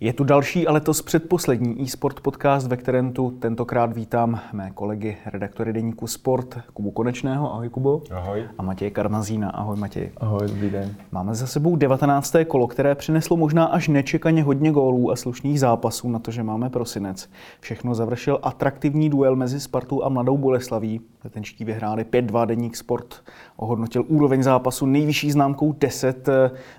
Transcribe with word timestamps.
Je 0.00 0.12
tu 0.12 0.24
další, 0.24 0.66
ale 0.66 0.80
to 0.80 0.92
předposlední 1.04 1.82
e-sport 1.82 2.20
podcast, 2.20 2.66
ve 2.66 2.76
kterém 2.76 3.12
tu 3.12 3.30
tentokrát 3.30 3.92
vítám 3.92 4.40
mé 4.52 4.70
kolegy, 4.70 5.16
redaktory 5.26 5.72
deníku 5.72 6.06
Sport, 6.06 6.58
Kubu 6.72 6.90
Konečného, 6.90 7.52
ahoj 7.52 7.68
Kubo. 7.68 8.02
Ahoj. 8.10 8.44
A 8.58 8.62
Matěj 8.62 8.90
Karmazína, 8.90 9.50
ahoj 9.50 9.76
Matěj. 9.76 10.10
Ahoj, 10.16 10.48
dobrý 10.48 10.70
den. 10.70 10.94
Máme 11.12 11.34
za 11.34 11.46
sebou 11.46 11.76
19. 11.76 12.34
kolo, 12.46 12.66
které 12.66 12.94
přineslo 12.94 13.36
možná 13.36 13.64
až 13.64 13.88
nečekaně 13.88 14.42
hodně 14.42 14.72
gólů 14.72 15.10
a 15.10 15.16
slušných 15.16 15.60
zápasů 15.60 16.10
na 16.10 16.18
to, 16.18 16.30
že 16.30 16.42
máme 16.42 16.70
prosinec. 16.70 17.28
Všechno 17.60 17.94
završil 17.94 18.38
atraktivní 18.42 19.10
duel 19.10 19.36
mezi 19.36 19.60
Spartou 19.60 20.02
a 20.02 20.08
Mladou 20.08 20.36
Boleslaví. 20.36 21.00
Letenčtí 21.24 21.64
vyhráli 21.64 22.04
5-2, 22.04 22.46
deník 22.46 22.76
Sport 22.76 23.22
ohodnotil 23.56 24.04
úroveň 24.08 24.42
zápasu 24.42 24.86
nejvyšší 24.86 25.30
známkou 25.30 25.72
10. 25.72 26.28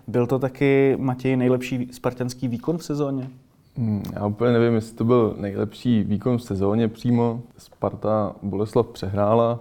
Byl 0.08 0.28
to 0.28 0.40
taky, 0.40 0.98
Matěj, 1.00 1.38
nejlepší 1.38 1.88
spartanský 1.92 2.48
výkon 2.48 2.78
v 2.78 2.84
sezóně? 2.84 3.07
Hmm, 3.78 4.04
já 4.14 4.26
úplně 4.26 4.52
nevím, 4.52 4.76
jestli 4.76 4.98
to 4.98 5.04
byl 5.04 5.36
nejlepší 5.38 6.04
výkon 6.04 6.38
v 6.38 6.44
sezóně 6.44 6.88
přímo. 6.88 7.42
Sparta 7.58 8.36
Boleslav 8.44 8.88
přehrála, 8.88 9.60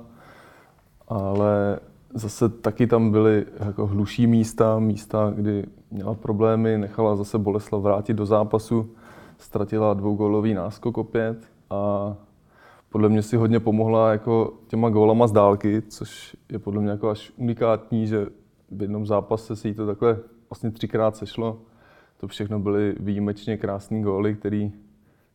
ale 1.09 1.79
zase 2.15 2.49
taky 2.49 2.87
tam 2.87 3.11
byly 3.11 3.47
jako 3.67 3.87
hluší 3.87 4.27
místa, 4.27 4.79
místa, 4.79 5.33
kdy 5.37 5.65
měla 5.91 6.15
problémy, 6.15 6.79
nechala 6.79 7.17
zase 7.17 7.39
Boleslav 7.39 7.83
vrátit 7.83 8.15
do 8.15 8.27
zápasu, 8.27 8.91
ztratila 9.39 9.95
dvougólový 9.95 10.55
náskok 10.55 10.99
opět 10.99 11.39
a 11.71 12.15
podle 12.91 13.09
mě 13.09 13.23
si 13.23 13.37
hodně 13.37 13.61
pomohla 13.61 14.13
jako 14.13 14.53
těma 14.67 14.89
gólama 14.91 15.27
z 15.27 15.33
dálky, 15.33 15.83
což 15.83 16.37
je 16.53 16.59
podle 16.59 16.83
mě 16.83 16.91
jako 16.91 17.09
až 17.09 17.33
unikátní, 17.37 18.07
že 18.07 18.27
v 18.71 18.83
jednom 18.83 19.07
zápase 19.07 19.57
se 19.57 19.69
jí 19.69 19.75
to 19.75 19.87
takhle 19.87 20.19
vlastně 20.51 20.71
třikrát 20.71 21.17
sešlo. 21.17 21.59
To 22.17 22.29
všechno 22.29 22.61
byly 22.61 22.95
výjimečně 23.01 23.57
krásné 23.57 24.03
góly, 24.03 24.35
které 24.35 24.71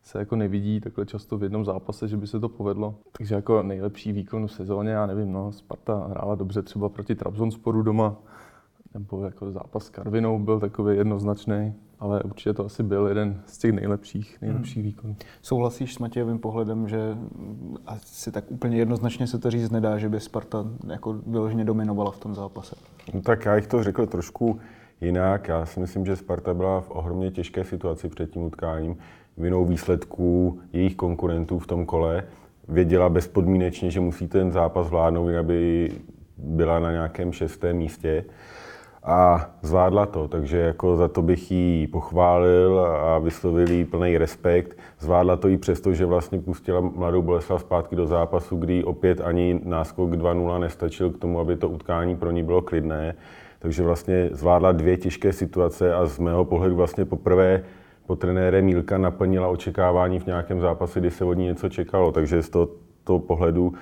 se 0.02 0.18
jako 0.18 0.36
nevidí 0.36 0.80
takhle 0.80 1.06
často 1.06 1.38
v 1.38 1.42
jednom 1.42 1.64
zápase, 1.64 2.08
že 2.08 2.16
by 2.16 2.26
se 2.26 2.40
to 2.40 2.48
povedlo. 2.48 2.94
Takže 3.18 3.34
jako 3.34 3.62
nejlepší 3.62 4.12
výkon 4.12 4.46
v 4.46 4.52
sezóně, 4.52 4.90
já 4.90 5.06
nevím, 5.06 5.32
no, 5.32 5.52
Sparta 5.52 6.06
hrála 6.06 6.34
dobře 6.34 6.62
třeba 6.62 6.88
proti 6.88 7.14
Trabzonsporu 7.14 7.82
doma, 7.82 8.16
nebo 8.94 9.24
jako 9.24 9.50
zápas 9.52 9.84
s 9.84 9.90
Karvinou 9.90 10.38
byl 10.38 10.60
takový 10.60 10.96
jednoznačný, 10.96 11.74
ale 12.00 12.22
určitě 12.22 12.52
to 12.52 12.66
asi 12.66 12.82
byl 12.82 13.06
jeden 13.06 13.42
z 13.46 13.58
těch 13.58 13.72
nejlepších, 13.72 14.38
nejlepších 14.40 14.76
hmm. 14.76 14.84
výkonů. 14.84 15.16
Souhlasíš 15.42 15.94
s 15.94 15.98
Matějovým 15.98 16.38
pohledem, 16.38 16.88
že 16.88 17.16
asi 17.86 18.32
tak 18.32 18.44
úplně 18.50 18.76
jednoznačně 18.76 19.26
se 19.26 19.38
to 19.38 19.50
říct 19.50 19.70
nedá, 19.70 19.98
že 19.98 20.08
by 20.08 20.20
Sparta 20.20 20.66
jako 20.86 21.12
vyloženě 21.26 21.64
dominovala 21.64 22.10
v 22.10 22.18
tom 22.18 22.34
zápase? 22.34 22.76
No 23.14 23.22
tak 23.22 23.44
já 23.44 23.54
bych 23.54 23.66
to 23.66 23.82
řekl 23.82 24.06
trošku 24.06 24.60
jinak. 25.02 25.48
Já 25.48 25.66
si 25.66 25.80
myslím, 25.80 26.06
že 26.06 26.16
Sparta 26.16 26.54
byla 26.54 26.80
v 26.80 26.90
ohromně 26.90 27.30
těžké 27.30 27.64
situaci 27.64 28.08
před 28.08 28.30
tím 28.30 28.42
utkáním. 28.42 28.96
Vinou 29.36 29.64
výsledků 29.64 30.60
jejich 30.72 30.96
konkurentů 30.96 31.58
v 31.58 31.66
tom 31.66 31.86
kole 31.86 32.24
věděla 32.68 33.08
bezpodmínečně, 33.08 33.90
že 33.90 34.00
musí 34.00 34.28
ten 34.28 34.52
zápas 34.52 34.90
vládnout, 34.90 35.36
aby 35.40 35.90
byla 36.36 36.78
na 36.78 36.90
nějakém 36.92 37.32
šestém 37.32 37.76
místě 37.76 38.24
a 39.04 39.50
zvládla 39.62 40.06
to, 40.06 40.28
takže 40.28 40.58
jako 40.58 40.96
za 40.96 41.08
to 41.08 41.22
bych 41.22 41.50
jí 41.50 41.86
pochválil 41.86 42.80
a 42.80 43.18
vyslovil 43.18 43.70
jí 43.70 43.84
plný 43.84 44.18
respekt. 44.18 44.78
Zvládla 44.98 45.36
to 45.36 45.48
i 45.48 45.58
přesto, 45.58 45.92
že 45.92 46.06
vlastně 46.06 46.40
pustila 46.40 46.80
mladou 46.80 47.22
Boleslav 47.22 47.60
zpátky 47.60 47.96
do 47.96 48.06
zápasu, 48.06 48.56
kdy 48.56 48.84
opět 48.84 49.20
ani 49.20 49.60
náskok 49.64 50.10
2-0 50.10 50.60
nestačil 50.60 51.10
k 51.10 51.18
tomu, 51.18 51.40
aby 51.40 51.56
to 51.56 51.68
utkání 51.68 52.16
pro 52.16 52.30
ní 52.30 52.42
bylo 52.42 52.62
klidné. 52.62 53.14
Takže 53.62 53.82
vlastně 53.82 54.28
zvládla 54.32 54.72
dvě 54.72 54.96
těžké 54.96 55.32
situace 55.32 55.94
a 55.94 56.06
z 56.06 56.18
mého 56.18 56.44
pohledu 56.44 56.76
vlastně 56.76 57.04
poprvé 57.04 57.62
po 58.06 58.16
trenére 58.16 58.62
Mílka 58.62 58.98
naplnila 58.98 59.48
očekávání 59.48 60.18
v 60.18 60.26
nějakém 60.26 60.60
zápase, 60.60 61.00
kdy 61.00 61.10
se 61.10 61.24
od 61.24 61.34
ní 61.34 61.44
něco 61.44 61.68
čekalo. 61.68 62.12
Takže 62.12 62.42
z 62.42 62.50
toho, 63.04 63.18
pohledu 63.18 63.72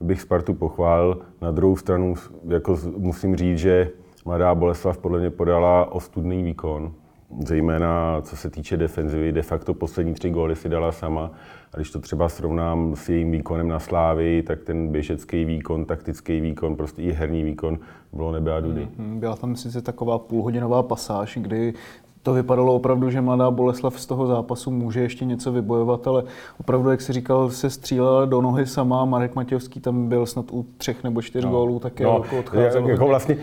bych 0.00 0.20
Spartu 0.20 0.54
pochválil. 0.54 1.18
Na 1.40 1.50
druhou 1.50 1.76
stranu 1.76 2.14
jako 2.48 2.78
musím 2.96 3.36
říct, 3.36 3.58
že 3.58 3.90
Mladá 4.24 4.54
Boleslav 4.54 4.98
podle 4.98 5.18
mě 5.18 5.30
podala 5.30 5.92
ostudný 5.92 6.42
výkon, 6.42 6.92
zejména 7.38 8.20
co 8.22 8.36
se 8.36 8.50
týče 8.50 8.76
defenzivy. 8.76 9.32
De 9.32 9.42
facto 9.42 9.74
poslední 9.74 10.14
tři 10.14 10.30
góly 10.30 10.56
si 10.56 10.68
dala 10.68 10.92
sama. 10.92 11.30
A 11.72 11.76
když 11.76 11.90
to 11.90 12.00
třeba 12.00 12.28
srovnám 12.28 12.96
s 12.96 13.08
jejím 13.08 13.30
výkonem 13.30 13.68
na 13.68 13.78
Slávy, 13.78 14.42
tak 14.42 14.62
ten 14.62 14.88
běžecký 14.88 15.44
výkon, 15.44 15.84
taktický 15.84 16.40
výkon, 16.40 16.76
prostě 16.76 17.02
i 17.02 17.12
herní 17.12 17.44
výkon 17.44 17.78
bylo 18.12 18.32
nebe 18.32 18.54
a 18.54 18.60
dudy. 18.60 18.88
Byla 18.98 19.36
tam 19.36 19.56
sice 19.56 19.82
taková 19.82 20.18
půlhodinová 20.18 20.82
pasáž, 20.82 21.38
kdy 21.40 21.74
to 22.22 22.32
vypadalo 22.32 22.74
opravdu, 22.74 23.10
že 23.10 23.20
mladá 23.20 23.50
Boleslav 23.50 24.00
z 24.00 24.06
toho 24.06 24.26
zápasu 24.26 24.70
může 24.70 25.00
ještě 25.00 25.24
něco 25.24 25.52
vybojovat, 25.52 26.06
ale 26.06 26.24
opravdu, 26.60 26.90
jak 26.90 27.00
si 27.00 27.12
říkal, 27.12 27.50
se 27.50 27.70
střílela 27.70 28.24
do 28.24 28.40
nohy 28.40 28.66
sama. 28.66 29.04
Marek 29.04 29.34
Matějovský 29.34 29.80
tam 29.80 30.08
byl 30.08 30.26
snad 30.26 30.44
u 30.52 30.66
třech 30.76 31.04
nebo 31.04 31.22
čtyř 31.22 31.44
no. 31.44 31.50
gólů, 31.50 31.78
tak 31.78 32.00
no, 32.00 32.20
jako 32.22 32.38
odcházel. 32.38 32.88
Jako 32.88 33.06
vlastně, 33.06 33.36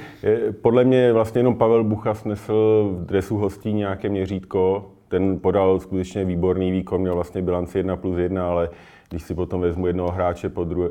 podle 0.61 0.83
mě 0.83 1.13
vlastně 1.13 1.39
jenom 1.39 1.55
Pavel 1.55 1.83
Bucha 1.83 2.13
snesl 2.13 2.89
v 2.91 3.05
dresu 3.05 3.37
hostí 3.37 3.73
nějaké 3.73 4.09
měřítko. 4.09 4.85
Ten 5.07 5.39
podal 5.39 5.79
skutečně 5.79 6.25
výborný 6.25 6.71
výkon, 6.71 7.01
měl 7.01 7.15
vlastně 7.15 7.41
bilanci 7.41 7.77
1 7.77 7.95
plus 7.95 8.17
1, 8.17 8.49
ale 8.49 8.69
když 9.09 9.23
si 9.23 9.35
potom 9.35 9.61
vezmu 9.61 9.87
jednoho 9.87 10.11
hráče 10.11 10.49
po, 10.49 10.61
dru- 10.61 10.89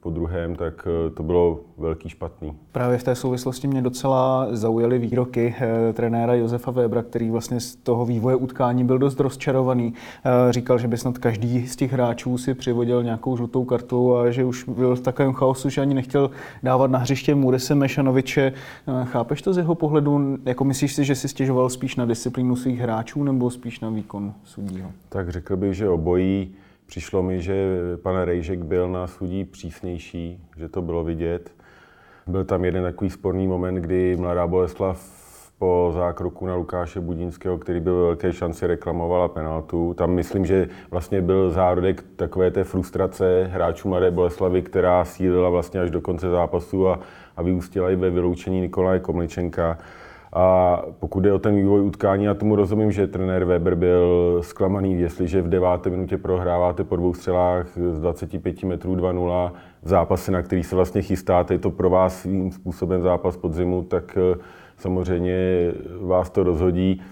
po 0.00 0.10
druhém, 0.10 0.56
tak 0.56 0.88
eh, 1.06 1.10
to 1.10 1.22
bylo 1.22 1.60
velký 1.78 2.08
špatný. 2.08 2.52
Právě 2.72 2.98
v 2.98 3.02
té 3.02 3.14
souvislosti 3.14 3.68
mě 3.68 3.82
docela 3.82 4.46
zaujaly 4.50 4.98
výroky 4.98 5.54
eh, 5.58 5.92
trenéra 5.92 6.34
Josefa 6.34 6.70
Webra, 6.70 7.02
který 7.02 7.30
vlastně 7.30 7.60
z 7.60 7.76
toho 7.76 8.06
vývoje 8.06 8.36
utkání 8.36 8.84
byl 8.84 8.98
dost 8.98 9.20
rozčarovaný. 9.20 9.94
Eh, 10.24 10.52
říkal, 10.52 10.78
že 10.78 10.88
by 10.88 10.96
snad 10.96 11.18
každý 11.18 11.66
z 11.66 11.76
těch 11.76 11.92
hráčů 11.92 12.38
si 12.38 12.54
přivodil 12.54 13.02
nějakou 13.02 13.36
žlutou 13.36 13.64
kartu 13.64 14.16
a 14.16 14.30
že 14.30 14.44
už 14.44 14.64
byl 14.68 14.96
v 14.96 15.00
takovém 15.00 15.32
chaosu, 15.32 15.68
že 15.68 15.80
ani 15.80 15.94
nechtěl 15.94 16.30
dávat 16.62 16.90
na 16.90 16.98
hřiště 16.98 17.34
Murise 17.34 17.74
Mešanoviče. 17.74 18.52
Chápeš 19.04 19.42
to 19.42 19.52
z 19.52 19.58
jeho 19.58 19.74
pohledu? 19.74 20.38
Jako 20.44 20.64
myslíš 20.64 20.94
si, 20.94 21.04
že 21.04 21.14
si 21.14 21.28
stěžoval 21.28 21.70
spíš 21.70 21.96
na 21.96 22.04
disciplínu 22.04 22.56
svých 22.56 22.80
hráčů 22.80 23.24
nebo 23.24 23.50
spíš 23.50 23.80
na 23.80 23.90
výkon 23.90 24.34
sudího? 24.44 24.90
Tak 25.08 25.28
řekl 25.28 25.56
bych, 25.56 25.74
že 25.74 25.88
obojí. 25.88 26.54
Přišlo 26.86 27.22
mi, 27.22 27.40
že 27.40 27.78
pan 28.02 28.22
Rejžek 28.22 28.62
byl 28.62 28.88
na 28.88 29.06
sudí 29.06 29.44
přísnější, 29.44 30.40
že 30.56 30.68
to 30.68 30.82
bylo 30.82 31.04
vidět. 31.04 31.50
Byl 32.26 32.44
tam 32.44 32.64
jeden 32.64 32.82
takový 32.82 33.10
sporný 33.10 33.46
moment, 33.46 33.74
kdy 33.74 34.16
mladá 34.16 34.46
Boleslav 34.46 35.26
po 35.58 35.90
zákroku 35.94 36.46
na 36.46 36.54
Lukáše 36.54 37.00
Budínského, 37.00 37.58
který 37.58 37.80
byl 37.80 38.02
velké 38.02 38.32
šanci, 38.32 38.66
reklamovala 38.66 39.28
penaltu. 39.28 39.94
Tam 39.94 40.10
myslím, 40.10 40.46
že 40.46 40.68
vlastně 40.90 41.22
byl 41.22 41.50
zárodek 41.50 42.04
takové 42.16 42.50
té 42.50 42.64
frustrace 42.64 43.50
hráčů 43.52 43.88
Mladé 43.88 44.10
Boleslavy, 44.10 44.62
která 44.62 45.04
sílila 45.04 45.48
vlastně 45.50 45.80
až 45.80 45.90
do 45.90 46.00
konce 46.00 46.30
zápasu 46.30 46.88
a, 46.88 47.00
a 47.36 47.42
vyústila 47.42 47.90
i 47.90 47.96
ve 47.96 48.10
vyloučení 48.10 48.60
Nikolaje 48.60 49.00
Komličenka. 49.00 49.78
A 50.38 50.82
pokud 51.00 51.20
jde 51.20 51.32
o 51.32 51.38
ten 51.38 51.56
vývoj 51.56 51.80
utkání, 51.80 52.24
já 52.24 52.34
tomu 52.34 52.56
rozumím, 52.56 52.92
že 52.92 53.06
trenér 53.06 53.44
Weber 53.44 53.74
byl 53.74 54.38
zklamaný, 54.42 55.00
jestliže 55.00 55.42
v 55.42 55.48
deváté 55.48 55.90
minutě 55.90 56.18
prohráváte 56.18 56.84
po 56.84 56.96
dvou 56.96 57.14
střelách 57.14 57.66
z 57.92 58.00
25 58.00 58.62
metrů 58.62 58.96
2-0 58.96 59.52
v 59.82 59.88
zápase, 59.88 60.32
na 60.32 60.42
který 60.42 60.62
se 60.62 60.76
vlastně 60.76 61.02
chystáte, 61.02 61.54
je 61.54 61.58
to 61.58 61.70
pro 61.70 61.90
vás 61.90 62.20
svým 62.20 62.52
způsobem 62.52 63.02
zápas 63.02 63.36
podzimu, 63.36 63.82
tak 63.82 64.18
eh, 64.18 64.38
samozřejmě 64.76 65.72
vás 66.00 66.30
to 66.30 66.42
rozhodí. 66.42 67.02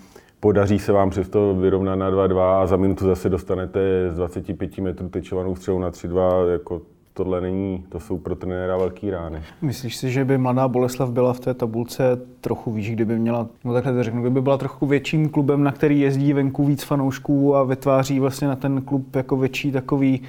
Podaří 0.41 0.79
se 0.79 0.93
vám 0.93 1.11
přesto 1.11 1.55
vyrovnat 1.55 1.97
na 1.97 2.11
2-2 2.11 2.39
a 2.41 2.67
za 2.67 2.77
minutu 2.77 3.07
zase 3.07 3.29
dostanete 3.29 3.81
z 4.11 4.17
25 4.17 4.79
metrů 4.79 5.09
tečovanou 5.09 5.57
střelu 5.57 5.79
na 5.79 5.91
3-2, 5.91 6.49
jako 6.53 6.81
tohle 7.15 7.41
není, 7.41 7.85
to 7.89 8.01
jsou 8.01 8.19
pro 8.19 8.37
trenéra 8.37 8.77
velký 8.77 9.11
rány. 9.11 9.43
Myslíš 9.63 9.97
si, 9.97 10.11
že 10.11 10.25
by 10.25 10.39
mladá 10.39 10.69
Boleslav 10.69 11.11
byla 11.11 11.33
v 11.33 11.41
té 11.41 11.55
tabulce 11.55 12.21
trochu 12.41 12.73
výš, 12.73 12.91
kdyby 12.91 13.19
měla, 13.19 13.47
no 13.65 13.73
takhle 13.73 13.93
to 13.93 14.03
řeknu, 14.03 14.21
kdyby 14.21 14.43
byla 14.43 14.59
trochu 14.59 14.87
větším 14.87 15.29
klubem, 15.29 15.63
na 15.63 15.73
který 15.73 16.01
jezdí 16.01 16.33
venku 16.33 16.65
víc 16.65 16.83
fanoušků 16.83 17.57
a 17.57 17.65
vytváří 17.65 18.21
vlastně 18.21 18.49
na 18.49 18.57
ten 18.57 18.83
klub 18.83 19.17
jako 19.17 19.37
větší 19.37 19.73
takový 19.73 20.23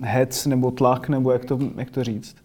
hec 0.00 0.46
nebo 0.46 0.70
tlak, 0.70 1.08
nebo 1.08 1.32
jak 1.32 1.44
to, 1.44 1.58
jak 1.76 1.90
to 1.90 2.04
říct? 2.04 2.36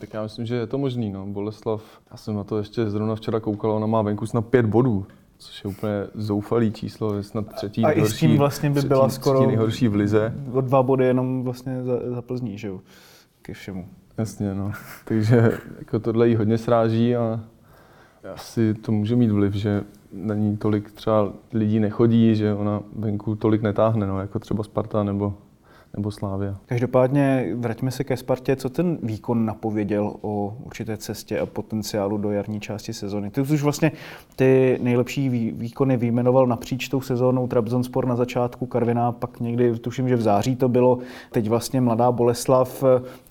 Tak 0.00 0.14
já 0.14 0.22
myslím, 0.22 0.46
že 0.46 0.54
je 0.54 0.66
to 0.66 0.78
možný. 0.78 1.12
No. 1.12 1.26
Boleslav, 1.26 1.82
já 2.10 2.16
jsem 2.16 2.34
na 2.36 2.44
to 2.44 2.58
ještě 2.58 2.90
zrovna 2.90 3.14
včera 3.14 3.40
koukal, 3.40 3.70
ona 3.70 3.86
má 3.86 4.02
venku 4.02 4.26
snad 4.26 4.46
pět 4.46 4.66
bodů 4.66 5.06
což 5.38 5.64
je 5.64 5.70
úplně 5.70 5.92
zoufalý 6.14 6.72
číslo, 6.72 7.14
je 7.14 7.22
snad 7.22 7.54
třetí 7.54 7.84
a 7.84 7.88
nejhorší, 7.88 8.14
i 8.14 8.16
s 8.16 8.20
tím 8.20 8.38
vlastně 8.38 8.70
by 8.70 8.82
byla 8.82 9.08
třetí, 9.08 9.22
skoro 9.22 9.38
třetí 9.38 9.46
nejhorší 9.46 9.88
v 9.88 9.94
lize. 9.94 10.34
O 10.52 10.60
dva 10.60 10.82
body 10.82 11.04
jenom 11.04 11.42
vlastně 11.42 11.84
za, 11.84 12.14
za 12.14 12.22
Plzní, 12.22 12.58
že 12.58 12.68
jo? 12.68 12.80
Ke 13.44 13.52
všemu. 13.52 13.88
Jasně, 14.18 14.54
no. 14.54 14.72
Takže 15.04 15.58
jako 15.78 15.98
tohle 15.98 16.28
jí 16.28 16.36
hodně 16.36 16.58
sráží 16.58 17.16
a 17.16 17.40
asi 18.34 18.74
to 18.74 18.92
může 18.92 19.16
mít 19.16 19.30
vliv, 19.30 19.54
že 19.54 19.82
na 20.12 20.34
ní 20.34 20.56
tolik 20.56 20.92
třeba 20.92 21.32
lidí 21.52 21.80
nechodí, 21.80 22.34
že 22.34 22.54
ona 22.54 22.82
venku 22.96 23.36
tolik 23.36 23.62
netáhne, 23.62 24.06
no, 24.06 24.20
jako 24.20 24.38
třeba 24.38 24.64
Sparta 24.64 25.04
nebo 25.04 25.34
nebo 25.96 26.10
Slávia. 26.10 26.56
Každopádně 26.66 27.52
vraťme 27.54 27.90
se 27.90 28.04
ke 28.04 28.16
Spartě. 28.16 28.56
Co 28.56 28.68
ten 28.68 28.98
výkon 29.02 29.46
napověděl 29.46 30.14
o 30.20 30.56
určité 30.64 30.96
cestě 30.96 31.40
a 31.40 31.46
potenciálu 31.46 32.16
do 32.16 32.30
jarní 32.30 32.60
části 32.60 32.92
sezony? 32.92 33.30
Ty 33.30 33.40
už 33.40 33.62
vlastně 33.62 33.92
ty 34.36 34.78
nejlepší 34.82 35.28
výkony 35.52 35.96
vyjmenoval 35.96 36.46
napříč 36.46 36.88
tou 36.88 37.00
sezónou 37.00 37.46
Trabzonspor 37.46 38.06
na 38.06 38.16
začátku, 38.16 38.66
Karviná 38.66 39.12
pak 39.12 39.40
někdy, 39.40 39.78
tuším, 39.78 40.08
že 40.08 40.16
v 40.16 40.22
září 40.22 40.56
to 40.56 40.68
bylo, 40.68 40.98
teď 41.30 41.48
vlastně 41.48 41.80
mladá 41.80 42.12
Boleslav. 42.12 42.84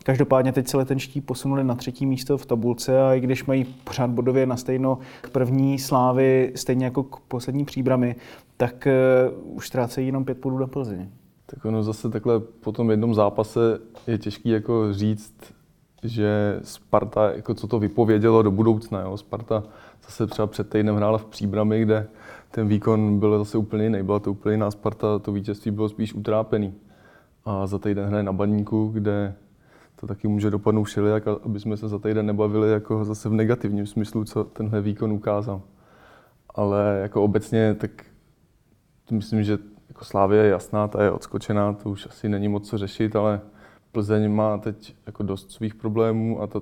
Každopádně 0.04 0.52
teď 0.52 0.68
se 0.68 0.78
letenští 0.78 1.22
posunuli 1.22 1.64
na 1.64 1.76
třetí 1.76 2.06
místo 2.06 2.38
v 2.38 2.46
tabulce 2.46 3.02
a 3.02 3.14
i 3.14 3.20
když 3.20 3.46
mají 3.46 3.64
pořád 3.64 4.10
bodově 4.10 4.46
na 4.46 4.58
stejno 4.58 4.98
k 5.22 5.30
první 5.30 5.80
slávy, 5.80 6.52
stejně 6.56 6.86
jako 6.86 7.04
k 7.04 7.20
poslední 7.20 7.66
příbramy, 7.66 8.16
tak 8.58 8.88
uh, 9.42 9.56
už 9.58 9.68
ztrácejí 9.68 10.08
jenom 10.08 10.26
pět 10.26 10.38
bodů 10.38 10.58
na 10.58 10.68
Plzeň. 10.68 11.10
Tak 11.54 11.66
ono 11.66 11.84
zase 11.84 12.10
takhle 12.10 12.40
po 12.40 12.72
tom 12.72 12.92
jednom 12.92 13.16
zápase 13.16 13.80
je 14.08 14.18
těžký 14.18 14.50
jako 14.50 14.94
říct, 14.94 15.34
že 16.04 16.60
Sparta, 16.64 17.32
jako 17.32 17.54
co 17.54 17.68
to 17.68 17.80
vypovědělo 17.80 18.42
do 18.42 18.52
budoucna. 18.52 19.02
Jo? 19.02 19.18
Sparta 19.18 19.64
zase 20.06 20.28
třeba 20.28 20.48
před 20.48 20.70
týdnem 20.70 20.96
hrála 20.96 21.18
v 21.18 21.26
Příbrami, 21.26 21.82
kde 21.82 22.08
ten 22.52 22.68
výkon 22.68 23.20
byl 23.20 23.38
zase 23.38 23.58
úplně 23.58 23.84
jiný. 23.84 24.04
Byla 24.04 24.20
to 24.20 24.32
úplně 24.32 24.54
jiná 24.54 24.72
Sparta, 24.72 25.20
to 25.20 25.32
vítězství 25.32 25.72
bylo 25.72 25.90
spíš 25.90 26.14
utrápený. 26.14 26.74
A 27.46 27.68
za 27.68 27.80
týden 27.80 28.06
hraje 28.06 28.24
na 28.24 28.34
Baníku, 28.34 28.90
kde 28.94 29.36
to 29.96 30.08
taky 30.08 30.28
může 30.28 30.50
dopadnout 30.50 30.84
všelijak, 30.84 31.24
aby 31.28 31.60
jsme 31.60 31.78
se 31.78 31.88
za 31.88 32.00
týden 32.00 32.26
nebavili 32.26 32.72
jako 32.72 33.06
zase 33.06 33.30
v 33.30 33.34
negativním 33.34 33.86
smyslu, 33.88 34.26
co 34.26 34.44
tenhle 34.44 34.82
výkon 34.82 35.12
ukázal. 35.12 35.62
Ale 36.56 37.00
jako 37.02 37.24
obecně, 37.24 37.74
tak 37.74 37.92
myslím, 39.12 39.44
že 39.44 39.58
jako 40.04 40.10
Slávě 40.10 40.44
je 40.44 40.50
jasná, 40.50 40.88
ta 40.88 41.04
je 41.04 41.12
odskočená, 41.12 41.74
to 41.74 41.90
už 41.90 42.08
asi 42.08 42.30
není 42.30 42.48
moc 42.48 42.70
co 42.70 42.78
řešit, 42.78 43.16
ale 43.16 43.42
Plzeň 43.92 44.32
má 44.32 44.58
teď 44.58 44.96
jako 45.06 45.24
dost 45.24 45.52
svých 45.52 45.76
problémů 45.76 46.42
a 46.42 46.48
to, 46.48 46.62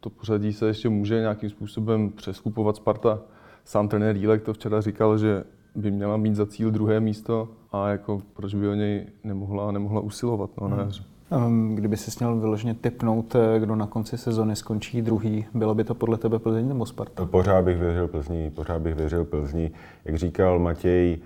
to 0.00 0.10
pořadí 0.10 0.52
se 0.52 0.66
ještě 0.66 0.88
může 0.88 1.20
nějakým 1.20 1.50
způsobem 1.50 2.10
přeskupovat. 2.10 2.76
Sparta, 2.76 3.18
sám 3.64 3.88
trenér 3.88 4.16
Jílek 4.16 4.42
to 4.42 4.52
včera 4.52 4.80
říkal, 4.80 5.18
že 5.18 5.44
by 5.74 5.90
měla 5.90 6.16
mít 6.16 6.36
za 6.36 6.46
cíl 6.46 6.70
druhé 6.70 7.00
místo 7.00 7.48
a 7.72 7.88
jako 7.88 8.22
proč 8.32 8.54
by 8.54 8.68
o 8.68 8.74
něj 8.74 9.06
nemohla, 9.24 9.72
nemohla 9.72 10.00
usilovat 10.00 10.50
no, 10.60 10.68
na 10.68 10.76
jaře. 10.76 11.04
Um, 11.46 11.74
kdyby 11.74 11.96
se 11.96 12.10
měl 12.20 12.40
vyloženě 12.40 12.74
typnout, 12.74 13.34
eh, 13.34 13.60
kdo 13.60 13.76
na 13.76 13.86
konci 13.86 14.18
sezony 14.18 14.56
skončí 14.56 15.02
druhý, 15.02 15.46
bylo 15.54 15.74
by 15.74 15.84
to 15.84 15.94
podle 15.94 16.18
tebe 16.18 16.38
Plzeň 16.38 16.68
nebo 16.68 16.86
Sparta? 16.86 17.26
Pořád 17.26 17.64
bych 17.64 17.78
věřil 17.78 18.08
Plzni, 18.08 18.50
pořád 18.50 18.82
bych 18.82 18.94
věřil 18.94 19.24
Plzni. 19.24 19.70
Jak 20.04 20.16
říkal 20.16 20.58
Matěj, 20.58 21.18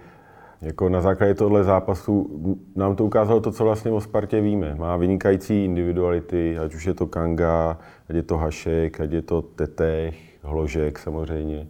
jako 0.63 0.89
na 0.89 1.01
základě 1.01 1.35
tohle 1.35 1.65
zápasu 1.65 2.41
nám 2.77 2.97
to 2.97 3.05
ukázalo 3.05 3.41
to, 3.41 3.53
co 3.53 3.65
vlastně 3.65 3.91
o 3.91 4.01
Spartě 4.01 4.41
víme. 4.41 4.75
Má 4.75 4.97
vynikající 4.97 5.65
individuality, 5.65 6.59
ať 6.59 6.75
už 6.75 6.87
je 6.87 6.95
to 6.95 7.07
Kanga, 7.07 7.79
ať 8.09 8.17
je 8.17 8.23
to 8.23 8.37
Hašek, 8.37 9.01
ať 9.01 9.13
je 9.13 9.23
to 9.23 9.43
Tetech, 9.43 10.15
Hložek 10.43 10.99
samozřejmě. 10.99 11.67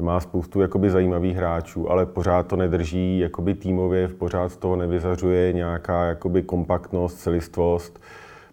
Má 0.00 0.20
spoustu 0.20 0.60
jakoby 0.60 0.90
zajímavých 0.90 1.36
hráčů, 1.36 1.90
ale 1.90 2.06
pořád 2.06 2.46
to 2.46 2.56
nedrží 2.56 3.18
jakoby 3.18 3.54
týmově, 3.54 4.08
pořád 4.08 4.52
z 4.52 4.56
toho 4.56 4.76
nevyzařuje 4.76 5.52
nějaká 5.52 6.04
jakoby 6.04 6.42
kompaktnost, 6.42 7.18
celistvost 7.18 8.00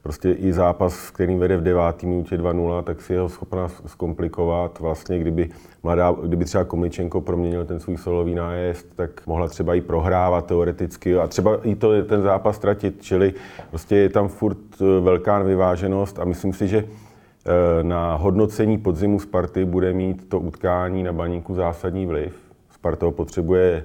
prostě 0.08 0.32
i 0.32 0.54
zápas, 0.54 1.08
v 1.08 1.12
kterým 1.12 1.40
vede 1.40 1.58
v 1.58 1.64
devátý 1.64 2.08
minutě 2.08 2.38
2-0, 2.38 2.84
tak 2.84 3.02
si 3.02 3.16
ho 3.16 3.30
schopná 3.30 3.68
zkomplikovat. 3.86 4.80
Vlastně, 4.80 5.20
kdyby, 5.20 5.50
mladá, 5.84 6.16
kdyby 6.24 6.46
třeba 6.46 6.64
Komličenko 6.64 7.22
proměnil 7.22 7.66
ten 7.66 7.80
svůj 7.80 7.98
solový 7.98 8.36
nájezd, 8.36 8.88
tak 8.96 9.28
mohla 9.28 9.48
třeba 9.48 9.76
i 9.76 9.82
prohrávat 9.82 10.46
teoreticky 10.46 11.18
a 11.18 11.28
třeba 11.28 11.60
i 11.64 11.76
to, 11.76 12.04
ten 12.04 12.22
zápas 12.22 12.56
ztratit. 12.56 13.02
Čili 13.02 13.34
prostě 13.70 13.96
je 13.96 14.10
tam 14.10 14.28
furt 14.28 14.58
eh, 14.82 15.00
velká 15.02 15.40
vyváženost 15.40 16.20
a 16.20 16.26
myslím 16.26 16.54
si, 16.54 16.68
že 16.68 16.78
eh, 16.78 17.84
na 17.84 18.16
hodnocení 18.16 18.78
podzimu 18.78 19.20
Sparty 19.20 19.66
bude 19.66 19.94
mít 19.94 20.30
to 20.30 20.40
utkání 20.40 21.04
na 21.04 21.14
baníku 21.14 21.54
zásadní 21.54 22.06
vliv. 22.06 22.34
Sparta 22.72 23.12
potřebuje 23.12 23.84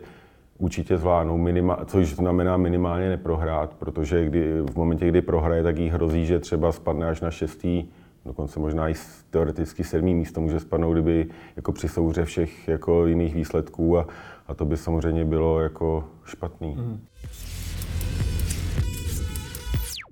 určitě 0.63 0.99
zvládnou, 0.99 1.39
minima, 1.39 1.85
což 1.87 2.15
znamená 2.15 2.57
minimálně 2.57 3.09
neprohrát, 3.09 3.75
protože 3.75 4.25
kdy, 4.25 4.61
v 4.73 4.77
momentě, 4.77 5.09
kdy 5.09 5.23
prohraje, 5.23 5.63
tak 5.63 5.79
jí 5.79 5.89
hrozí, 5.89 6.27
že 6.27 6.39
třeba 6.39 6.73
spadne 6.73 7.07
až 7.07 7.21
na 7.21 7.31
šestý, 7.31 7.85
dokonce 8.25 8.61
možná 8.61 8.89
i 8.89 8.95
teoreticky 9.31 9.85
sedmý 9.85 10.15
místo 10.15 10.41
může 10.41 10.61
spadnout, 10.61 10.93
kdyby 10.93 11.27
jako 11.57 11.73
při 11.73 11.89
souře 11.89 12.25
všech 12.25 12.69
jako 12.69 13.07
jiných 13.07 13.35
výsledků 13.35 13.99
a, 13.99 14.07
a 14.47 14.55
to 14.55 14.65
by 14.65 14.77
samozřejmě 14.77 15.25
bylo 15.25 15.61
jako 15.61 16.05
špatný. 16.25 16.75
Mm. 16.79 17.01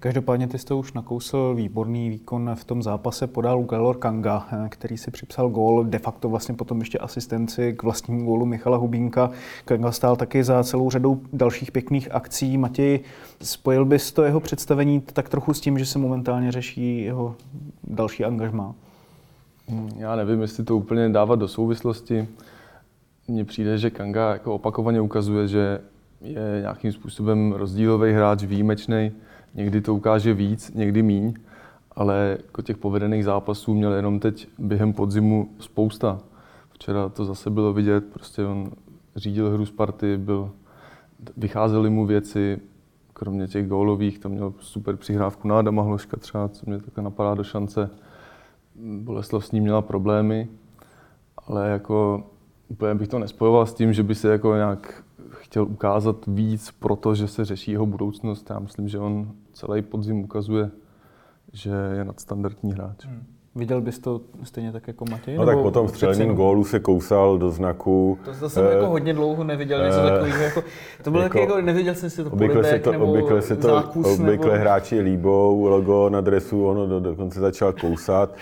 Každopádně 0.03 0.49
ty 0.49 0.59
to 0.59 0.79
už 0.79 0.93
nakousl 0.93 1.55
výborný 1.55 2.11
výkon 2.11 2.51
v 2.55 2.65
tom 2.65 2.83
zápase, 2.83 3.27
podal 3.27 3.63
Galor 3.63 3.97
Kanga, 3.97 4.49
který 4.69 4.99
si 4.99 5.11
připsal 5.11 5.49
gól, 5.49 5.85
de 5.85 5.99
facto 5.99 6.29
vlastně 6.29 6.55
potom 6.55 6.81
ještě 6.81 6.99
asistenci 6.99 7.73
k 7.73 7.83
vlastnímu 7.83 8.25
gólu 8.25 8.47
Michala 8.47 8.77
Hubínka. 8.77 9.31
Kanga 9.65 9.93
stál 9.93 10.17
taky 10.17 10.45
za 10.45 10.65
celou 10.65 10.91
řadou 10.91 11.21
dalších 11.33 11.73
pěkných 11.73 12.15
akcí. 12.15 12.59
Matěj, 12.59 13.01
spojil 13.43 13.85
bys 13.85 14.13
to 14.13 14.23
jeho 14.23 14.41
představení 14.41 15.01
tak 15.01 15.29
trochu 15.29 15.55
s 15.55 15.61
tím, 15.61 15.79
že 15.79 15.87
se 15.87 15.99
momentálně 15.99 16.53
řeší 16.53 17.03
jeho 17.03 17.37
další 17.85 18.25
angažmá? 18.25 18.75
Já 19.97 20.17
nevím, 20.17 20.43
jestli 20.43 20.65
to 20.65 20.77
úplně 20.77 21.09
dávat 21.09 21.39
do 21.39 21.49
souvislosti. 21.49 22.29
Mně 23.29 23.45
přijde, 23.45 23.79
že 23.79 23.91
Kanga 23.91 24.33
jako 24.33 24.55
opakovaně 24.55 25.01
ukazuje, 25.01 25.49
že 25.49 25.81
je 26.21 26.59
nějakým 26.61 26.93
způsobem 26.93 27.53
rozdílový 27.53 28.13
hráč, 28.13 28.45
výjimečný 28.45 29.13
Někdy 29.55 29.81
to 29.81 29.95
ukáže 29.95 30.35
víc, 30.35 30.75
někdy 30.75 31.03
míň, 31.03 31.35
ale 31.93 32.39
jako 32.47 32.63
těch 32.63 32.77
povedených 32.77 33.25
zápasů 33.25 33.75
měl 33.75 33.93
jenom 33.93 34.21
teď 34.21 34.49
během 34.59 34.93
podzimu 34.93 35.51
spousta. 35.59 36.19
Včera 36.73 37.09
to 37.09 37.25
zase 37.25 37.51
bylo 37.51 37.73
vidět, 37.73 38.05
prostě 38.13 38.45
on 38.45 38.71
řídil 39.17 39.51
hru 39.51 39.67
Sparty, 39.67 40.17
byl, 40.17 40.51
vycházely 41.37 41.91
mu 41.91 42.07
věci, 42.07 42.59
kromě 43.13 43.49
těch 43.49 43.69
gólových, 43.69 44.19
tam 44.19 44.33
měl 44.33 44.53
super 44.61 44.97
přihrávku 44.97 45.49
na 45.49 45.59
Adama 45.59 45.83
Hloška 45.83 46.17
třeba, 46.17 46.49
co 46.49 46.67
mě 46.67 46.79
takhle 46.79 47.05
napadá 47.05 47.35
do 47.35 47.45
šance. 47.45 47.91
Boleslav 48.77 49.47
s 49.47 49.53
ním 49.53 49.63
měla 49.63 49.83
problémy, 49.83 50.49
ale 51.47 51.71
jako 51.71 52.25
úplně 52.69 52.95
bych 52.95 53.09
to 53.09 53.19
nespojoval 53.19 53.67
s 53.67 53.75
tím, 53.75 53.93
že 53.93 54.03
by 54.03 54.15
se 54.15 54.29
jako 54.29 54.55
nějak 54.55 55.05
chtěl 55.51 55.63
ukázat 55.63 56.17
víc, 56.27 56.71
protože 56.79 57.29
se 57.29 57.45
řeší 57.45 57.71
jeho 57.71 57.87
budoucnost. 57.87 58.51
Já 58.51 58.59
myslím, 58.59 58.89
že 58.89 58.99
on 58.99 59.31
celý 59.53 59.83
podzim 59.83 60.25
ukazuje, 60.25 60.71
že 61.53 61.71
je 61.97 62.05
nadstandardní 62.05 62.73
hráč. 62.73 63.07
Hmm. 63.07 63.23
Viděl 63.55 63.81
bys 63.81 63.99
to 63.99 64.21
stejně 64.43 64.73
tak 64.73 64.89
jako 64.89 65.05
Matěj? 65.11 65.37
No 65.37 65.47
tak 65.47 65.59
po 65.59 65.71
tom 65.71 65.89
střeleným 65.89 66.35
gólu 66.35 66.65
se 66.65 66.81
kousal 66.81 67.39
do 67.39 67.51
znaku. 67.51 68.19
To 68.25 68.35
zase 68.35 68.63
uh, 68.63 68.73
jako 68.73 68.87
hodně 68.87 69.15
dlouho 69.15 69.45
neviděl, 69.45 69.85
něco 69.85 69.99
uh, 69.99 70.09
takového. 70.09 70.43
Jako, 70.43 70.63
to 71.05 71.11
bylo 71.11 71.23
jako, 71.23 71.39
taky 71.39 71.51
jako, 71.51 71.61
neviděl 71.61 71.95
jsem 71.95 72.11
si 72.11 72.25
to 72.25 72.31
obvykle 72.31 72.65
se 72.65 72.79
to, 72.79 72.93
nebo 72.93 73.07
obvykle 73.07 73.43
se 73.43 73.57
to, 73.57 73.69
zákus, 73.69 74.07
obvykle 74.07 74.53
nebo... 74.53 74.61
hráči 74.61 75.01
líbou, 75.01 75.67
logo 75.67 76.11
na 76.11 76.21
dresu, 76.21 76.67
ono 76.67 76.87
do, 76.87 77.01
dokonce 77.01 77.41
začal 77.41 77.73
kousat. 77.73 78.37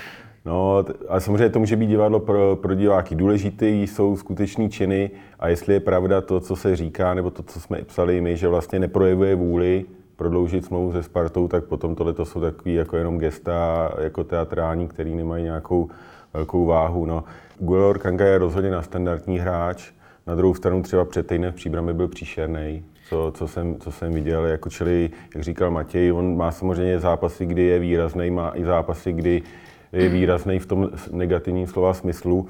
No, 0.48 0.84
ale 1.08 1.20
samozřejmě 1.20 1.48
to 1.48 1.58
může 1.58 1.76
být 1.76 1.86
divadlo 1.86 2.20
pro, 2.20 2.56
pro 2.56 2.74
diváky. 2.74 3.14
Důležité 3.14 3.68
jsou 3.68 4.16
skutečné 4.16 4.68
činy 4.68 5.10
a 5.38 5.48
jestli 5.48 5.74
je 5.74 5.80
pravda 5.80 6.20
to, 6.20 6.40
co 6.40 6.56
se 6.56 6.76
říká, 6.76 7.14
nebo 7.14 7.30
to, 7.30 7.42
co 7.42 7.60
jsme 7.60 7.78
psali 7.82 8.20
my, 8.20 8.36
že 8.36 8.48
vlastně 8.48 8.78
neprojevuje 8.78 9.34
vůli 9.34 9.84
prodloužit 10.16 10.64
smlouvu 10.64 10.92
se 10.92 11.02
Spartou, 11.02 11.48
tak 11.48 11.64
potom 11.64 11.94
tohle 11.94 12.12
to 12.12 12.24
jsou 12.24 12.40
takový 12.40 12.74
jako 12.74 12.96
jenom 12.96 13.18
gesta 13.18 13.92
jako 14.00 14.24
teatrální, 14.24 14.88
který 14.88 15.14
nemají 15.14 15.44
nějakou 15.44 15.88
velkou 16.34 16.64
váhu. 16.64 17.06
No. 17.06 17.24
Gulor 17.58 17.98
Kanga 17.98 18.24
je 18.24 18.38
rozhodně 18.38 18.70
na 18.70 18.82
standardní 18.82 19.38
hráč, 19.38 19.90
na 20.26 20.34
druhou 20.34 20.54
stranu 20.54 20.82
třeba 20.82 21.04
před 21.04 21.26
týdnem 21.26 21.52
v 21.52 21.56
příbrami 21.56 21.94
byl 21.94 22.08
příšerný, 22.08 22.84
co, 23.08 23.32
co, 23.36 23.48
jsem, 23.48 23.76
co 23.80 23.92
jsem 23.92 24.12
viděl. 24.12 24.46
Jako 24.46 24.70
čili, 24.70 25.10
jak 25.34 25.44
říkal 25.44 25.70
Matěj, 25.70 26.12
on 26.12 26.36
má 26.36 26.50
samozřejmě 26.50 27.00
zápasy, 27.00 27.46
kdy 27.46 27.62
je 27.62 27.78
výrazný, 27.78 28.30
má 28.30 28.52
i 28.54 28.64
zápasy, 28.64 29.12
kdy 29.12 29.42
je 29.92 30.08
výrazný 30.08 30.58
v 30.58 30.66
tom 30.66 30.88
negativním 31.12 31.66
slova 31.66 31.94
smyslu. 31.94 32.48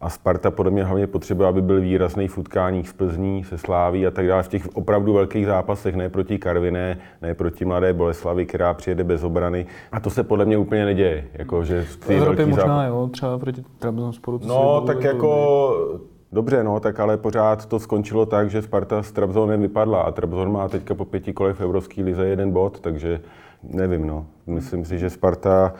A 0.00 0.10
Sparta 0.10 0.50
podle 0.50 0.70
mě 0.70 0.84
hlavně 0.84 1.06
potřebuje, 1.06 1.48
aby 1.48 1.62
byl 1.62 1.80
výrazný 1.80 2.28
v 2.28 2.38
utkáních 2.38 2.88
s 2.88 2.92
Plzní, 2.92 3.44
se 3.44 3.58
Sláví 3.58 4.06
a 4.06 4.10
tak 4.10 4.26
dále, 4.26 4.42
v 4.42 4.48
těch 4.48 4.68
opravdu 4.74 5.12
velkých 5.12 5.46
zápasech, 5.46 5.94
ne 5.94 6.08
proti 6.08 6.38
Karviné, 6.38 6.98
ne 7.22 7.34
proti 7.34 7.64
Mladé 7.64 7.92
Boleslavi, 7.92 8.46
která 8.46 8.74
přijede 8.74 9.04
bez 9.04 9.24
obrany. 9.24 9.66
A 9.92 10.00
to 10.00 10.10
se 10.10 10.22
podle 10.22 10.44
mě 10.44 10.58
úplně 10.58 10.84
neděje. 10.84 11.24
Jako, 11.34 11.64
že 11.64 11.82
v 11.82 12.10
Evropě 12.10 12.46
možná, 12.46 12.62
zápas... 12.62 12.88
jo, 12.88 13.08
třeba 13.12 13.38
proti 13.38 13.64
Trabzonsporu. 13.78 14.40
No, 14.46 14.80
tak 14.80 15.04
jako... 15.04 16.00
Dobře, 16.32 16.64
no, 16.64 16.80
tak 16.80 17.00
ale 17.00 17.16
pořád 17.16 17.66
to 17.66 17.78
skončilo 17.78 18.26
tak, 18.26 18.50
že 18.50 18.62
Sparta 18.62 19.02
s 19.02 19.12
Trabzonem 19.12 19.62
vypadla 19.62 20.00
a 20.00 20.10
Trabzon 20.10 20.52
má 20.52 20.68
teďka 20.68 20.94
po 20.94 21.04
pěti 21.04 21.32
kolech 21.32 21.56
v 21.56 21.60
Evropské 21.60 22.02
lize 22.02 22.26
jeden 22.26 22.50
bod, 22.50 22.80
takže 22.80 23.20
nevím, 23.62 24.06
no. 24.06 24.26
Myslím 24.46 24.84
si, 24.84 24.98
že 24.98 25.10
Sparta 25.10 25.72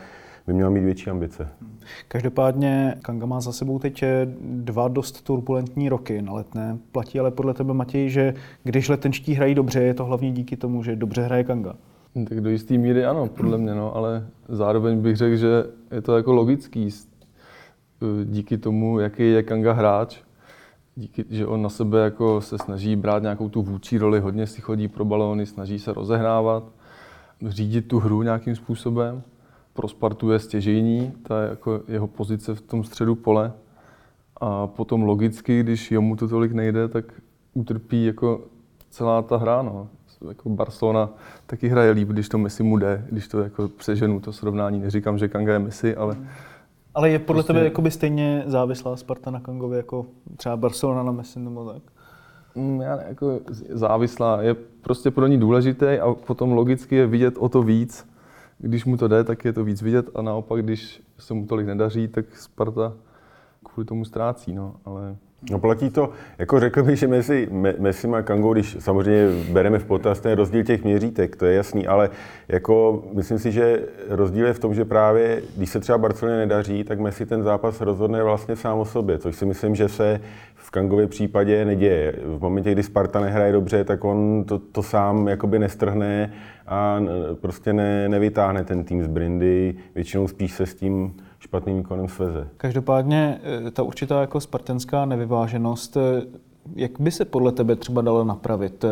by 0.49 0.53
měla 0.53 0.69
mít 0.69 0.83
větší 0.83 1.09
ambice. 1.09 1.47
Každopádně 2.07 2.95
Kanga 3.01 3.25
má 3.25 3.41
za 3.41 3.51
sebou 3.51 3.79
teď 3.79 4.03
eh, 4.03 4.27
dva 4.41 4.87
dost 4.87 5.21
turbulentní 5.21 5.89
roky 5.89 6.21
na 6.21 6.33
letné. 6.33 6.77
Platí 6.91 7.19
ale 7.19 7.31
podle 7.31 7.53
tebe, 7.53 7.73
Matěj, 7.73 8.09
že 8.09 8.33
když 8.63 8.89
letenští 8.89 9.33
hrají 9.33 9.55
dobře, 9.55 9.81
je 9.81 9.93
to 9.93 10.05
hlavně 10.05 10.31
díky 10.31 10.57
tomu, 10.57 10.83
že 10.83 10.95
dobře 10.95 11.21
hraje 11.21 11.43
Kanga. 11.43 11.75
Tak 12.27 12.41
do 12.41 12.49
jisté 12.49 12.77
míry 12.77 13.05
ano, 13.05 13.27
podle 13.27 13.57
mě, 13.57 13.75
no, 13.75 13.95
ale 13.95 14.27
zároveň 14.47 14.99
bych 15.01 15.15
řekl, 15.15 15.35
že 15.35 15.63
je 15.91 16.01
to 16.01 16.17
jako 16.17 16.33
logický 16.33 16.89
eh, 16.89 18.25
díky 18.25 18.57
tomu, 18.57 18.99
jaký 18.99 19.31
je 19.31 19.43
Kanga 19.43 19.73
hráč, 19.73 20.17
díky, 20.95 21.25
že 21.29 21.47
on 21.47 21.61
na 21.61 21.69
sebe 21.69 22.03
jako 22.03 22.41
se 22.41 22.57
snaží 22.57 22.95
brát 22.95 23.21
nějakou 23.21 23.49
tu 23.49 23.61
vůči 23.61 23.97
roli, 23.97 24.19
hodně 24.19 24.47
si 24.47 24.61
chodí 24.61 24.87
pro 24.87 25.05
balóny, 25.05 25.45
snaží 25.45 25.79
se 25.79 25.93
rozehrávat, 25.93 26.63
řídit 27.47 27.87
tu 27.87 27.99
hru 27.99 28.23
nějakým 28.23 28.55
způsobem. 28.55 29.21
Pro 29.79 29.87
Spartu 29.87 30.31
je 30.31 30.39
stěžejní, 30.39 31.13
ta 31.23 31.41
je 31.41 31.49
jako 31.49 31.81
jeho 31.87 32.07
pozice 32.07 32.55
v 32.55 32.61
tom 32.61 32.83
středu 32.83 33.15
pole. 33.15 33.53
A 34.41 34.67
potom 34.67 35.03
logicky, 35.03 35.63
když 35.63 35.91
jemu 35.91 36.15
to 36.15 36.27
tolik 36.27 36.51
nejde, 36.51 36.87
tak 36.87 37.05
utrpí 37.53 38.05
jako 38.05 38.41
celá 38.89 39.21
ta 39.21 39.37
hra. 39.37 39.61
No. 39.61 39.87
Jako 40.27 40.49
Barcelona 40.49 41.09
taky 41.45 41.67
hraje 41.67 41.91
líp, 41.91 42.07
když 42.07 42.29
to 42.29 42.37
Messi 42.37 42.63
mu 42.63 42.77
jde, 42.77 43.05
když 43.11 43.27
to 43.27 43.39
jako 43.39 43.67
přeženu 43.67 44.19
to 44.19 44.33
srovnání. 44.33 44.79
Neříkám, 44.79 45.17
že 45.17 45.27
Kanga 45.27 45.53
je 45.53 45.59
Messi, 45.59 45.95
ale 45.95 46.17
Ale 46.95 47.09
je 47.09 47.19
podle 47.19 47.43
Prostě- 47.43 47.53
tebe 47.53 47.65
jakoby 47.65 47.91
stejně 47.91 48.43
závislá 48.45 48.95
Sparta 48.95 49.31
na 49.31 49.39
Kangovi 49.39 49.77
jako 49.77 50.05
třeba 50.37 50.57
Barcelona 50.57 51.03
na 51.03 51.11
Messi 51.11 51.39
nebo 51.39 51.73
tak? 51.73 51.81
Mm, 52.55 52.81
já 52.81 52.95
ne, 52.95 53.05
jako 53.07 53.39
závislá, 53.69 54.41
je 54.41 54.53
prostě 54.81 55.11
pro 55.11 55.27
ní 55.27 55.37
důležitý 55.37 55.85
a 55.85 56.13
potom 56.13 56.51
logicky 56.51 56.95
je 56.95 57.07
vidět 57.07 57.35
o 57.37 57.49
to 57.49 57.63
víc. 57.63 58.08
Když 58.61 58.85
mu 58.85 58.97
to 58.97 59.07
jde, 59.07 59.23
tak 59.23 59.45
je 59.45 59.53
to 59.53 59.63
víc 59.63 59.81
vidět 59.81 60.09
a 60.15 60.21
naopak, 60.21 60.61
když 60.61 61.03
se 61.17 61.33
mu 61.33 61.45
tolik 61.45 61.67
nedaří, 61.67 62.07
tak 62.07 62.37
Sparta 62.37 62.93
kvůli 63.63 63.85
tomu 63.85 64.05
ztrácí, 64.05 64.53
no, 64.53 64.75
ale 64.85 65.17
No 65.51 65.59
platí 65.59 65.89
to, 65.89 66.09
jako 66.37 66.59
řekl 66.59 66.83
bych, 66.83 66.99
že 66.99 67.07
mezi 67.07 67.47
Me- 67.51 67.73
Messi 67.79 68.07
a 68.07 68.21
Kangou, 68.21 68.53
když 68.53 68.77
samozřejmě 68.79 69.27
bereme 69.51 69.79
v 69.79 69.85
potaz 69.85 70.19
ten 70.19 70.31
rozdíl 70.31 70.63
těch 70.63 70.83
měřítek, 70.83 71.35
to 71.35 71.45
je 71.45 71.55
jasný, 71.55 71.87
ale 71.87 72.09
jako 72.47 73.03
myslím 73.13 73.39
si, 73.39 73.51
že 73.51 73.79
rozdíl 74.09 74.45
je 74.45 74.53
v 74.53 74.59
tom, 74.59 74.75
že 74.75 74.85
právě 74.85 75.41
když 75.57 75.69
se 75.69 75.79
třeba 75.79 75.97
Barceloně 75.97 76.37
nedaří, 76.37 76.83
tak 76.83 76.99
Messi 76.99 77.25
ten 77.25 77.43
zápas 77.43 77.81
rozhodne 77.81 78.23
vlastně 78.23 78.55
sám 78.55 78.79
o 78.79 78.85
sobě, 78.85 79.17
což 79.17 79.35
si 79.35 79.45
myslím, 79.45 79.75
že 79.75 79.89
se 79.89 80.21
v 80.55 80.71
Kangově 80.71 81.07
případě 81.07 81.65
neděje. 81.65 82.13
V 82.25 82.41
momentě, 82.41 82.71
kdy 82.71 82.83
Sparta 82.83 83.19
nehraje 83.19 83.51
dobře, 83.51 83.83
tak 83.83 84.03
on 84.03 84.43
to, 84.47 84.59
to 84.59 84.83
sám 84.83 85.27
jakoby 85.27 85.59
nestrhne 85.59 86.33
a 86.67 86.99
prostě 87.41 87.73
ne, 87.73 88.09
nevytáhne 88.09 88.63
ten 88.63 88.83
tým 88.83 89.03
z 89.03 89.07
brindy, 89.07 89.75
většinou 89.95 90.27
spíš 90.27 90.51
se 90.51 90.65
s 90.65 90.75
tím 90.75 91.13
špatným 91.49 91.77
výkonem 91.77 92.07
sveze. 92.07 92.47
Každopádně 92.57 93.39
eh, 93.67 93.71
ta 93.71 93.83
určitá 93.83 94.21
jako 94.21 94.39
spartenská 94.39 95.05
nevyváženost, 95.05 95.97
eh, 95.97 96.21
jak 96.75 96.99
by 96.99 97.11
se 97.11 97.25
podle 97.25 97.51
tebe 97.51 97.75
třeba 97.75 98.01
dalo 98.01 98.23
napravit? 98.23 98.83
Eh, 98.83 98.89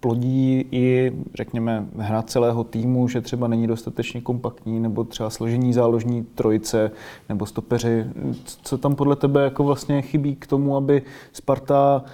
Plodí 0.00 0.64
i, 0.70 1.12
řekněme, 1.34 1.86
hra 1.98 2.22
celého 2.22 2.64
týmu, 2.64 3.08
že 3.08 3.20
třeba 3.20 3.48
není 3.48 3.66
dostatečně 3.66 4.20
kompaktní, 4.20 4.80
nebo 4.80 5.04
třeba 5.04 5.30
složení 5.30 5.72
záložní 5.72 6.24
trojice, 6.24 6.90
nebo 7.28 7.46
stopeři. 7.46 8.04
Co 8.62 8.78
tam 8.78 8.94
podle 8.94 9.16
tebe 9.16 9.44
jako 9.44 9.64
vlastně 9.64 10.02
chybí 10.02 10.36
k 10.36 10.46
tomu, 10.46 10.76
aby 10.76 11.02
Sparta 11.32 12.04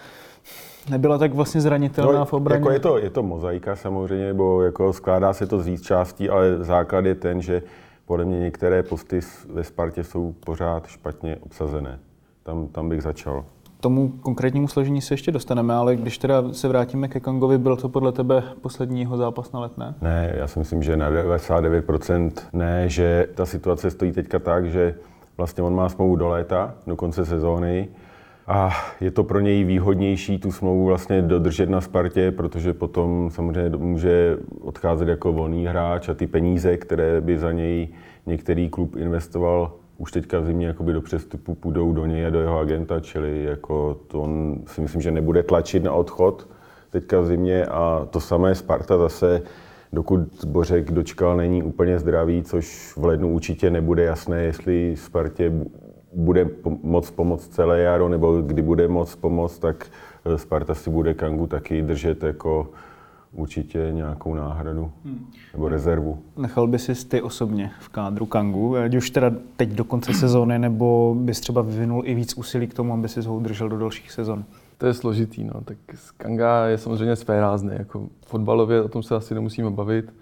nebyla 0.91 1.19
tak 1.19 1.35
vlastně 1.35 1.61
zranitelná 1.61 2.25
v 2.25 2.33
obraně? 2.33 2.59
Jako 2.59 2.71
je, 2.71 2.81
to, 2.81 2.99
je 2.99 3.11
to 3.11 3.23
mozaika 3.23 3.77
samozřejmě, 3.77 4.27
nebo 4.27 4.63
jako 4.63 4.93
skládá 4.93 5.33
se 5.33 5.47
to 5.47 5.61
z 5.61 5.67
víc 5.67 5.83
částí, 5.83 6.29
ale 6.29 6.59
základ 6.65 7.05
je 7.05 7.15
ten, 7.15 7.43
že 7.43 7.63
podle 8.07 8.25
mě 8.25 8.39
některé 8.41 8.83
posty 8.83 9.21
ve 9.49 9.65
Spartě 9.65 10.05
jsou 10.05 10.33
pořád 10.33 10.87
špatně 10.87 11.37
obsazené. 11.37 11.99
Tam, 12.43 12.67
tam 12.67 12.89
bych 12.89 13.03
začal. 13.03 13.45
K 13.79 13.81
tomu 13.81 14.09
konkrétnímu 14.09 14.69
složení 14.69 15.01
se 15.01 15.15
ještě 15.15 15.33
dostaneme, 15.33 15.75
ale 15.75 15.97
když 15.97 16.19
teda 16.19 16.53
se 16.53 16.69
vrátíme 16.69 17.09
ke 17.09 17.21
Kangovi, 17.21 17.59
byl 17.59 17.77
to 17.77 17.89
podle 17.89 18.13
tebe 18.13 18.43
poslední 18.63 19.01
jeho 19.01 19.17
zápas 19.17 19.53
na 19.53 19.61
letné? 19.61 19.95
Ne, 20.01 20.33
já 20.37 20.47
si 20.47 20.59
myslím, 20.59 20.83
že 20.83 20.97
na 20.97 21.11
99% 21.11 22.31
ne, 22.53 22.89
že 22.89 23.29
ta 23.35 23.47
situace 23.47 23.91
stojí 23.91 24.13
teďka 24.13 24.39
tak, 24.39 24.67
že 24.67 24.95
vlastně 25.37 25.63
on 25.63 25.75
má 25.75 25.89
smlouvu 25.89 26.17
do 26.17 26.29
léta, 26.29 26.75
do 26.87 26.97
konce 26.97 27.25
sezóny 27.25 27.89
a 28.47 28.71
je 29.01 29.11
to 29.11 29.25
pro 29.25 29.41
něj 29.41 29.65
výhodnější 29.65 30.39
tu 30.39 30.53
smlouvu 30.53 30.85
vlastně 30.85 31.23
dodržet 31.23 31.71
na 31.71 31.81
Spartě, 31.81 32.31
protože 32.31 32.73
potom 32.73 33.31
samozřejmě 33.31 33.77
může 33.77 34.39
odcházet 34.61 35.09
jako 35.09 35.33
volný 35.33 35.67
hráč 35.67 36.09
a 36.09 36.15
ty 36.15 36.27
peníze, 36.27 36.77
které 36.77 37.21
by 37.21 37.39
za 37.39 37.53
něj 37.53 37.89
některý 38.27 38.69
klub 38.69 38.97
investoval 38.97 39.73
už 39.99 40.13
teďka 40.13 40.39
v 40.39 40.47
zimě 40.47 40.67
jakoby 40.67 40.93
do 40.93 41.01
přestupu 41.01 41.55
půjdou 41.55 41.93
do 41.93 42.07
něj 42.07 42.27
a 42.27 42.31
do 42.31 42.41
jeho 42.41 42.59
agenta, 42.59 43.01
čili 43.01 43.45
jako 43.45 44.01
to 44.07 44.21
on 44.21 44.59
si 44.67 44.81
myslím, 44.81 45.01
že 45.03 45.11
nebude 45.11 45.43
tlačit 45.43 45.83
na 45.85 45.93
odchod 45.93 46.49
teďka 46.91 47.21
v 47.21 47.27
zimě. 47.27 47.67
A 47.67 48.07
to 48.11 48.21
samé 48.21 48.55
Sparta 48.55 48.99
zase, 48.99 49.43
dokud 49.93 50.45
Bořek 50.47 50.91
dočkal, 50.91 51.37
není 51.37 51.63
úplně 51.63 51.99
zdravý, 51.99 52.43
což 52.43 52.93
v 52.97 53.05
lednu 53.05 53.35
určitě 53.35 53.71
nebude 53.71 54.05
jasné, 54.05 54.43
jestli 54.43 54.95
Spartě 54.97 55.53
bude 56.17 56.49
moc 56.83 57.11
pomoct 57.11 57.49
celé 57.49 57.81
jaro, 57.81 58.09
nebo 58.09 58.41
kdy 58.43 58.63
bude 58.63 58.89
moc 58.89 59.17
pomoct, 59.17 59.59
tak 59.59 59.87
eh, 60.25 60.39
Sparta 60.39 60.75
si 60.75 60.91
bude 60.91 61.15
Kangu 61.15 61.47
taky 61.47 61.83
držet 61.83 62.23
jako 62.23 62.71
určitě 63.33 63.89
nějakou 63.91 64.35
náhradu 64.35 64.93
nebo 65.53 65.69
rezervu. 65.69 66.19
Nechal 66.37 66.67
by 66.67 66.79
si 66.79 67.07
ty 67.09 67.23
osobně 67.23 67.71
v 67.81 67.89
kádru 67.89 68.27
Kangu, 68.27 68.77
ať 68.77 68.95
už 68.95 69.11
teda 69.11 69.33
teď 69.57 69.69
do 69.69 69.85
konce 69.85 70.15
sezóny, 70.15 70.59
nebo 70.59 71.17
bys 71.19 71.41
třeba 71.41 71.63
vyvinul 71.63 72.03
i 72.07 72.15
víc 72.15 72.35
úsilí 72.35 72.67
k 72.67 72.75
tomu, 72.75 72.93
aby 72.93 73.09
si 73.09 73.21
ho 73.21 73.37
udržel 73.37 73.69
do 73.69 73.79
dalších 73.79 74.13
sezon? 74.13 74.45
to 74.79 74.87
je 74.87 74.95
složitý. 74.95 75.45
No. 75.45 75.61
Tak 75.65 75.79
Kanga 76.17 76.67
je 76.67 76.79
samozřejmě 76.79 77.17
svérázný. 77.17 77.71
Jako 77.73 78.09
fotbalově 78.27 78.83
o 78.83 78.89
tom 78.89 79.03
se 79.03 79.15
asi 79.15 79.35
nemusíme 79.35 79.71
bavit. 79.71 80.15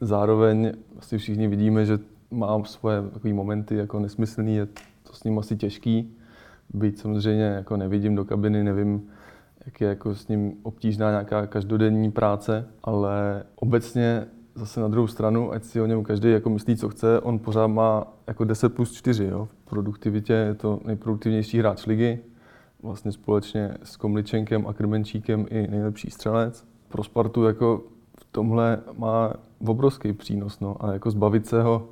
Zároveň 0.00 0.72
asi 0.98 1.18
všichni 1.18 1.48
vidíme, 1.48 1.84
že 1.84 1.98
má 2.30 2.64
svoje 2.64 3.02
takové 3.02 3.34
momenty 3.34 3.76
jako 3.76 4.00
nesmyslný, 4.00 4.56
je 4.56 4.68
s 5.16 5.24
ním 5.24 5.38
asi 5.38 5.56
těžký. 5.56 6.16
Byť 6.74 6.98
samozřejmě 6.98 7.44
jako 7.44 7.76
nevidím 7.76 8.14
do 8.14 8.24
kabiny, 8.24 8.64
nevím, 8.64 9.02
jak 9.66 9.80
je 9.80 9.88
jako 9.88 10.14
s 10.14 10.28
ním 10.28 10.52
obtížná 10.62 11.10
nějaká 11.10 11.46
každodenní 11.46 12.10
práce, 12.10 12.68
ale 12.84 13.44
obecně 13.56 14.26
zase 14.54 14.80
na 14.80 14.88
druhou 14.88 15.06
stranu, 15.06 15.52
ať 15.52 15.64
si 15.64 15.80
o 15.80 15.86
něm 15.86 16.04
každý 16.04 16.30
jako 16.30 16.50
myslí, 16.50 16.76
co 16.76 16.88
chce, 16.88 17.20
on 17.20 17.38
pořád 17.38 17.66
má 17.66 18.06
jako 18.26 18.44
10 18.44 18.74
plus 18.74 18.92
4. 18.92 19.24
Jo. 19.24 19.48
V 19.66 19.70
produktivitě 19.70 20.32
je 20.32 20.54
to 20.54 20.80
nejproduktivnější 20.84 21.58
hráč 21.58 21.86
ligy, 21.86 22.18
vlastně 22.82 23.12
společně 23.12 23.74
s 23.82 23.96
Komličenkem 23.96 24.66
a 24.66 24.72
Krmenčíkem 24.72 25.46
i 25.50 25.66
nejlepší 25.66 26.10
střelec. 26.10 26.64
Pro 26.88 27.04
Spartu 27.04 27.44
jako 27.44 27.82
v 28.18 28.24
tomhle 28.32 28.80
má 28.98 29.32
obrovský 29.66 30.12
přínos 30.12 30.60
no. 30.60 30.84
a 30.84 30.92
jako 30.92 31.10
zbavit 31.10 31.46
se 31.46 31.62
ho 31.62 31.88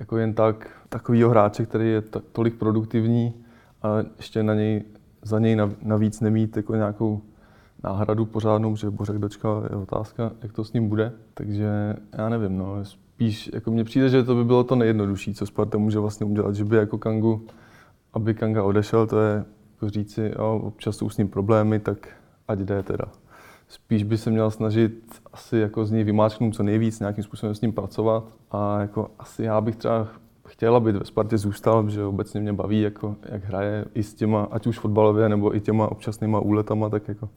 jako 0.00 0.16
jen 0.16 0.34
tak 0.34 0.70
takovýho 0.88 1.30
hráče, 1.30 1.66
který 1.66 1.90
je 1.90 2.02
tolik 2.32 2.54
produktivní 2.54 3.34
a 3.82 3.88
ještě 4.16 4.42
na 4.42 4.54
něj, 4.54 4.84
za 5.22 5.38
něj 5.38 5.56
nav- 5.56 5.76
navíc 5.82 6.20
nemít 6.20 6.56
jako 6.56 6.74
nějakou 6.74 7.22
náhradu 7.84 8.26
pořádnou, 8.26 8.76
že 8.76 8.90
Bořek 8.90 9.18
dočkal, 9.18 9.66
je 9.70 9.76
otázka, 9.76 10.32
jak 10.42 10.52
to 10.52 10.64
s 10.64 10.72
ním 10.72 10.88
bude. 10.88 11.12
Takže 11.34 11.96
já 12.18 12.28
nevím, 12.28 12.58
no, 12.58 12.84
spíš 12.84 13.50
jako 13.54 13.70
mně 13.70 13.84
přijde, 13.84 14.08
že 14.08 14.22
to 14.22 14.34
by 14.34 14.44
bylo 14.44 14.64
to 14.64 14.76
nejjednodušší, 14.76 15.34
co 15.34 15.46
Sparta 15.46 15.78
může 15.78 15.98
vlastně 15.98 16.26
udělat, 16.26 16.54
že 16.54 16.64
by 16.64 16.76
jako 16.76 16.98
Kangu, 16.98 17.46
aby 18.12 18.34
Kanga 18.34 18.62
odešel, 18.62 19.06
to 19.06 19.20
je 19.20 19.44
jako 19.74 19.90
říci, 19.90 20.32
jo, 20.38 20.60
občas 20.64 20.96
jsou 20.96 21.08
s 21.08 21.16
ním 21.16 21.28
problémy, 21.28 21.78
tak 21.78 22.08
ať 22.48 22.58
jde 22.58 22.82
teda. 22.82 23.04
Spíš 23.68 24.02
by 24.02 24.18
se 24.18 24.30
měl 24.30 24.50
snažit 24.50 25.22
asi 25.32 25.56
jako 25.56 25.84
z 25.84 25.90
něj 25.90 26.04
vymáčknout 26.04 26.54
co 26.54 26.62
nejvíc, 26.62 27.00
nějakým 27.00 27.24
způsobem 27.24 27.54
s 27.54 27.60
ním 27.60 27.72
pracovat. 27.72 28.24
A 28.50 28.80
jako 28.80 29.10
asi 29.18 29.42
já 29.42 29.60
bych 29.60 29.76
třeba 29.76 30.08
chtěl, 30.46 30.76
aby 30.76 30.92
ve 30.92 31.04
Spartě 31.04 31.38
zůstal, 31.38 31.90
že 31.90 32.04
obecně 32.04 32.40
mě 32.40 32.52
baví, 32.52 32.80
jako, 32.80 33.16
jak 33.28 33.44
hraje 33.44 33.84
i 33.94 34.02
s 34.02 34.14
těma, 34.14 34.48
ať 34.50 34.66
už 34.66 34.78
fotbalově, 34.78 35.28
nebo 35.28 35.56
i 35.56 35.60
těma 35.60 35.90
občasnýma 35.90 36.40
úletama, 36.40 36.88
tak 36.88 37.08
jako 37.08 37.28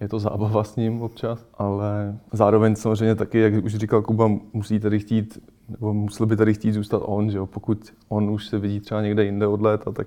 je 0.00 0.08
to 0.08 0.18
zábava 0.18 0.64
s 0.64 0.76
ním 0.76 1.02
občas, 1.02 1.46
ale 1.54 2.18
zároveň 2.32 2.76
samozřejmě 2.76 3.14
taky, 3.14 3.38
jak 3.38 3.64
už 3.64 3.74
říkal 3.74 4.02
Kuba, 4.02 4.30
musí 4.52 4.80
tady 4.80 4.98
chtít, 4.98 5.42
nebo 5.68 5.94
musel 5.94 6.26
by 6.26 6.36
tady 6.36 6.54
chtít 6.54 6.72
zůstat 6.72 7.02
on, 7.04 7.30
že 7.30 7.38
jo? 7.38 7.46
pokud 7.46 7.92
on 8.08 8.30
už 8.30 8.46
se 8.46 8.58
vidí 8.58 8.80
třeba 8.80 9.02
někde 9.02 9.24
jinde 9.24 9.46
od 9.46 9.60
léta, 9.60 9.92
tak 9.92 10.06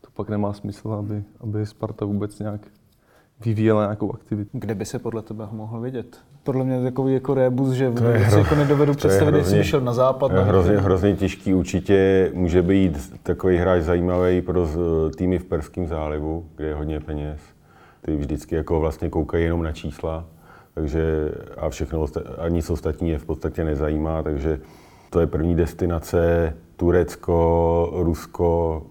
to 0.00 0.08
pak 0.14 0.28
nemá 0.28 0.52
smysl, 0.52 0.92
aby, 0.92 1.24
aby 1.40 1.66
Sparta 1.66 2.04
vůbec 2.04 2.38
nějak 2.38 2.60
vyvíjela 3.40 3.82
nějakou 3.82 4.14
aktivitu. 4.14 4.50
Kde 4.52 4.74
by 4.74 4.84
se 4.84 4.98
podle 4.98 5.22
tebe 5.22 5.44
ho 5.44 5.56
mohl 5.56 5.80
vidět? 5.80 6.16
Podle 6.42 6.64
mě 6.64 6.74
je 6.74 6.82
takový 6.82 7.14
jako 7.14 7.34
rebus, 7.34 7.70
že 7.70 7.84
je 7.84 7.90
vůbec 7.90 8.22
si 8.22 8.28
hro- 8.28 8.38
jako 8.38 8.54
nedovedu 8.54 8.94
to 8.94 9.06
je 9.06 9.08
představit, 9.08 9.36
jestli 9.38 9.58
by 9.58 9.64
šel 9.64 9.80
na 9.80 9.92
západ. 9.92 10.30
Je 10.30 10.36
na 10.36 10.44
hrozně, 10.44 10.78
hrozně 10.78 11.16
těžký. 11.16 11.54
Určitě 11.54 12.30
může 12.34 12.62
být 12.62 13.20
takový 13.22 13.56
hráč 13.56 13.82
zajímavý 13.82 14.42
pro 14.42 14.68
týmy 15.16 15.38
v 15.38 15.44
Perském 15.44 15.86
zálivu, 15.86 16.44
kde 16.56 16.66
je 16.66 16.74
hodně 16.74 17.00
peněz. 17.00 17.40
Ty 18.02 18.16
vždycky 18.16 18.54
jako 18.54 18.80
vlastně 18.80 19.10
koukají 19.10 19.44
jenom 19.44 19.62
na 19.62 19.72
čísla, 19.72 20.24
takže 20.74 21.32
a 21.56 21.68
všechno 21.68 22.06
a 22.38 22.48
nic 22.48 22.70
ostatní 22.70 23.10
je 23.10 23.18
v 23.18 23.24
podstatě 23.24 23.64
nezajímá, 23.64 24.22
takže 24.22 24.60
to 25.10 25.20
je 25.20 25.26
první 25.26 25.54
destinace 25.54 26.52
Turecko, 26.76 27.90
Rusko, 27.96 28.82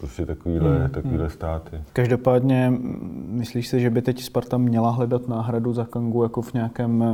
prostě 0.00 0.26
takovýhle, 0.26 0.78
hmm. 0.78 0.90
takovýhle 0.90 1.24
hmm. 1.24 1.30
státy. 1.30 1.80
Každopádně, 1.92 2.72
myslíš 3.28 3.68
si, 3.68 3.80
že 3.80 3.90
by 3.90 4.02
teď 4.02 4.22
Sparta 4.22 4.58
měla 4.58 4.90
hledat 4.90 5.28
náhradu 5.28 5.72
za 5.72 5.84
Kangu 5.84 6.22
jako 6.22 6.42
v 6.42 6.54
nějakém 6.54 7.04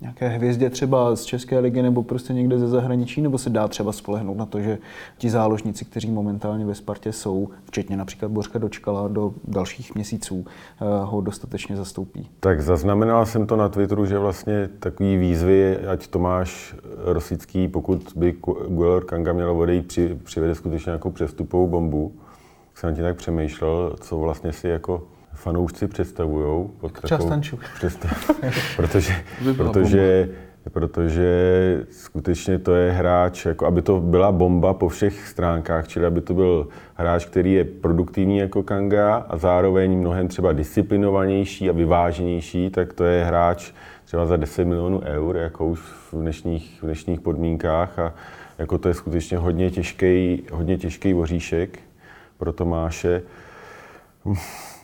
nějaké 0.00 0.28
hvězdě 0.28 0.70
třeba 0.70 1.16
z 1.16 1.24
České 1.24 1.58
ligy 1.58 1.82
nebo 1.82 2.02
prostě 2.02 2.32
někde 2.32 2.58
ze 2.58 2.68
zahraničí, 2.68 3.22
nebo 3.22 3.38
se 3.38 3.50
dá 3.50 3.68
třeba 3.68 3.92
spolehnout 3.92 4.36
na 4.36 4.46
to, 4.46 4.60
že 4.60 4.78
ti 5.18 5.30
záložníci, 5.30 5.84
kteří 5.84 6.10
momentálně 6.10 6.64
ve 6.64 6.74
Spartě 6.74 7.12
jsou, 7.12 7.48
včetně 7.64 7.96
například 7.96 8.32
Bořka 8.32 8.58
Dočkala, 8.58 9.08
do 9.08 9.34
dalších 9.44 9.94
měsíců 9.94 10.44
eh, 10.46 10.84
ho 11.04 11.20
dostatečně 11.20 11.76
zastoupí? 11.76 12.30
Tak 12.40 12.62
zaznamenal 12.62 13.26
jsem 13.26 13.46
to 13.46 13.56
na 13.56 13.68
Twitteru, 13.68 14.06
že 14.06 14.18
vlastně 14.18 14.68
takový 14.78 15.16
výzvy, 15.16 15.78
ať 15.78 16.06
Tomáš 16.06 16.74
Rosický, 17.04 17.68
pokud 17.68 18.12
by 18.16 18.36
Guelor 18.68 19.04
Kanga 19.04 19.32
měl 19.32 19.50
odejít, 19.50 19.86
při, 19.86 20.18
přivede 20.22 20.54
skutečně 20.54 20.90
nějakou 20.90 21.10
přestupovou 21.10 21.68
bombu, 21.68 22.12
jsem 22.74 22.94
tím 22.94 23.04
tak 23.04 23.16
přemýšlel, 23.16 23.96
co 24.00 24.18
vlastně 24.18 24.52
si 24.52 24.68
jako 24.68 25.02
fanoušci 25.34 25.88
představují. 25.88 26.68
Čas 27.06 27.24
tančů. 27.24 27.58
Představ, 27.74 28.30
protože, 28.76 29.14
protože, 29.56 30.28
protože 30.72 31.86
skutečně 31.90 32.58
to 32.58 32.74
je 32.74 32.92
hráč, 32.92 33.46
jako 33.46 33.66
aby 33.66 33.82
to 33.82 34.00
byla 34.00 34.32
bomba 34.32 34.74
po 34.74 34.88
všech 34.88 35.28
stránkách, 35.28 35.88
čili 35.88 36.06
aby 36.06 36.20
to 36.20 36.34
byl 36.34 36.68
hráč, 36.94 37.24
který 37.24 37.52
je 37.52 37.64
produktivní 37.64 38.38
jako 38.38 38.62
Kanga 38.62 39.16
a 39.16 39.36
zároveň 39.36 39.98
mnohem 39.98 40.28
třeba 40.28 40.52
disciplinovanější 40.52 41.70
a 41.70 41.72
vyváženější, 41.72 42.70
tak 42.70 42.92
to 42.92 43.04
je 43.04 43.24
hráč 43.24 43.72
třeba 44.04 44.26
za 44.26 44.36
10 44.36 44.64
milionů 44.64 45.00
eur, 45.04 45.36
jako 45.36 45.66
už 45.66 45.80
v 46.12 46.12
dnešních, 46.12 46.78
v 46.82 46.86
dnešních 46.86 47.20
podmínkách 47.20 47.98
a 47.98 48.14
jako 48.58 48.78
to 48.78 48.88
je 48.88 48.94
skutečně 48.94 49.38
hodně 49.38 49.70
těžký, 49.70 50.42
hodně 50.52 50.78
těžký 50.78 51.12
voříšek 51.12 51.78
pro 52.38 52.52
Tomáše. 52.52 53.22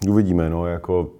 Uvidíme, 0.06 0.50
no, 0.50 0.66
jako 0.66 1.10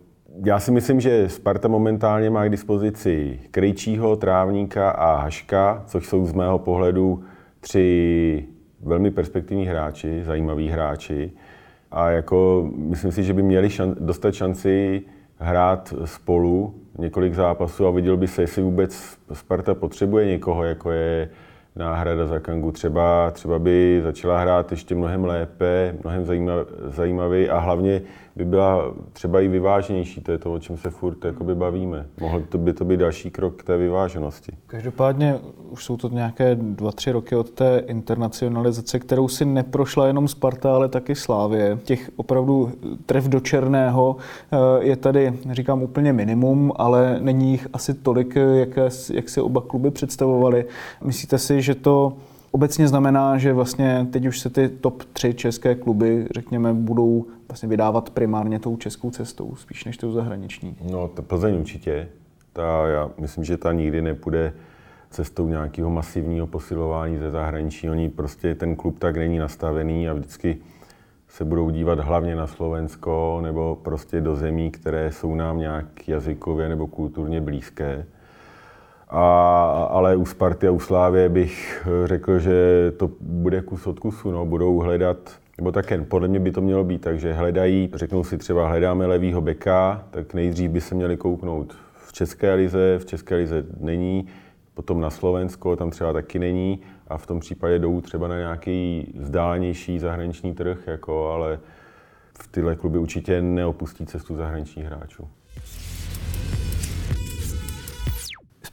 já 0.45 0.61
si 0.61 0.71
myslím, 0.71 1.01
že 1.01 1.29
Sparta 1.29 1.69
momentálně 1.69 2.31
má 2.31 2.47
k 2.47 2.51
dispozici 2.51 3.41
Krejčího, 3.51 4.17
Trávníka 4.17 4.91
a 4.91 5.17
Haška, 5.17 5.83
což 5.87 6.07
jsou 6.07 6.27
z 6.27 6.33
mého 6.33 6.59
pohledu 6.59 7.25
tři 7.61 8.45
velmi 8.81 9.11
perspektivní 9.11 9.67
hráči, 9.67 10.25
zajímaví 10.25 10.69
hráči. 10.69 11.33
A 11.91 12.11
jako 12.11 12.71
myslím 12.75 13.13
si, 13.13 13.25
že 13.25 13.35
by 13.35 13.43
měli 13.43 13.71
šan, 13.71 13.95
dostat 14.01 14.35
šanci 14.35 15.03
hrát 15.39 15.95
spolu 16.05 16.75
několik 16.99 17.35
zápasů 17.35 17.87
a 17.87 17.91
viděl 17.91 18.17
by 18.17 18.29
se, 18.29 18.43
jestli 18.43 18.63
vůbec 18.63 19.19
Sparta 19.33 19.75
potřebuje 19.75 20.27
někoho, 20.27 20.65
jako 20.65 20.91
je 20.91 21.31
náhrada 21.79 22.27
za 22.27 22.39
Kangu. 22.39 22.73
Třeba, 22.73 23.31
třeba 23.31 23.59
by 23.59 24.01
začala 24.05 24.41
hrát 24.41 24.71
ještě 24.71 24.95
mnohem 24.95 25.25
lépe, 25.25 25.95
mnohem 26.05 26.27
zajímavý 26.89 27.49
a 27.49 27.59
hlavně 27.59 28.03
by 28.39 28.45
byla 28.45 28.95
třeba 29.13 29.41
i 29.41 29.49
vyváženější. 29.49 30.21
To 30.21 30.33
je 30.33 30.39
to, 30.39 30.53
o 30.53 30.59
čem 30.59 30.77
se 30.77 30.91
furt 30.91 31.25
jakoby 31.25 31.55
bavíme. 31.55 32.07
Mohl 32.21 32.41
to 32.49 32.59
by 32.59 32.73
to 32.73 32.85
být 32.85 33.01
další 33.01 33.31
krok 33.31 33.57
k 33.57 33.65
té 33.65 33.77
vyváženosti. 33.77 34.53
Každopádně 34.67 35.39
už 35.71 35.85
jsou 35.85 35.97
to 35.97 36.09
nějaké 36.09 36.55
dva, 36.55 36.93
tři 36.93 37.13
roky 37.13 37.37
od 37.37 37.51
té 37.51 37.83
internacionalizace, 37.87 38.99
kterou 38.99 39.29
si 39.29 39.45
neprošla 39.45 40.07
jenom 40.07 40.29
Sparta, 40.29 40.75
ale 40.75 40.89
taky 40.89 41.15
Slávě. 41.15 41.79
Těch 41.85 42.11
opravdu 42.17 42.73
tref 43.07 43.29
do 43.29 43.41
černého 43.41 44.17
eh, 44.53 44.57
je 44.81 44.97
tady, 44.97 45.33
říkám, 45.51 45.83
úplně 45.83 46.13
minimum, 46.13 46.73
ale 46.77 47.19
není 47.21 47.51
jich 47.51 47.69
asi 47.73 47.95
tolik, 47.95 48.37
jak, 48.55 48.79
jak 49.15 49.29
si 49.29 49.41
oba 49.41 49.61
kluby 49.61 49.91
představovali. 49.91 50.65
Myslíte 51.05 51.39
si, 51.39 51.63
že 51.63 51.68
to 51.75 52.17
obecně 52.51 52.89
znamená, 52.89 53.39
že 53.39 53.53
vlastně 53.53 54.07
teď 54.11 54.27
už 54.27 54.41
se 54.41 54.51
ty 54.51 54.69
top 54.69 55.05
tři 55.13 55.35
české 55.35 55.75
kluby, 55.75 56.27
řekněme, 56.35 56.75
budou 56.75 57.27
vlastně 57.49 57.69
vydávat 57.69 58.11
primárně 58.11 58.59
tou 58.59 58.77
českou 58.77 59.11
cestou, 59.11 59.55
spíš 59.57 59.85
než 59.85 59.97
tou 59.97 60.13
zahraniční. 60.13 60.77
No, 60.91 61.09
to 61.09 61.23
Plzeň 61.23 61.55
určitě. 61.55 62.09
Ta, 62.53 62.87
já 62.89 63.11
myslím, 63.19 63.45
že 63.45 63.57
ta 63.57 63.73
nikdy 63.73 64.03
nepůjde 64.03 64.53
cestou 65.11 65.49
nějakého 65.49 65.91
masivního 65.91 66.47
posilování 66.47 67.19
ze 67.19 67.31
zahraničí. 67.31 67.91
Oni 67.91 68.09
prostě, 68.09 68.55
ten 68.55 68.77
klub 68.77 68.99
tak 68.99 69.17
není 69.17 69.39
nastavený 69.39 70.09
a 70.09 70.13
vždycky 70.13 70.59
se 71.29 71.45
budou 71.45 71.71
dívat 71.71 71.99
hlavně 71.99 72.37
na 72.37 72.47
Slovensko 72.47 73.41
nebo 73.43 73.79
prostě 73.83 74.21
do 74.21 74.37
zemí, 74.37 74.71
které 74.71 75.13
jsou 75.13 75.35
nám 75.35 75.59
nějak 75.59 76.09
jazykově 76.09 76.69
nebo 76.69 76.87
kulturně 76.87 77.41
blízké. 77.41 78.07
A, 79.11 79.71
ale 79.91 80.17
u 80.17 80.27
Sparty 80.27 80.69
a 80.69 80.71
u 80.71 80.81
Slávě 80.81 81.29
bych 81.29 81.87
řekl, 82.05 82.39
že 82.39 82.93
to 82.97 83.11
bude 83.21 83.63
kus 83.63 83.87
od 83.87 83.99
kusu. 83.99 84.31
No. 84.31 84.47
Budou 84.47 84.79
hledat, 84.79 85.17
nebo 85.57 85.73
také 85.73 86.03
podle 86.03 86.29
mě 86.29 86.41
by 86.41 86.51
to 86.51 86.61
mělo 86.61 86.85
být, 86.85 87.01
takže 87.01 87.33
hledají, 87.33 87.91
řeknou 87.95 88.25
si 88.25 88.39
třeba 88.39 88.69
hledáme 88.69 89.07
levýho 89.07 89.41
beka, 89.41 90.05
tak 90.11 90.35
nejdřív 90.35 90.71
by 90.71 90.81
se 90.81 90.95
měli 90.95 91.17
kouknout 91.17 91.77
v 92.07 92.13
České 92.13 92.55
lize, 92.55 92.99
v 92.99 93.05
České 93.05 93.35
lize 93.35 93.65
není, 93.81 94.27
potom 94.75 95.01
na 95.01 95.11
Slovensko, 95.11 95.77
tam 95.77 95.91
třeba 95.91 96.13
taky 96.13 96.39
není 96.39 96.81
a 97.09 97.19
v 97.19 97.27
tom 97.27 97.41
případě 97.41 97.79
jdou 97.79 98.01
třeba 98.01 98.29
na 98.29 98.39
nějaký 98.39 99.13
vzdálenější 99.19 99.99
zahraniční 99.99 100.55
trh, 100.55 100.79
jako, 100.87 101.31
ale 101.31 101.59
v 102.39 102.49
tyhle 102.49 102.77
kluby 102.77 102.99
určitě 102.99 103.43
neopustí 103.43 104.07
cestu 104.07 104.37
zahraničních 104.37 104.87
hráčů. 104.87 105.29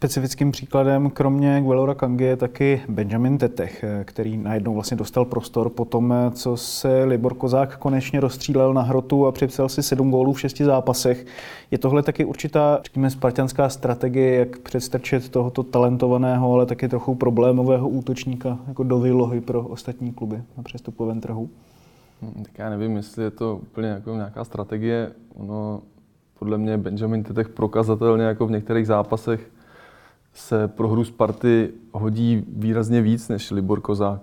Specifickým 0.05 0.51
příkladem 0.51 1.09
kromě 1.09 1.61
Guelora 1.61 1.93
Kangy 1.93 2.23
je 2.23 2.35
taky 2.35 2.81
Benjamin 2.89 3.37
Tetech, 3.37 3.85
který 4.03 4.37
najednou 4.37 4.73
vlastně 4.73 4.97
dostal 4.97 5.25
prostor 5.25 5.69
po 5.69 5.85
tom, 5.85 6.13
co 6.31 6.57
se 6.57 7.03
Libor 7.03 7.33
Kozák 7.33 7.77
konečně 7.77 8.19
rozstřílel 8.19 8.73
na 8.73 8.81
hrotu 8.81 9.27
a 9.27 9.31
připsal 9.31 9.69
si 9.69 9.83
sedm 9.83 10.11
gólů 10.11 10.33
v 10.33 10.39
šesti 10.39 10.65
zápasech. 10.65 11.25
Je 11.71 11.77
tohle 11.77 12.03
taky 12.03 12.25
určitá, 12.25 12.79
řekněme, 12.83 13.09
spartianská 13.09 13.69
strategie, 13.69 14.35
jak 14.35 14.57
předstrčit 14.59 15.29
tohoto 15.29 15.63
talentovaného, 15.63 16.53
ale 16.53 16.65
taky 16.65 16.87
trochu 16.87 17.15
problémového 17.15 17.89
útočníka 17.89 18.59
jako 18.67 18.83
do 18.83 18.99
výlohy 18.99 19.41
pro 19.41 19.61
ostatní 19.61 20.13
kluby 20.13 20.41
na 20.57 20.63
přestupovém 20.63 21.21
trhu? 21.21 21.49
Hmm, 22.21 22.43
tak 22.43 22.59
já 22.59 22.69
nevím, 22.69 22.95
jestli 22.95 23.23
je 23.23 23.31
to 23.31 23.59
úplně 23.61 23.87
jako 23.87 24.15
nějaká 24.15 24.43
strategie. 24.43 25.11
Ono, 25.35 25.81
podle 26.39 26.57
mě 26.57 26.77
Benjamin 26.77 27.23
Tetech 27.23 27.49
prokazatelně 27.49 28.23
jako 28.23 28.47
v 28.47 28.51
některých 28.51 28.87
zápasech 28.87 29.54
se 30.35 30.67
pro 30.67 30.87
hru 30.89 31.03
Sparty 31.03 31.73
hodí 31.91 32.45
výrazně 32.47 33.01
víc 33.01 33.29
než 33.29 33.51
Libor 33.51 33.81
Kozák. 33.81 34.21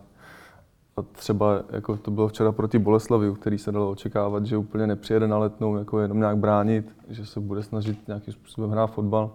A 0.97 1.03
třeba 1.03 1.63
jako 1.71 1.97
to 1.97 2.11
bylo 2.11 2.29
včera 2.29 2.53
proti 2.53 2.79
Boleslavi, 2.79 3.35
který 3.41 3.59
se 3.59 3.73
dalo 3.73 3.91
očekávat, 3.91 4.47
že 4.47 4.57
úplně 4.57 4.87
nepřijede 4.87 5.29
na 5.29 5.39
letnou, 5.39 5.77
jako 5.77 6.01
jenom 6.01 6.19
nějak 6.19 6.37
bránit, 6.37 6.97
že 7.09 7.27
se 7.27 7.41
bude 7.41 7.63
snažit 7.63 8.09
nějakým 8.09 8.35
způsobem 8.35 8.71
hrát 8.71 8.87
fotbal. 8.87 9.31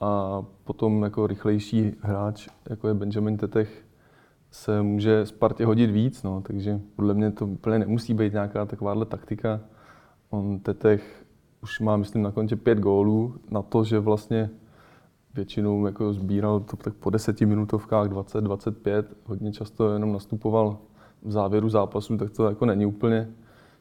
A 0.00 0.42
potom 0.64 1.02
jako 1.02 1.26
rychlejší 1.26 1.92
hráč, 2.00 2.48
jako 2.70 2.88
je 2.88 2.94
Benjamin 2.94 3.36
Tetech, 3.36 3.84
se 4.50 4.82
může 4.82 5.26
Spartě 5.26 5.66
hodit 5.66 5.90
víc, 5.90 6.22
no, 6.22 6.40
takže 6.40 6.80
podle 6.96 7.14
mě 7.14 7.30
to 7.30 7.46
úplně 7.46 7.78
nemusí 7.78 8.14
být 8.14 8.32
nějaká 8.32 8.66
takováhle 8.66 9.04
taktika. 9.06 9.60
On 10.30 10.58
Tetech 10.58 11.24
už 11.62 11.80
má, 11.80 11.96
myslím, 11.96 12.22
na 12.22 12.30
kontě 12.30 12.56
pět 12.56 12.78
gólů 12.78 13.34
na 13.50 13.62
to, 13.62 13.84
že 13.84 13.98
vlastně 13.98 14.50
většinou 15.34 15.86
jako 15.86 16.12
sbíral 16.12 16.60
to 16.60 16.76
tak 16.76 16.94
po 16.94 17.10
deseti 17.10 17.46
minutovkách 17.46 18.08
20-25, 18.08 19.04
hodně 19.26 19.52
často 19.52 19.92
jenom 19.92 20.12
nastupoval 20.12 20.78
v 21.22 21.32
závěru 21.32 21.68
zápasu, 21.68 22.16
tak 22.16 22.30
to 22.30 22.48
jako 22.48 22.66
není 22.66 22.86
úplně 22.86 23.28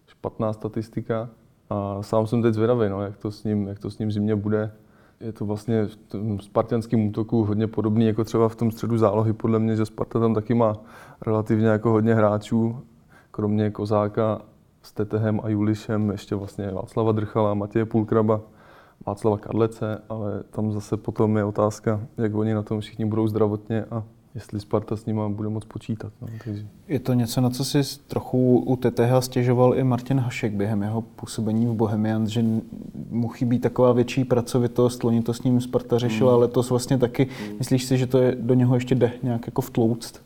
špatná 0.08 0.54
statistika. 0.54 1.30
A 1.70 1.98
sám 2.02 2.28
jsem 2.28 2.42
teď 2.42 2.54
zvědavý, 2.54 2.90
no, 2.90 3.02
jak, 3.02 3.18
to 3.18 3.32
s 3.32 3.44
ním, 3.44 3.68
jak 3.68 3.80
to 3.80 3.90
s 3.90 4.00
ním 4.00 4.12
zimě 4.12 4.36
bude. 4.36 4.72
Je 5.20 5.32
to 5.32 5.46
vlastně 5.46 5.86
v 5.86 5.96
tom 5.96 6.40
spartianském 6.40 7.08
útoku 7.08 7.44
hodně 7.44 7.68
podobný 7.68 8.06
jako 8.06 8.24
třeba 8.24 8.50
v 8.50 8.56
tom 8.56 8.72
středu 8.72 8.98
zálohy, 8.98 9.34
podle 9.34 9.60
mě, 9.60 9.76
že 9.76 9.86
Sparta 9.86 10.20
tam 10.20 10.34
taky 10.34 10.54
má 10.54 10.76
relativně 11.22 11.68
jako 11.68 11.90
hodně 11.90 12.16
hráčů, 12.16 12.80
kromě 13.32 13.72
Kozáka 13.72 14.42
s 14.82 14.92
Tetehem 14.92 15.40
a 15.44 15.50
Julišem, 15.50 16.12
ještě 16.12 16.36
vlastně 16.36 16.72
Václava 16.72 17.12
Drchala, 17.12 17.54
Matěje 17.54 17.86
Půlkraba 17.86 18.42
Václava 19.06 19.38
Kadlece, 19.38 20.02
ale 20.10 20.44
tam 20.52 20.72
zase 20.72 20.98
potom 20.98 21.38
je 21.38 21.44
otázka, 21.44 22.02
jak 22.18 22.36
oni 22.36 22.54
na 22.54 22.64
tom 22.64 22.80
všichni 22.80 23.06
budou 23.06 23.28
zdravotně 23.28 23.86
a 23.92 24.04
jestli 24.36 24.60
Sparta 24.60 24.96
s 24.96 25.06
nimi 25.06 25.22
bude 25.28 25.50
moc 25.50 25.66
počítat. 25.66 26.14
No, 26.22 26.28
takže. 26.46 26.66
Je 26.88 27.00
to 27.00 27.14
něco, 27.14 27.42
na 27.42 27.50
co 27.50 27.66
si 27.66 27.82
trochu 28.08 28.60
u 28.60 28.76
TTH 28.76 29.12
stěžoval 29.20 29.76
i 29.78 29.84
Martin 29.84 30.20
Hašek 30.20 30.54
během 30.54 30.82
jeho 30.82 31.02
působení 31.02 31.66
v 31.66 31.74
Bohemians, 31.74 32.30
že 32.30 32.46
mu 33.10 33.28
chybí 33.28 33.60
taková 33.60 33.92
větší 33.92 34.26
pracovitost, 34.26 35.04
loni 35.04 35.22
to 35.22 35.34
s 35.34 35.44
ním 35.44 35.62
Sparta 35.62 35.98
řešila, 35.98 36.36
mm. 36.36 36.42
letos 36.42 36.70
vlastně 36.70 36.98
taky. 36.98 37.26
Mm. 37.26 37.58
Myslíš 37.58 37.86
si, 37.86 37.98
že 37.98 38.08
to 38.08 38.18
je, 38.18 38.36
do 38.40 38.54
něho 38.54 38.76
ještě 38.76 38.96
jde 38.96 39.12
nějak 39.24 39.48
jako 39.48 39.62
vtlouct? 39.62 40.22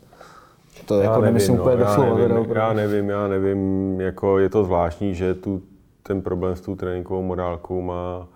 To 0.86 1.00
já 1.00 1.10
jako 1.10 1.20
nevím, 1.20 1.48
no, 1.48 1.62
úplně 1.62 1.76
já, 1.84 1.96
nevím, 2.04 2.56
já 2.56 2.72
nevím, 2.72 3.08
já 3.08 3.28
nevím, 3.28 4.00
jako 4.00 4.38
je 4.38 4.48
to 4.48 4.64
zvláštní, 4.64 5.14
že 5.14 5.34
tu 5.34 5.62
ten 6.02 6.22
problém 6.22 6.56
s 6.56 6.60
tou 6.60 6.76
tréninkovou 6.76 7.22
morálkou 7.22 7.82
má 7.82 8.28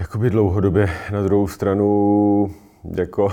jakoby 0.00 0.30
dlouhodobě. 0.30 0.88
Na 1.12 1.22
druhou 1.22 1.48
stranu, 1.48 2.50
jako 2.96 3.28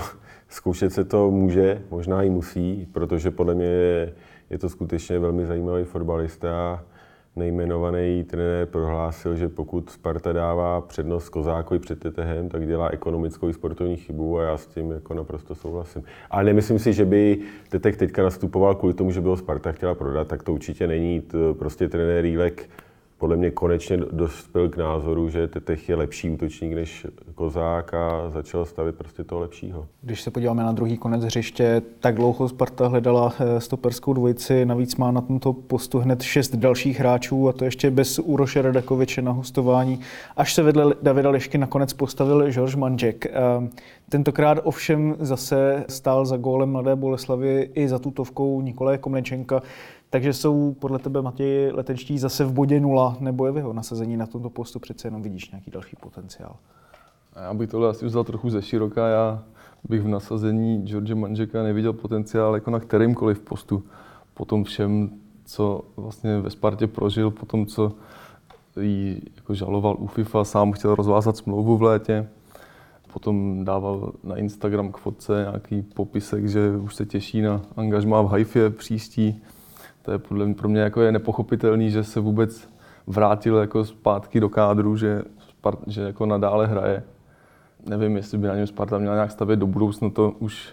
zkoušet 0.48 0.92
se 0.92 1.04
to 1.04 1.30
může, 1.30 1.82
možná 1.90 2.22
i 2.22 2.30
musí, 2.30 2.88
protože 2.92 3.30
podle 3.30 3.54
mě 3.54 3.66
je, 3.66 4.12
je 4.50 4.58
to 4.58 4.68
skutečně 4.68 5.18
velmi 5.18 5.46
zajímavý 5.46 5.84
fotbalista 5.84 6.84
nejmenovaný 7.36 8.24
trenér 8.24 8.66
prohlásil, 8.66 9.36
že 9.36 9.48
pokud 9.48 9.90
Sparta 9.90 10.32
dává 10.32 10.80
přednost 10.80 11.28
Kozákovi 11.28 11.80
před 11.80 12.00
Tetehem, 12.00 12.48
tak 12.48 12.66
dělá 12.66 12.88
ekonomickou 12.88 13.48
i 13.48 13.54
sportovní 13.54 13.96
chybu 13.96 14.38
a 14.38 14.42
já 14.42 14.56
s 14.56 14.66
tím 14.66 14.90
jako 14.90 15.14
naprosto 15.14 15.54
souhlasím. 15.54 16.02
Ale 16.30 16.44
nemyslím 16.44 16.78
si, 16.78 16.92
že 16.92 17.04
by 17.04 17.38
Tetek 17.68 17.96
teďka 17.96 18.22
nastupoval 18.22 18.74
kvůli 18.74 18.94
tomu, 18.94 19.10
že 19.10 19.20
by 19.20 19.28
ho 19.28 19.36
Sparta 19.36 19.72
chtěla 19.72 19.94
prodat, 19.94 20.28
tak 20.28 20.42
to 20.42 20.52
určitě 20.52 20.86
není. 20.86 21.20
To 21.20 21.54
prostě 21.54 21.88
trenér 21.88 22.22
Rílek 22.22 22.68
podle 23.22 23.36
mě 23.36 23.50
konečně 23.50 23.96
dospěl 23.96 24.68
k 24.68 24.76
názoru, 24.76 25.28
že 25.28 25.48
Tetech 25.48 25.88
je 25.88 25.94
lepší 25.94 26.30
útočník 26.30 26.72
než 26.72 27.06
Kozák 27.34 27.94
a 27.94 28.30
začal 28.30 28.64
stavit 28.64 28.94
prostě 28.96 29.24
toho 29.24 29.40
lepšího. 29.40 29.86
Když 30.00 30.22
se 30.22 30.30
podíváme 30.30 30.62
na 30.62 30.72
druhý 30.72 30.98
konec 30.98 31.24
hřiště, 31.24 31.82
tak 32.00 32.14
dlouho 32.14 32.48
Sparta 32.48 32.88
hledala 32.88 33.34
eh, 33.40 33.60
stoperskou 33.60 34.12
dvojici, 34.12 34.66
navíc 34.66 34.96
má 34.96 35.10
na 35.10 35.20
tomto 35.20 35.52
postu 35.52 35.98
hned 35.98 36.22
šest 36.22 36.56
dalších 36.56 36.98
hráčů 36.98 37.48
a 37.48 37.52
to 37.52 37.64
ještě 37.64 37.90
bez 37.90 38.18
Úroše 38.18 38.62
Radakoviče 38.62 39.22
na 39.22 39.32
hostování. 39.32 40.00
Až 40.36 40.54
se 40.54 40.62
vedle 40.62 40.94
Davida 41.02 41.30
Lišky 41.30 41.58
nakonec 41.58 41.92
postavil 41.92 42.50
George 42.50 42.76
Manžek. 42.76 43.26
Eh, 43.26 43.30
tentokrát 44.08 44.58
ovšem 44.62 45.16
zase 45.20 45.84
stál 45.88 46.26
za 46.26 46.36
gólem 46.36 46.70
Mladé 46.70 46.96
Boleslavy 46.96 47.70
i 47.74 47.88
za 47.88 47.98
tutovkou 47.98 48.60
Nikolaje 48.60 48.98
Komlečenka. 48.98 49.62
Takže 50.12 50.32
jsou 50.32 50.76
podle 50.78 50.98
tebe, 50.98 51.22
Matěj, 51.22 51.70
letenští 51.74 52.18
zase 52.18 52.44
v 52.44 52.52
bodě 52.52 52.80
nula, 52.80 53.16
nebo 53.20 53.46
je 53.46 53.52
v 53.52 53.56
jeho 53.56 53.72
nasazení 53.72 54.16
na 54.16 54.26
tomto 54.26 54.50
postu 54.50 54.78
přece 54.78 55.06
jenom 55.08 55.22
vidíš 55.22 55.50
nějaký 55.50 55.70
další 55.70 55.96
potenciál? 56.00 56.56
Já 57.36 57.54
bych 57.54 57.70
tohle 57.70 57.88
asi 57.88 58.06
vzal 58.06 58.24
trochu 58.24 58.50
ze 58.50 58.62
široka. 58.62 59.08
Já 59.08 59.42
bych 59.88 60.02
v 60.02 60.08
nasazení 60.08 60.86
George 60.86 61.14
Manžeka 61.14 61.62
neviděl 61.62 61.92
potenciál 61.92 62.54
jako 62.54 62.70
na 62.70 62.80
kterýmkoliv 62.80 63.40
postu. 63.40 63.82
Po 64.34 64.44
tom 64.44 64.64
všem, 64.64 65.10
co 65.44 65.84
vlastně 65.96 66.40
ve 66.40 66.50
Spartě 66.50 66.86
prožil, 66.86 67.30
po 67.30 67.46
tom, 67.46 67.66
co 67.66 67.92
jí 68.80 69.22
jako 69.36 69.54
žaloval 69.54 69.96
u 69.98 70.06
FIFA, 70.06 70.44
sám 70.44 70.72
chtěl 70.72 70.94
rozvázat 70.94 71.36
smlouvu 71.36 71.76
v 71.76 71.82
létě, 71.82 72.28
potom 73.12 73.64
dával 73.64 74.12
na 74.24 74.36
Instagram 74.36 74.92
k 74.92 74.96
fotce 74.96 75.46
nějaký 75.50 75.82
popisek, 75.82 76.48
že 76.48 76.76
už 76.76 76.94
se 76.94 77.06
těší 77.06 77.42
na 77.42 77.62
angažmá 77.76 78.22
v 78.22 78.26
Haifě 78.26 78.70
příští 78.70 79.42
to 80.02 80.12
je 80.12 80.18
podle 80.18 80.46
mě, 80.46 80.54
pro 80.54 80.68
mě 80.68 80.80
jako 80.80 81.00
je 81.00 81.12
nepochopitelný, 81.12 81.90
že 81.90 82.04
se 82.04 82.20
vůbec 82.20 82.68
vrátil 83.06 83.56
jako 83.56 83.84
zpátky 83.84 84.40
do 84.40 84.48
kádru, 84.48 84.96
že, 84.96 85.22
že 85.86 86.02
jako 86.02 86.26
nadále 86.26 86.66
hraje. 86.66 87.02
Nevím, 87.88 88.16
jestli 88.16 88.38
by 88.38 88.46
na 88.46 88.54
něm 88.54 88.66
Sparta 88.66 88.98
měla 88.98 89.14
nějak 89.14 89.30
stavět 89.30 89.56
do 89.56 89.66
budoucna, 89.66 90.10
to 90.10 90.30
už 90.38 90.68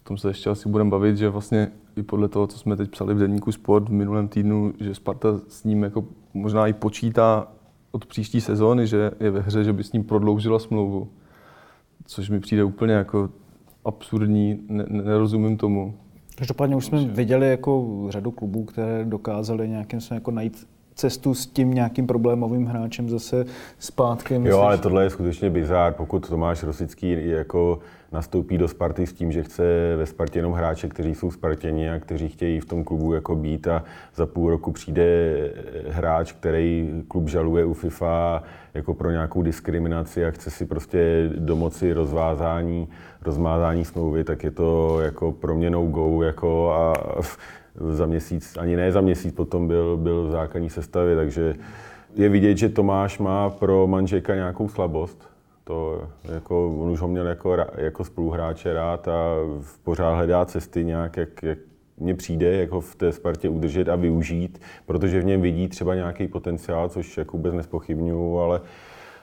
o 0.00 0.08
tom 0.08 0.16
se 0.16 0.28
ještě 0.28 0.50
asi 0.50 0.68
budeme 0.68 0.90
bavit, 0.90 1.16
že 1.16 1.28
vlastně 1.28 1.72
i 1.96 2.02
podle 2.02 2.28
toho, 2.28 2.46
co 2.46 2.58
jsme 2.58 2.76
teď 2.76 2.90
psali 2.90 3.14
v 3.14 3.18
denníku 3.18 3.52
Sport 3.52 3.88
v 3.88 3.92
minulém 3.92 4.28
týdnu, 4.28 4.72
že 4.80 4.94
Sparta 4.94 5.28
s 5.48 5.64
ním 5.64 5.82
jako 5.82 6.04
možná 6.34 6.66
i 6.66 6.72
počítá 6.72 7.48
od 7.92 8.06
příští 8.06 8.40
sezóny, 8.40 8.86
že 8.86 9.10
je 9.20 9.30
ve 9.30 9.40
hře, 9.40 9.64
že 9.64 9.72
by 9.72 9.84
s 9.84 9.92
ním 9.92 10.04
prodloužila 10.04 10.58
smlouvu. 10.58 11.08
Což 12.04 12.30
mi 12.30 12.40
přijde 12.40 12.64
úplně 12.64 12.94
jako 12.94 13.30
absurdní, 13.84 14.60
ne, 14.68 14.84
nerozumím 14.88 15.56
tomu. 15.56 15.94
Každopádně 16.34 16.76
už 16.76 16.86
jsme 16.86 17.04
viděli 17.04 17.50
jako 17.50 17.86
řadu 18.08 18.30
klubů, 18.30 18.64
které 18.64 19.04
dokázali 19.04 19.68
nějakým 19.68 20.00
způsobem 20.00 20.16
jako 20.16 20.30
najít 20.30 20.66
cestu 20.94 21.34
s 21.34 21.46
tím 21.46 21.74
nějakým 21.74 22.06
problémovým 22.06 22.66
hráčem 22.66 23.08
zase 23.08 23.44
zpátky. 23.78 24.38
Myslíš? 24.38 24.50
Jo, 24.50 24.60
ale 24.60 24.78
tohle 24.78 25.02
je 25.04 25.10
skutečně 25.10 25.50
bizár, 25.50 25.92
pokud 25.92 26.28
Tomáš 26.28 26.62
Rosický 26.62 27.28
jako 27.28 27.78
nastoupí 28.12 28.58
do 28.58 28.68
Sparty 28.68 29.06
s 29.06 29.12
tím, 29.12 29.32
že 29.32 29.42
chce 29.42 29.62
ve 29.96 30.06
Spartě 30.06 30.38
jenom 30.38 30.52
hráče, 30.52 30.88
kteří 30.88 31.14
jsou 31.14 31.30
Spartěni 31.30 31.90
a 31.90 31.98
kteří 31.98 32.28
chtějí 32.28 32.60
v 32.60 32.64
tom 32.64 32.84
klubu 32.84 33.14
jako 33.14 33.36
být 33.36 33.68
a 33.68 33.84
za 34.14 34.26
půl 34.26 34.50
roku 34.50 34.72
přijde 34.72 35.04
hráč, 35.88 36.32
který 36.32 36.90
klub 37.08 37.28
žaluje 37.28 37.64
u 37.64 37.74
FIFA 37.74 38.42
jako 38.74 38.94
pro 38.94 39.10
nějakou 39.10 39.42
diskriminaci 39.42 40.26
a 40.26 40.30
chce 40.30 40.50
si 40.50 40.66
prostě 40.66 41.30
domoci 41.36 41.92
rozvázání, 41.92 42.88
rozmázání 43.22 43.84
smlouvy, 43.84 44.24
tak 44.24 44.44
je 44.44 44.50
to 44.50 45.00
jako 45.00 45.32
pro 45.32 45.54
mě 45.54 45.70
go 45.70 46.22
jako 46.22 46.72
a 46.72 46.94
za 47.74 48.06
měsíc, 48.06 48.56
ani 48.56 48.76
ne 48.76 48.92
za 48.92 49.00
měsíc 49.00 49.34
potom 49.34 49.68
byl, 49.68 49.96
byl 49.96 50.24
v 50.24 50.30
základní 50.30 50.70
sestavě, 50.70 51.16
takže 51.16 51.54
je 52.14 52.28
vidět, 52.28 52.58
že 52.58 52.68
Tomáš 52.68 53.18
má 53.18 53.50
pro 53.50 53.86
Manžeka 53.86 54.34
nějakou 54.34 54.68
slabost. 54.68 55.31
To 55.64 56.08
jako, 56.24 56.76
on 56.78 56.90
už 56.90 57.00
ho 57.00 57.08
měl 57.08 57.26
jako, 57.26 57.56
jako 57.76 58.04
spoluhráče 58.04 58.74
rád 58.74 59.08
a 59.08 59.36
pořád 59.82 60.14
hledá 60.14 60.44
cesty 60.44 60.84
nějak, 60.84 61.16
jak, 61.16 61.42
jak 61.42 61.58
mně 61.96 62.14
přijde, 62.14 62.56
jako 62.56 62.80
v 62.80 62.94
té 62.94 63.12
Spartě 63.12 63.48
udržet 63.48 63.88
a 63.88 63.96
využít, 63.96 64.60
protože 64.86 65.20
v 65.20 65.24
něm 65.24 65.40
vidí 65.40 65.68
třeba 65.68 65.94
nějaký 65.94 66.28
potenciál, 66.28 66.88
což 66.88 67.18
jako 67.18 67.36
vůbec 67.36 67.54
nespochybnuju, 67.54 68.38
ale 68.38 68.60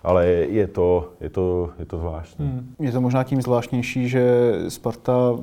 ale 0.04 0.26
je 0.28 0.68
to, 0.68 1.10
je 1.22 1.30
to, 1.30 1.70
je 1.80 1.86
to 1.86 1.98
zvláštní. 1.98 2.46
Hmm. 2.46 2.76
Je 2.80 2.92
to 2.92 3.02
možná 3.02 3.24
tím 3.24 3.42
zvláštnější, 3.42 4.10
že 4.10 4.54
Sparta 4.68 5.36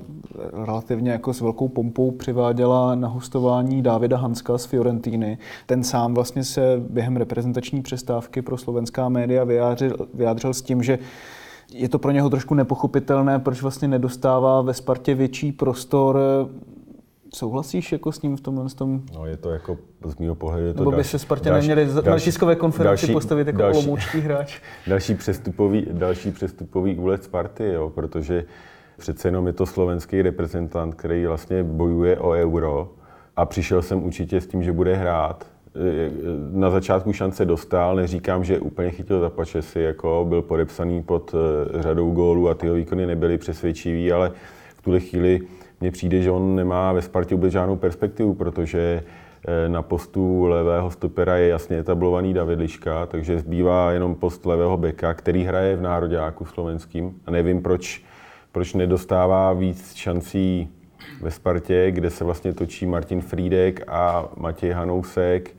relativně 0.53 1.11
jako 1.11 1.35
s 1.35 1.41
velkou 1.41 1.69
pompou 1.69 2.11
přiváděla 2.11 2.95
na 2.95 3.09
hostování 3.09 3.83
Davida 3.83 4.17
Hanska 4.17 4.59
z 4.59 4.65
Fiorentíny. 4.65 5.39
Ten 5.67 5.85
sám 5.85 6.15
vlastně 6.15 6.45
se 6.45 6.83
během 6.91 7.17
reprezentační 7.17 7.83
přestávky 7.83 8.43
pro 8.43 8.57
slovenská 8.57 9.09
média 9.09 9.45
vyjádřil, 9.45 9.97
vyjádřil 10.15 10.55
s 10.55 10.63
tím, 10.63 10.83
že 10.83 10.99
je 11.73 11.89
to 11.89 11.99
pro 11.99 12.11
něho 12.11 12.31
trošku 12.31 12.55
nepochopitelné, 12.55 13.39
proč 13.39 13.63
vlastně 13.63 13.89
nedostává 13.89 14.63
ve 14.63 14.75
Spartě 14.75 15.15
větší 15.15 15.53
prostor 15.53 16.19
Souhlasíš 17.37 17.93
jako 17.93 18.13
s 18.13 18.23
ním 18.23 18.37
v 18.37 18.41
tomhle 18.41 18.71
tom? 18.71 19.03
No 19.15 19.27
je 19.27 19.37
to 19.37 19.51
jako 19.51 19.79
z 20.07 20.17
mého 20.17 20.35
pohledu 20.35 20.67
je 20.67 20.75
to 20.75 20.81
Nebo 20.81 20.97
by 20.97 21.05
se 21.05 21.19
Spartě 21.19 21.51
neměli 21.51 21.89
na 22.05 22.19
tiskové 22.19 22.57
konferenci 22.57 23.13
postavit 23.13 23.47
jako 23.47 23.59
další, 23.59 23.79
olomoučký 23.79 24.21
hráč? 24.21 24.61
Další 24.87 25.15
přestupový, 25.15 25.87
další 25.93 26.31
přestupový 26.31 26.97
úlet 26.97 27.25
Sparty, 27.25 27.65
jo, 27.73 27.91
protože 27.91 28.45
přece 28.97 29.29
jenom 29.29 29.47
je 29.47 29.53
to 29.53 29.67
slovenský 29.67 30.23
reprezentant, 30.23 30.95
který 30.95 31.27
vlastně 31.27 31.63
bojuje 31.63 32.19
o 32.19 32.31
euro 32.31 32.93
a 33.37 33.47
přišel 33.47 33.83
jsem 33.83 34.05
určitě 34.05 34.41
s 34.41 34.47
tím, 34.47 34.63
že 34.63 34.73
bude 34.73 34.97
hrát. 34.97 35.47
Na 36.53 36.71
začátku 36.71 37.13
šance 37.13 37.45
dostal, 37.45 37.97
neříkám, 37.97 38.45
že 38.45 38.61
úplně 38.61 38.91
chytil 38.91 39.21
za 39.21 39.31
pačesy, 39.31 39.81
jako 39.81 40.27
byl 40.29 40.43
podepsaný 40.43 41.03
pod 41.03 41.35
eh, 41.35 41.83
řadou 41.83 42.11
gólů 42.11 42.49
a 42.49 42.55
ty 42.55 42.71
výkony 42.71 43.07
nebyly 43.07 43.39
přesvědčivý, 43.39 44.13
ale 44.13 44.33
v 44.77 44.83
tuhle 44.83 45.01
chvíli 45.01 45.41
mně 45.81 45.91
přijde, 45.91 46.23
že 46.23 46.31
on 46.31 46.57
nemá 46.57 46.93
ve 46.93 47.03
Spartě 47.03 47.35
vůbec 47.35 47.53
žádnou 47.53 47.77
perspektivu, 47.77 48.35
protože 48.35 49.03
eh, 49.49 49.69
na 49.69 49.83
postu 49.83 50.45
levého 50.45 50.91
stopera 50.91 51.37
je 51.37 51.49
jasně 51.49 51.79
etablovaný 51.79 52.35
David 52.35 52.59
Liška, 52.59 53.07
takže 53.07 53.39
zbývá 53.39 53.93
jenom 53.93 54.15
post 54.15 54.47
levého 54.47 54.77
beka, 54.77 55.15
který 55.15 55.45
hraje 55.45 55.77
v 55.77 55.83
nároďáku 55.83 56.45
slovenským. 56.45 57.15
A 57.27 57.31
nevím, 57.31 57.63
proč, 57.63 58.03
proč 58.53 58.75
nedostává 58.75 59.53
víc 59.53 59.95
šancí 59.95 60.69
ve 61.21 61.31
Spartě, 61.31 61.91
kde 61.91 62.11
se 62.11 62.25
vlastně 62.25 62.53
točí 62.53 62.87
Martin 62.87 63.21
Frídek 63.21 63.85
a 63.89 64.29
Matěj 64.37 64.71
Hanousek. 64.71 65.57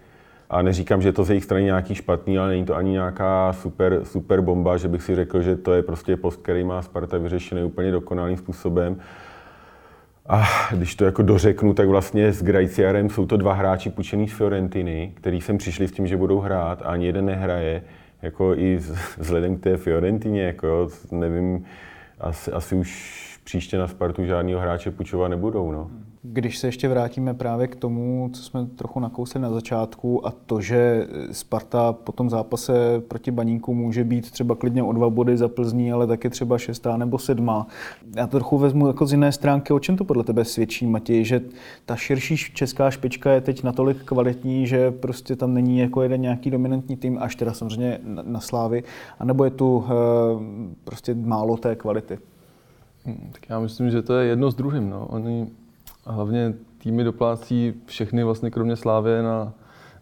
A 0.50 0.62
neříkám, 0.62 1.02
že 1.02 1.12
to 1.12 1.24
z 1.24 1.30
jejich 1.30 1.44
strany 1.44 1.64
nějaký 1.64 1.96
špatný, 1.96 2.38
ale 2.38 2.50
není 2.50 2.66
to 2.66 2.76
ani 2.76 2.92
nějaká 2.92 3.54
super, 3.54 4.00
super 4.04 4.42
bomba, 4.42 4.78
že 4.78 4.88
bych 4.88 5.04
si 5.04 5.16
řekl, 5.16 5.42
že 5.42 5.56
to 5.56 5.74
je 5.74 5.84
prostě 5.84 6.18
post, 6.18 6.42
který 6.42 6.64
má 6.64 6.82
Sparta 6.82 7.18
vyřešený 7.18 7.64
úplně 7.64 7.92
dokonalým 7.92 8.38
způsobem. 8.38 9.00
A 10.30 10.48
když 10.72 10.96
to 10.96 11.06
jako 11.06 11.22
dořeknu, 11.22 11.74
tak 11.74 11.88
vlastně 11.88 12.34
s 12.34 12.44
Grajciarem 12.44 13.10
jsou 13.10 13.26
to 13.26 13.38
dva 13.38 13.54
hráči 13.54 13.90
půjčený 13.90 14.28
z 14.28 14.34
Fiorentiny, 14.34 15.12
který 15.16 15.42
sem 15.42 15.58
přišli 15.58 15.88
s 15.88 15.92
tím, 15.92 16.08
že 16.08 16.18
budou 16.18 16.40
hrát 16.40 16.82
a 16.82 16.86
ani 16.86 17.06
jeden 17.06 17.26
nehraje. 17.26 17.84
Jako 18.22 18.56
i 18.56 18.80
vzhledem 19.18 19.58
k 19.58 19.64
té 19.64 19.78
Fiorentině, 19.78 20.44
jako 20.44 20.90
nevím, 21.12 21.66
asi, 22.20 22.52
asi 22.52 22.76
už 22.76 23.37
příště 23.48 23.78
na 23.78 23.88
Spartu 23.88 24.26
žádného 24.26 24.62
hráče 24.62 24.92
půjčovat 24.92 25.28
nebudou. 25.28 25.72
No. 25.72 25.92
Když 26.24 26.58
se 26.58 26.68
ještě 26.68 26.88
vrátíme 26.88 27.34
právě 27.34 27.68
k 27.68 27.76
tomu, 27.76 28.30
co 28.34 28.44
jsme 28.44 28.66
trochu 28.66 29.00
nakousli 29.00 29.40
na 29.40 29.50
začátku 29.50 30.28
a 30.28 30.32
to, 30.32 30.62
že 30.62 31.08
Sparta 31.32 31.94
po 31.94 32.12
tom 32.12 32.30
zápase 32.30 32.74
proti 33.08 33.32
Baníku 33.32 33.74
může 33.74 34.04
být 34.04 34.32
třeba 34.32 34.56
klidně 34.56 34.84
o 34.84 34.92
dva 34.92 35.10
body 35.10 35.38
za 35.38 35.48
Plzní, 35.48 35.92
ale 35.92 36.08
taky 36.08 36.30
třeba 36.30 36.58
šestá 36.58 36.98
nebo 36.98 37.18
sedmá. 37.18 37.68
Já 38.16 38.28
to 38.28 38.38
trochu 38.38 38.58
vezmu 38.58 38.88
jako 38.88 39.06
z 39.06 39.12
jiné 39.12 39.32
stránky. 39.32 39.74
O 39.74 39.80
čem 39.80 39.98
to 39.98 40.04
podle 40.04 40.24
tebe 40.24 40.46
svědčí, 40.46 40.88
Matěj, 40.88 41.24
že 41.24 41.42
ta 41.86 41.96
širší 41.96 42.38
česká 42.38 42.92
špička 42.92 43.32
je 43.32 43.42
teď 43.42 43.64
natolik 43.64 44.04
kvalitní, 44.04 44.68
že 44.68 44.92
prostě 44.92 45.36
tam 45.36 45.54
není 45.54 45.80
jako 45.80 46.02
jeden 46.02 46.22
nějaký 46.22 46.52
dominantní 46.52 46.98
tým, 46.98 47.18
až 47.22 47.36
teda 47.36 47.54
samozřejmě 47.54 48.00
na, 48.04 48.24
na 48.26 48.40
slávy, 48.40 48.84
anebo 49.20 49.44
je 49.44 49.52
tu 49.52 49.86
e, 49.88 49.92
prostě 50.84 51.16
málo 51.16 51.58
té 51.58 51.76
kvality? 51.76 52.18
Hmm, 53.08 53.30
tak 53.32 53.50
já 53.50 53.60
myslím, 53.60 53.90
že 53.90 54.02
to 54.02 54.14
je 54.14 54.28
jedno 54.28 54.52
s 54.52 54.56
druhým. 54.56 54.90
No. 54.90 55.06
Oni 55.06 55.48
hlavně 56.06 56.54
týmy 56.78 57.04
doplácí 57.04 57.74
všechny 57.86 58.24
vlastně 58.24 58.52
kromě 58.52 58.76
Slávě 58.76 59.22
na 59.22 59.54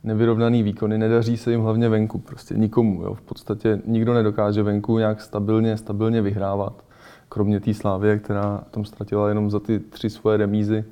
nevyrovnaný 0.04 0.64
výkony, 0.64 0.98
nedaří 0.98 1.38
se 1.38 1.52
jim 1.52 1.62
hlavně 1.62 1.90
venku, 1.90 2.20
prostě 2.20 2.56
nikomu. 2.56 3.04
Jo. 3.04 3.14
V 3.14 3.22
podstatě 3.22 3.82
nikdo 3.86 4.14
nedokáže 4.14 4.64
venku 4.64 4.98
nějak 4.98 5.22
stabilně, 5.22 5.78
stabilně 5.78 6.22
vyhrávat, 6.22 6.84
kromě 7.30 7.60
té 7.60 7.74
Slávě, 7.74 8.20
která 8.20 8.64
tam 8.72 8.86
ztratila 8.86 9.30
jenom 9.30 9.52
za 9.52 9.60
ty 9.60 9.80
tři 9.80 10.10
svoje 10.10 10.38
remízy 10.38 10.86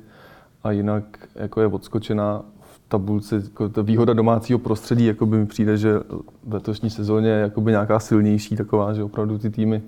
a 0.64 0.72
jinak 0.72 1.04
jako 1.36 1.62
je 1.62 1.68
odskočená 1.68 2.46
v 2.62 2.82
tabulce. 2.88 3.36
Jako 3.36 3.70
ta 3.70 3.82
výhoda 3.82 4.14
domácího 4.14 4.60
prostředí 4.60 5.06
jako 5.06 5.26
by 5.26 5.38
mi 5.38 5.46
přijde, 5.46 5.78
že 5.78 6.00
v 6.44 6.54
letošní 6.54 6.90
sezóně 6.90 7.30
je 7.30 7.40
jakoby 7.40 7.72
nějaká 7.72 8.00
silnější 8.00 8.56
taková, 8.56 8.94
že 8.94 9.04
opravdu 9.04 9.38
ty 9.38 9.50
týmy 9.50 9.82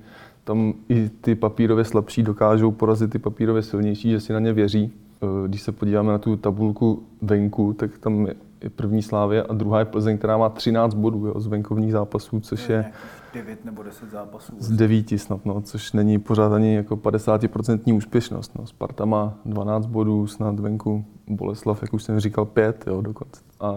tam 0.46 0.74
i 0.90 1.10
ty 1.22 1.36
papírově 1.36 1.86
slabší 1.86 2.24
dokážou 2.24 2.72
porazit 2.72 3.12
ty 3.12 3.20
papírově 3.20 3.62
silnější, 3.62 4.10
že 4.12 4.20
si 4.20 4.34
na 4.34 4.40
ně 4.40 4.54
věří. 4.54 4.92
Eh, 5.24 5.48
Když 5.48 5.62
se 5.62 5.72
podíváme 5.72 6.12
na 6.12 6.18
tu 6.18 6.36
tabulku 6.38 7.04
venku, 7.22 7.74
tak 7.74 7.98
tam 7.98 8.28
je 8.62 8.70
první 8.70 9.02
Slávě 9.02 9.44
a 9.44 9.54
druhá 9.54 9.80
je 9.80 9.86
Plzeň, 9.86 10.18
která 10.18 10.38
má 10.38 10.50
13 10.50 10.94
bodů 10.94 11.26
jo, 11.28 11.40
z 11.40 11.48
venkovních 11.48 11.92
zápasů, 11.92 12.40
což 12.40 12.70
je 12.70 12.86
9 13.34 13.66
nebo 13.66 13.84
10 13.84 14.12
zápasů. 14.12 14.54
z 14.60 14.70
devíti 14.72 15.18
snad, 15.20 15.46
no, 15.46 15.62
což 15.62 15.92
není 15.94 16.20
pořád 16.20 16.54
ani 16.54 16.76
jako 16.76 16.96
50% 16.96 17.96
úspěšnost. 17.96 18.52
No. 18.60 18.68
Sparta 18.68 19.06
má 19.06 19.34
12 19.46 19.86
bodů 19.86 20.28
snad 20.28 20.60
venku, 20.60 21.06
Boleslav, 21.28 21.82
jak 21.82 21.94
už 21.94 22.04
jsem 22.04 22.20
říkal, 22.20 22.46
5 22.46 22.84
jo, 22.88 23.02
dokonce. 23.02 23.42
A 23.60 23.74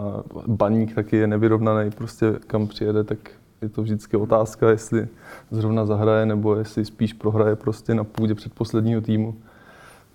Baník 0.47 0.95
taky 0.95 1.17
je 1.17 1.27
nevyrovnaný, 1.27 1.91
prostě 1.91 2.27
kam 2.47 2.67
přijede, 2.67 3.05
tak 3.05 3.19
je 3.63 3.69
to 3.69 3.83
vždycky 3.83 4.17
otázka, 4.17 4.71
jestli 4.71 5.09
zrovna 5.51 5.87
zahraje, 5.87 6.27
nebo 6.27 6.55
jestli 6.55 6.85
spíš 6.85 7.13
prohraje 7.13 7.57
prostě 7.57 7.95
na 7.95 8.05
půdě 8.05 8.35
předposledního 8.35 9.01
týmu. 9.01 9.35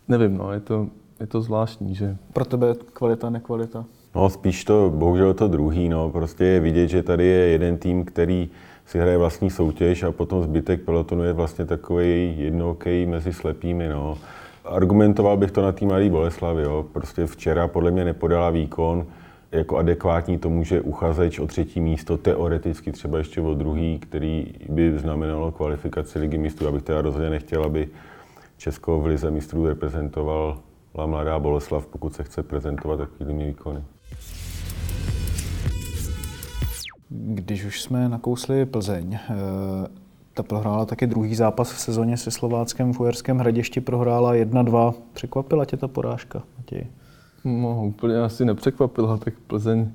Nevím, 0.08 0.38
no, 0.38 0.54
je 0.54 0.60
to, 0.60 0.88
je 1.20 1.28
to 1.28 1.42
zvláštní, 1.42 1.96
že 1.96 2.18
Pro 2.34 2.46
tebe 2.46 2.76
kvalita, 2.94 3.30
nekvalita? 3.30 3.86
No 4.16 4.30
spíš 4.30 4.64
to, 4.64 4.92
bohužel 4.96 5.34
to 5.34 5.48
druhý, 5.48 5.90
no. 5.90 6.10
Prostě 6.10 6.46
je 6.46 6.60
vidět, 6.60 6.88
že 6.88 7.04
tady 7.04 7.26
je 7.26 7.48
jeden 7.48 7.78
tým, 7.78 8.06
který 8.06 8.50
si 8.86 9.00
hraje 9.00 9.18
vlastní 9.18 9.50
soutěž 9.50 10.04
a 10.04 10.12
potom 10.12 10.44
zbytek 10.44 10.82
pelotonu 10.82 11.24
je 11.24 11.34
vlastně 11.34 11.66
takový 11.66 12.36
jednokej 12.38 13.06
mezi 13.06 13.34
slepými, 13.34 13.90
no. 13.90 14.18
Argumentoval 14.66 15.38
bych 15.38 15.52
to 15.52 15.62
na 15.62 15.72
tým 15.72 15.88
Mladý 15.88 16.10
Boleslavy, 16.10 16.64
jo. 16.64 16.86
Prostě 16.94 17.26
včera 17.26 17.68
podle 17.68 17.92
mě 17.92 18.06
nepodala 18.06 18.50
výkon 18.50 19.06
jako 19.54 19.78
adekvátní 19.78 20.38
tomu, 20.38 20.64
že 20.64 20.82
uchazeč 20.82 21.40
o 21.40 21.48
třetí 21.48 21.82
místo, 21.82 22.18
teoreticky 22.18 22.92
třeba 22.92 23.18
ještě 23.18 23.42
o 23.42 23.54
druhý, 23.54 24.00
který 24.00 24.46
by 24.70 25.00
znamenalo 25.00 25.52
kvalifikaci 25.52 26.20
ligy 26.20 26.38
mistrů. 26.38 26.66
Já 26.66 26.72
bych 26.72 26.84
teda 26.84 27.02
rozhodně 27.02 27.30
nechtěl, 27.30 27.64
aby 27.64 27.90
Česko 28.58 29.00
v 29.00 29.06
lize 29.06 29.32
mistrů 29.32 29.68
reprezentovala 29.68 30.58
Mladá 31.06 31.40
Boleslav, 31.40 31.88
pokud 31.88 32.14
se 32.14 32.24
chce 32.24 32.44
prezentovat 32.44 32.98
takovými 32.98 33.46
výkony. 33.46 33.84
Když 37.10 37.66
už 37.66 37.82
jsme 37.82 38.10
nakousli 38.10 38.66
Plzeň, 38.66 39.14
eh, 39.14 39.34
ta 40.34 40.44
prohrála 40.44 40.86
taky 40.86 41.08
druhý 41.08 41.36
zápas 41.36 41.72
v 41.72 41.80
sezóně 41.80 42.18
se 42.18 42.32
Slováckem 42.32 42.94
v 42.94 43.00
Uherském 43.00 43.38
hradišti, 43.38 43.82
prohrála 43.82 44.34
1-2. 44.34 44.94
Překvapila 45.14 45.66
tě 45.66 45.78
ta 45.78 45.88
porážka, 45.88 46.44
Matěj? 46.58 46.88
No, 47.46 47.86
úplně 47.86 48.22
asi 48.22 48.46
nepřekvapila, 48.46 49.18
tak 49.18 49.34
Plzeň 49.48 49.92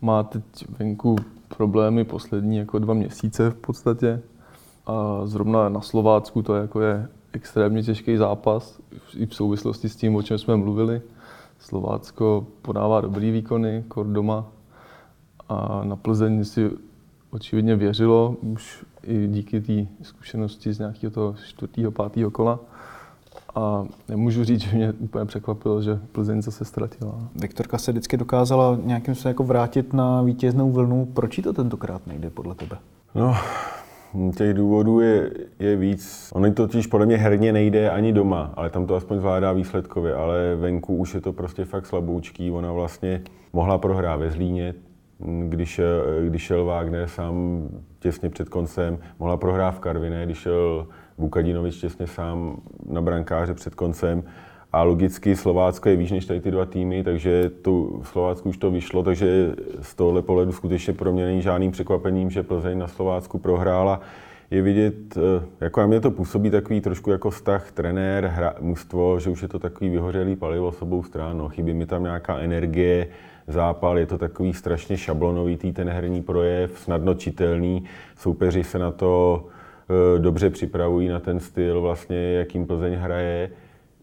má 0.00 0.22
teď 0.22 0.44
venku 0.78 1.16
problémy 1.56 2.04
poslední 2.04 2.56
jako 2.56 2.78
dva 2.78 2.94
měsíce 2.94 3.50
v 3.50 3.54
podstatě. 3.54 4.22
A 4.86 5.20
zrovna 5.24 5.68
na 5.68 5.80
Slovácku 5.80 6.42
to 6.42 6.54
jako 6.54 6.80
je 6.80 7.08
extrémně 7.32 7.82
těžký 7.82 8.16
zápas, 8.16 8.80
i 9.16 9.26
v 9.26 9.34
souvislosti 9.34 9.88
s 9.88 9.96
tím, 9.96 10.16
o 10.16 10.22
čem 10.22 10.38
jsme 10.38 10.56
mluvili. 10.56 11.02
Slovácko 11.58 12.46
podává 12.62 13.00
dobrý 13.00 13.30
výkony, 13.30 13.84
kor 13.88 14.06
doma. 14.06 14.46
A 15.48 15.80
na 15.84 15.96
Plzeň 15.96 16.44
si 16.44 16.70
očividně 17.30 17.76
věřilo, 17.76 18.36
už 18.40 18.84
i 19.02 19.28
díky 19.28 19.60
té 19.60 20.04
zkušenosti 20.04 20.72
z 20.72 20.78
nějakého 20.78 21.10
toho 21.10 21.34
čtvrtého, 21.46 21.90
pátého 21.90 22.30
kola. 22.30 22.60
A 23.54 23.86
nemůžu 24.08 24.44
říct, 24.44 24.60
že 24.60 24.76
mě 24.76 24.92
úplně 24.92 25.24
překvapilo, 25.24 25.82
že 25.82 25.98
Plzeň 26.12 26.42
zase 26.42 26.64
ztratila. 26.64 27.14
Viktorka 27.40 27.78
se 27.78 27.92
vždycky 27.92 28.16
dokázala 28.16 28.78
nějakým 28.84 29.14
způsobem 29.14 29.30
jako 29.30 29.44
vrátit 29.44 29.92
na 29.92 30.22
vítěznou 30.22 30.70
vlnu. 30.70 31.06
Proč 31.06 31.40
to 31.44 31.52
tentokrát 31.52 32.06
nejde 32.06 32.30
podle 32.30 32.54
tebe? 32.54 32.76
No, 33.14 33.36
těch 34.36 34.54
důvodů 34.54 35.00
je, 35.00 35.30
je 35.58 35.76
víc. 35.76 36.30
Ono 36.34 36.52
totiž 36.52 36.86
podle 36.86 37.06
mě 37.06 37.16
herně 37.16 37.52
nejde 37.52 37.90
ani 37.90 38.12
doma, 38.12 38.52
ale 38.54 38.70
tam 38.70 38.86
to 38.86 38.94
aspoň 38.94 39.18
zvládá 39.18 39.52
výsledkově, 39.52 40.14
ale 40.14 40.56
venku 40.56 40.96
už 40.96 41.14
je 41.14 41.20
to 41.20 41.32
prostě 41.32 41.64
fakt 41.64 41.86
slaboučký. 41.86 42.50
Ona 42.50 42.72
vlastně 42.72 43.22
mohla 43.52 43.78
prohrát 43.78 44.20
ve 44.20 44.30
Zlíně, 44.30 44.74
když, 45.48 45.80
když 46.28 46.42
šel 46.42 46.64
Wagner 46.64 47.08
sám 47.08 47.68
těsně 47.98 48.30
před 48.30 48.48
koncem, 48.48 48.98
mohla 49.18 49.36
prohrát 49.36 49.74
v 49.74 49.78
Karviné, 49.78 50.24
když 50.24 50.38
šel 50.38 50.86
Vukadinovič 51.22 51.76
těsně 51.76 52.06
sám 52.06 52.56
na 52.86 53.00
brankáře 53.00 53.54
před 53.54 53.74
koncem. 53.74 54.24
A 54.72 54.82
logicky 54.82 55.36
Slovácko 55.36 55.88
je 55.88 55.96
výš 55.96 56.10
než 56.10 56.26
tady 56.26 56.40
ty 56.40 56.50
dva 56.50 56.66
týmy, 56.66 57.04
takže 57.04 57.50
tu 57.62 58.00
v 58.02 58.08
Slovácku 58.08 58.48
už 58.48 58.56
to 58.56 58.70
vyšlo, 58.70 59.02
takže 59.02 59.54
z 59.80 59.94
tohohle 59.94 60.22
pohledu 60.22 60.52
skutečně 60.52 60.92
pro 60.92 61.12
mě 61.12 61.24
není 61.24 61.42
žádným 61.42 61.70
překvapením, 61.70 62.30
že 62.30 62.42
Plzeň 62.42 62.78
na 62.78 62.88
Slovácku 62.88 63.38
prohrála. 63.38 64.00
Je 64.50 64.62
vidět, 64.62 65.16
eh, 65.16 65.44
jako 65.60 65.80
na 65.80 65.86
mě 65.86 66.00
to 66.00 66.10
působí 66.10 66.50
takový 66.50 66.80
trošku 66.80 67.10
jako 67.10 67.30
vztah 67.30 67.72
trenér, 67.72 68.26
hra, 68.26 68.54
mužstvo, 68.60 69.20
že 69.20 69.30
už 69.30 69.42
je 69.42 69.48
to 69.48 69.58
takový 69.58 69.90
vyhořelý 69.90 70.36
palivo 70.36 70.72
s 70.72 70.82
obou 70.82 71.02
stran, 71.02 71.38
no, 71.38 71.48
chybí 71.48 71.74
mi 71.74 71.86
tam 71.86 72.02
nějaká 72.02 72.38
energie, 72.38 73.08
zápal, 73.48 73.98
je 73.98 74.06
to 74.06 74.18
takový 74.18 74.52
strašně 74.52 74.96
šablonovitý 74.96 75.72
ten 75.72 75.88
herní 75.88 76.22
projev, 76.22 76.78
snadno 76.78 77.14
čitelný, 77.14 77.84
soupeři 78.16 78.64
se 78.64 78.78
na 78.78 78.92
to 78.92 79.44
dobře 80.18 80.50
připravují 80.50 81.08
na 81.08 81.20
ten 81.20 81.40
styl, 81.40 81.80
vlastně, 81.80 82.32
jakým 82.32 82.66
Plzeň 82.66 82.94
hraje. 82.94 83.50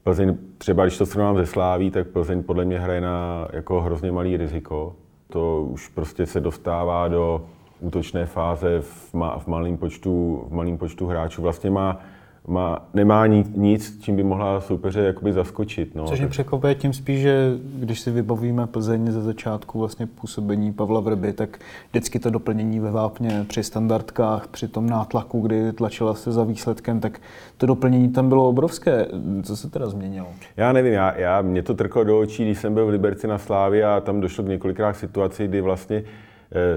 Plzeň, 0.04 0.38
třeba 0.58 0.84
když 0.86 0.98
to 0.98 1.06
srovnám 1.06 1.38
ze 1.38 1.46
Sláví, 1.46 1.92
tak 1.92 2.08
Plzeň 2.08 2.44
podle 2.44 2.66
mě 2.66 2.80
hraje 2.80 3.02
na 3.02 3.48
jako 3.54 3.82
hrozně 3.82 4.12
malý 4.12 4.38
riziko. 4.38 4.96
To 5.30 5.62
už 5.62 5.88
prostě 5.88 6.26
se 6.26 6.40
dostává 6.40 7.08
do 7.08 7.46
útočné 7.80 8.26
fáze 8.26 8.82
v, 8.82 9.14
ma, 9.14 9.40
v 9.40 9.48
malém 9.48 9.78
počtu, 9.78 10.44
v 10.50 10.54
malým 10.54 10.78
počtu 10.78 11.08
hráčů. 11.08 11.42
Vlastně 11.42 11.70
má 11.70 12.00
má, 12.48 12.90
nemá 12.94 13.28
nic, 13.28 13.48
nic, 13.56 14.00
čím 14.02 14.16
by 14.16 14.24
mohla 14.24 14.62
soupeře 14.62 15.02
jakoby 15.02 15.34
zaskočit. 15.34 15.96
No. 15.96 16.06
Což 16.06 16.20
mě 16.20 16.28
překvapuje 16.28 16.76
tím 16.76 16.94
spíš, 16.94 17.22
že 17.22 17.58
když 17.76 18.00
si 18.00 18.12
vybavíme 18.12 18.68
Plzeň 18.68 19.12
ze 19.12 19.22
začátku 19.22 19.80
vlastně 19.80 20.08
působení 20.08 20.74
Pavla 20.74 21.00
Vrby, 21.00 21.34
tak 21.34 21.60
vždycky 21.90 22.20
to 22.20 22.30
doplnění 22.30 22.80
ve 22.80 22.92
vápně 22.92 23.46
při 23.48 23.64
standardkách, 23.64 24.48
při 24.48 24.68
tom 24.68 24.90
nátlaku, 24.90 25.42
kdy 25.42 25.74
tlačila 25.74 26.14
se 26.14 26.32
za 26.32 26.44
výsledkem, 26.44 27.00
tak 27.00 27.20
to 27.58 27.66
doplnění 27.66 28.10
tam 28.10 28.30
bylo 28.30 28.50
obrovské. 28.50 29.08
Co 29.44 29.58
se 29.58 29.70
teda 29.70 29.90
změnilo? 29.90 30.28
Já 30.58 30.74
nevím, 30.74 30.94
já, 30.94 31.18
já 31.18 31.42
mě 31.42 31.64
to 31.64 31.74
trklo 31.74 32.04
do 32.04 32.20
očí, 32.20 32.46
když 32.46 32.60
jsem 32.60 32.74
byl 32.74 32.86
v 32.86 32.90
Liberci 32.90 33.28
na 33.28 33.38
Slávě 33.38 33.86
a 33.86 34.00
tam 34.00 34.22
došlo 34.22 34.44
k 34.44 34.48
několikrát 34.48 34.94
situaci, 34.94 35.48
kdy 35.48 35.62
vlastně 35.62 36.04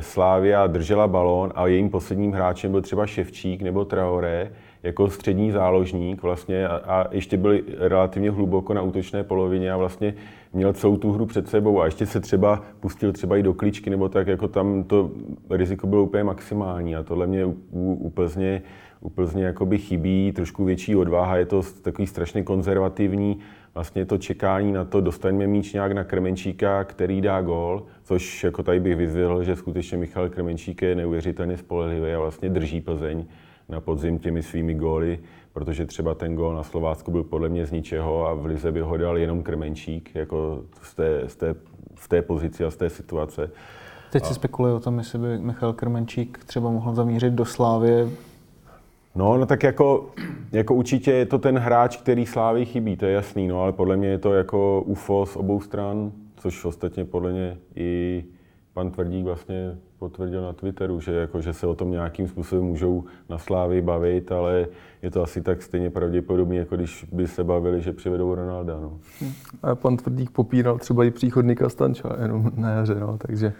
Slávia 0.00 0.66
držela 0.66 1.08
balón 1.08 1.52
a 1.54 1.66
jejím 1.66 1.90
posledním 1.90 2.32
hráčem 2.32 2.70
byl 2.70 2.82
třeba 2.82 3.06
Ševčík 3.06 3.62
nebo 3.62 3.84
Traoré, 3.84 4.50
jako 4.82 5.10
střední 5.10 5.50
záložník 5.50 6.22
vlastně 6.22 6.68
a, 6.68 6.76
a 6.76 7.14
ještě 7.14 7.36
byl 7.36 7.60
relativně 7.78 8.30
hluboko 8.30 8.74
na 8.74 8.82
útočné 8.82 9.24
polovině 9.24 9.72
a 9.72 9.76
vlastně 9.76 10.14
měl 10.52 10.72
celou 10.72 10.96
tu 10.96 11.12
hru 11.12 11.26
před 11.26 11.48
sebou 11.48 11.80
a 11.80 11.84
ještě 11.84 12.06
se 12.06 12.20
třeba 12.20 12.62
pustil 12.80 13.12
třeba 13.12 13.36
i 13.36 13.42
do 13.42 13.54
kličky 13.54 13.90
nebo 13.90 14.08
tak, 14.08 14.26
jako 14.26 14.48
tam 14.48 14.84
to 14.84 15.10
riziko 15.50 15.86
bylo 15.86 16.02
úplně 16.02 16.24
maximální 16.24 16.96
a 16.96 17.02
tohle 17.02 17.26
mě 17.26 17.44
úplně 17.80 18.62
úplně 19.02 19.44
jakoby 19.44 19.78
chybí, 19.78 20.32
trošku 20.32 20.64
větší 20.64 20.96
odvaha, 20.96 21.36
je 21.36 21.46
to 21.46 21.62
takový 21.82 22.06
strašně 22.06 22.42
konzervativní, 22.42 23.38
vlastně 23.74 24.04
to 24.04 24.18
čekání 24.18 24.72
na 24.72 24.84
to, 24.84 25.00
dostaňme 25.00 25.46
míč 25.46 25.72
nějak 25.72 25.92
na 25.92 26.04
Krmenčíka, 26.04 26.84
který 26.84 27.20
dá 27.20 27.42
gól, 27.42 27.86
což 28.02 28.44
jako 28.44 28.62
tady 28.62 28.80
bych 28.80 28.96
vyzvěl, 28.96 29.44
že 29.44 29.56
skutečně 29.56 29.98
Michal 29.98 30.28
Krmenčík 30.28 30.82
je 30.82 30.94
neuvěřitelně 30.94 31.56
spolehlivý 31.56 32.12
a 32.12 32.18
vlastně 32.18 32.48
drží 32.48 32.80
Plzeň 32.80 33.24
na 33.72 33.80
podzim 33.80 34.18
těmi 34.18 34.42
svými 34.42 34.74
góly, 34.74 35.18
protože 35.52 35.86
třeba 35.86 36.14
ten 36.14 36.34
gól 36.34 36.54
na 36.54 36.62
Slovácku 36.62 37.10
byl 37.10 37.22
podle 37.22 37.48
mě 37.48 37.66
z 37.66 37.70
ničeho 37.70 38.26
a 38.26 38.34
v 38.34 38.46
Lize 38.46 38.72
by 38.72 38.80
ho 38.80 38.96
dal 38.96 39.18
jenom 39.18 39.42
Krmenčík, 39.42 40.14
jako 40.14 40.62
z 40.82 40.94
té, 40.94 41.22
z 41.26 41.36
té, 41.36 41.54
v 41.94 42.08
té 42.08 42.22
pozici 42.22 42.64
a 42.64 42.70
z 42.70 42.76
té 42.76 42.90
situace. 42.90 43.50
Teď 44.12 44.24
se 44.24 44.34
spekuluje 44.34 44.74
o 44.74 44.80
tom, 44.80 44.98
jestli 44.98 45.18
by 45.18 45.38
Michal 45.38 45.72
Krmenčík 45.72 46.44
třeba 46.44 46.70
mohl 46.70 46.94
zamířit 46.94 47.32
do 47.32 47.44
Slávě. 47.44 48.08
No, 49.14 49.38
no 49.38 49.46
tak 49.46 49.62
jako, 49.62 50.10
jako 50.52 50.74
určitě 50.74 51.12
je 51.12 51.26
to 51.26 51.38
ten 51.38 51.58
hráč, 51.58 51.96
který 51.96 52.26
Slávy 52.26 52.64
chybí, 52.64 52.96
to 52.96 53.06
je 53.06 53.12
jasný, 53.12 53.48
no, 53.48 53.62
ale 53.62 53.72
podle 53.72 53.96
mě 53.96 54.08
je 54.08 54.18
to 54.18 54.34
jako 54.34 54.82
UFO 54.86 55.26
z 55.26 55.36
obou 55.36 55.60
stran, 55.60 56.12
což 56.36 56.64
ostatně 56.64 57.04
podle 57.04 57.32
mě 57.32 57.58
i 57.76 58.24
pan 58.74 58.90
Tvrdík 58.90 59.24
vlastně 59.24 59.78
potvrdil 59.98 60.42
na 60.42 60.52
Twitteru, 60.52 61.00
že, 61.00 61.12
jako, 61.12 61.40
že 61.40 61.52
se 61.52 61.66
o 61.66 61.74
tom 61.74 61.90
nějakým 61.90 62.28
způsobem 62.28 62.64
můžou 62.64 63.04
na 63.28 63.38
Slávy 63.38 63.82
bavit, 63.82 64.32
ale 64.32 64.66
je 65.02 65.10
to 65.10 65.22
asi 65.22 65.42
tak 65.42 65.62
stejně 65.62 65.90
pravděpodobně, 65.90 66.58
jako 66.58 66.76
když 66.76 67.06
by 67.12 67.26
se 67.26 67.44
bavili, 67.44 67.80
že 67.80 67.92
přivedou 67.92 68.34
Ronalda. 68.34 68.80
No. 68.80 68.98
A 69.62 69.74
pan 69.74 69.96
Tvrdík 69.96 70.30
popíral 70.30 70.78
třeba 70.78 71.04
i 71.04 71.10
příchod 71.10 71.44
Nika 71.44 71.68
Stanča, 71.68 72.16
jenom 72.22 72.50
na 72.56 72.70
jaře, 72.70 72.94
no, 72.94 73.18
takže 73.18 73.52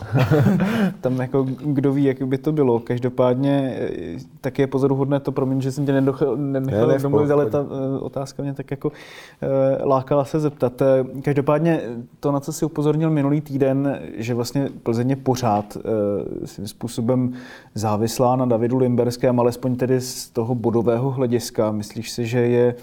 Tam 1.00 1.18
jako 1.18 1.46
kdo 1.64 1.92
ví, 1.92 2.04
jak 2.04 2.22
by 2.22 2.38
to 2.38 2.52
bylo. 2.52 2.80
Každopádně 2.80 3.76
eh, 3.78 4.16
tak 4.40 4.58
je 4.58 4.66
pozoruhodné 4.66 5.20
to, 5.20 5.32
promiň, 5.32 5.60
že 5.60 5.72
jsem 5.72 5.86
tě 5.86 5.92
nenechal, 5.92 6.36
nenechal 6.36 6.86
Ne, 6.86 6.94
ne, 6.94 6.98
domluvit, 6.98 7.30
ale 7.30 7.50
ta 7.50 7.58
eh, 7.58 7.98
otázka 7.98 8.42
mě 8.42 8.54
tak 8.54 8.70
jako 8.70 8.92
eh, 9.42 9.84
lákala 9.84 10.24
se 10.24 10.40
zeptat. 10.40 10.82
Každopádně 11.22 11.80
to, 12.20 12.32
na 12.32 12.40
co 12.40 12.52
si 12.52 12.64
upozornil 12.64 13.10
minulý 13.10 13.40
týden, 13.40 14.00
že 14.16 14.34
vlastně 14.34 14.68
Plzeň 14.82 15.10
je 15.10 15.16
pořád 15.16 15.76
svým 16.44 16.68
způsobem 16.68 17.32
závislá 17.74 18.36
na 18.36 18.46
Davidu 18.46 18.78
Limberském, 18.78 19.40
alespoň 19.40 19.76
tedy 19.76 20.00
z 20.00 20.30
toho 20.30 20.54
bodového 20.54 21.10
hlediska. 21.10 21.72
Myslíš 21.72 22.10
si, 22.10 22.26
že 22.26 22.38
je 22.38 22.74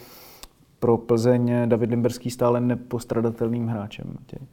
pro 0.80 0.98
Plzeň 0.98 1.52
David 1.65 1.89
Limberský 1.89 2.30
stále 2.30 2.62
nepostradatelným 2.62 3.67
hráčem? 3.67 4.06
Matěj? 4.19 4.48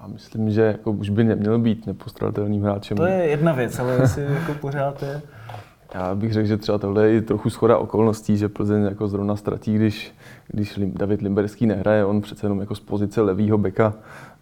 A 0.00 0.06
myslím, 0.06 0.50
že 0.50 0.62
jako 0.62 0.92
už 0.92 1.10
by 1.10 1.24
neměl 1.24 1.58
být 1.58 1.86
nepostradatelným 1.86 2.62
hráčem. 2.62 2.96
To 2.96 3.06
je 3.06 3.24
jedna 3.24 3.52
věc, 3.52 3.78
ale 3.78 3.94
jestli 4.00 4.24
jako 4.24 4.54
pořád 4.60 5.02
je... 5.02 5.22
Já 5.94 6.14
bych 6.14 6.32
řekl, 6.32 6.48
že 6.48 6.56
třeba 6.56 6.78
tohle 6.78 7.08
je 7.08 7.16
i 7.16 7.20
trochu 7.22 7.50
schoda 7.50 7.78
okolností, 7.78 8.36
že 8.36 8.48
Plzeň 8.48 8.82
jako 8.82 9.08
zrovna 9.08 9.36
ztratí, 9.36 9.74
když, 9.74 10.14
když 10.48 10.80
David 10.84 11.22
Limberský 11.22 11.66
nehraje. 11.66 12.04
On 12.04 12.20
přece 12.20 12.46
jenom 12.46 12.60
jako 12.60 12.74
z 12.74 12.80
pozice 12.80 13.20
levýho 13.20 13.58
beka 13.58 13.94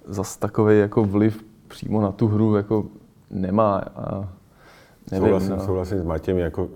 zas 0.06 0.36
takový 0.36 0.78
jako 0.78 1.04
vliv 1.04 1.44
přímo 1.68 2.00
na 2.00 2.12
tu 2.12 2.28
hru 2.28 2.56
jako 2.56 2.86
nemá. 3.30 3.76
A 3.96 4.28
nevím, 5.10 5.26
Souhlasím, 5.26 5.50
no. 5.50 5.60
souhlasím 5.60 5.98
s 5.98 6.04
Matěm, 6.04 6.38
jako, 6.38 6.68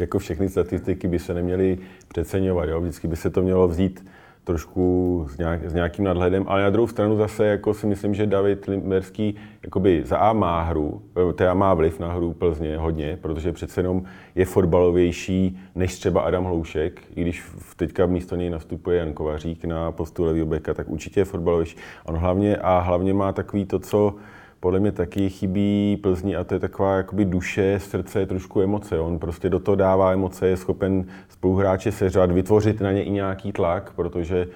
jako 0.00 0.18
všechny 0.18 0.48
statistiky 0.48 1.08
by 1.08 1.18
se 1.18 1.34
neměly 1.34 1.78
přeceňovat. 2.08 2.68
Jo? 2.68 2.80
Vždycky 2.80 3.08
by 3.08 3.16
se 3.16 3.30
to 3.30 3.42
mělo 3.42 3.68
vzít 3.68 4.04
trošku 4.44 5.26
s, 5.28 5.38
nějak, 5.38 5.64
s 5.64 5.74
nějakým 5.74 6.04
nadhledem, 6.04 6.44
ale 6.48 6.62
na 6.62 6.70
druhou 6.70 6.86
stranu 6.86 7.16
zase 7.16 7.46
jako 7.46 7.74
si 7.74 7.86
myslím, 7.86 8.14
že 8.14 8.26
David 8.26 8.64
Limberský 8.66 9.36
jakoby 9.62 10.02
za 10.04 10.18
A 10.18 10.32
má 10.32 10.62
hru, 10.62 11.02
teda 11.34 11.54
má 11.54 11.74
vliv 11.74 12.00
na 12.00 12.12
hru 12.12 12.32
Plzně 12.32 12.78
hodně, 12.78 13.18
protože 13.20 13.52
přece 13.52 13.80
jenom 13.80 14.02
je 14.34 14.44
fotbalovější 14.44 15.58
než 15.74 15.98
třeba 15.98 16.20
Adam 16.20 16.44
Hloušek, 16.44 17.02
i 17.16 17.20
když 17.20 17.44
teďka 17.76 18.06
místo 18.06 18.36
něj 18.36 18.50
nastupuje 18.50 18.98
Jan 18.98 19.12
Kovařík 19.12 19.64
na 19.64 19.92
postu 19.92 20.24
levýho 20.24 20.46
beka, 20.46 20.74
tak 20.74 20.88
určitě 20.88 21.20
je 21.20 21.24
fotbalovější. 21.24 21.76
On 22.06 22.16
hlavně 22.16 22.56
a 22.56 22.78
hlavně 22.78 23.14
má 23.14 23.32
takový 23.32 23.66
to, 23.66 23.78
co 23.78 24.14
podle 24.60 24.80
mě 24.80 24.92
taky 24.92 25.30
chybí 25.30 25.98
Plzni 26.02 26.36
a 26.36 26.44
to 26.44 26.54
je 26.54 26.60
taková 26.60 26.96
jakoby 26.96 27.24
duše, 27.24 27.78
srdce, 27.82 28.26
trošku 28.26 28.60
emoce. 28.60 29.00
On 29.00 29.18
prostě 29.18 29.48
do 29.48 29.58
toho 29.58 29.74
dává 29.74 30.12
emoce, 30.12 30.48
je 30.48 30.56
schopen 30.56 31.04
spoluhráče 31.28 31.92
seřad, 31.92 32.30
vytvořit 32.30 32.80
na 32.80 32.92
ně 32.92 33.04
i 33.04 33.10
nějaký 33.10 33.52
tlak, 33.52 33.92
protože 33.96 34.48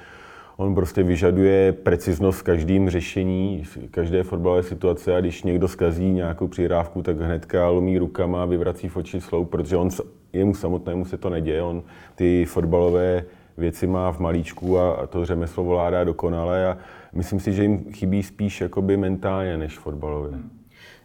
on 0.57 0.75
prostě 0.75 1.03
vyžaduje 1.03 1.73
preciznost 1.73 2.41
v 2.41 2.43
každém 2.43 2.91
řešení, 2.91 3.65
každé 3.91 4.23
fotbalové 4.23 4.63
situace 4.63 5.17
a 5.17 5.21
když 5.21 5.43
někdo 5.43 5.69
skazí 5.69 6.11
nějakou 6.11 6.49
přihrávku, 6.49 7.03
tak 7.03 7.21
hnedka 7.21 7.69
lomí 7.69 7.99
rukama, 7.99 8.45
vyvrací 8.45 8.89
v 8.89 8.97
oči 8.97 9.21
sloup, 9.21 9.51
protože 9.51 9.77
on, 9.77 9.89
jemu 10.33 10.55
samotnému 10.55 11.05
se 11.05 11.17
to 11.17 11.31
neděje. 11.31 11.63
On 11.63 11.83
ty 12.15 12.45
fotbalové 12.45 13.25
věci 13.57 13.87
má 13.87 14.13
v 14.13 14.19
malíčku 14.19 14.79
a, 14.79 14.93
a 14.93 15.07
to 15.07 15.27
řemeslo 15.27 15.65
vládá 15.65 16.05
dokonale 16.05 16.67
a 16.67 16.79
myslím 17.15 17.41
si, 17.41 17.53
že 17.53 17.63
jim 17.63 17.93
chybí 17.93 18.23
spíš 18.23 18.61
jakoby 18.61 18.97
mentálně 18.97 19.57
než 19.57 19.79
fotbalově. 19.79 20.39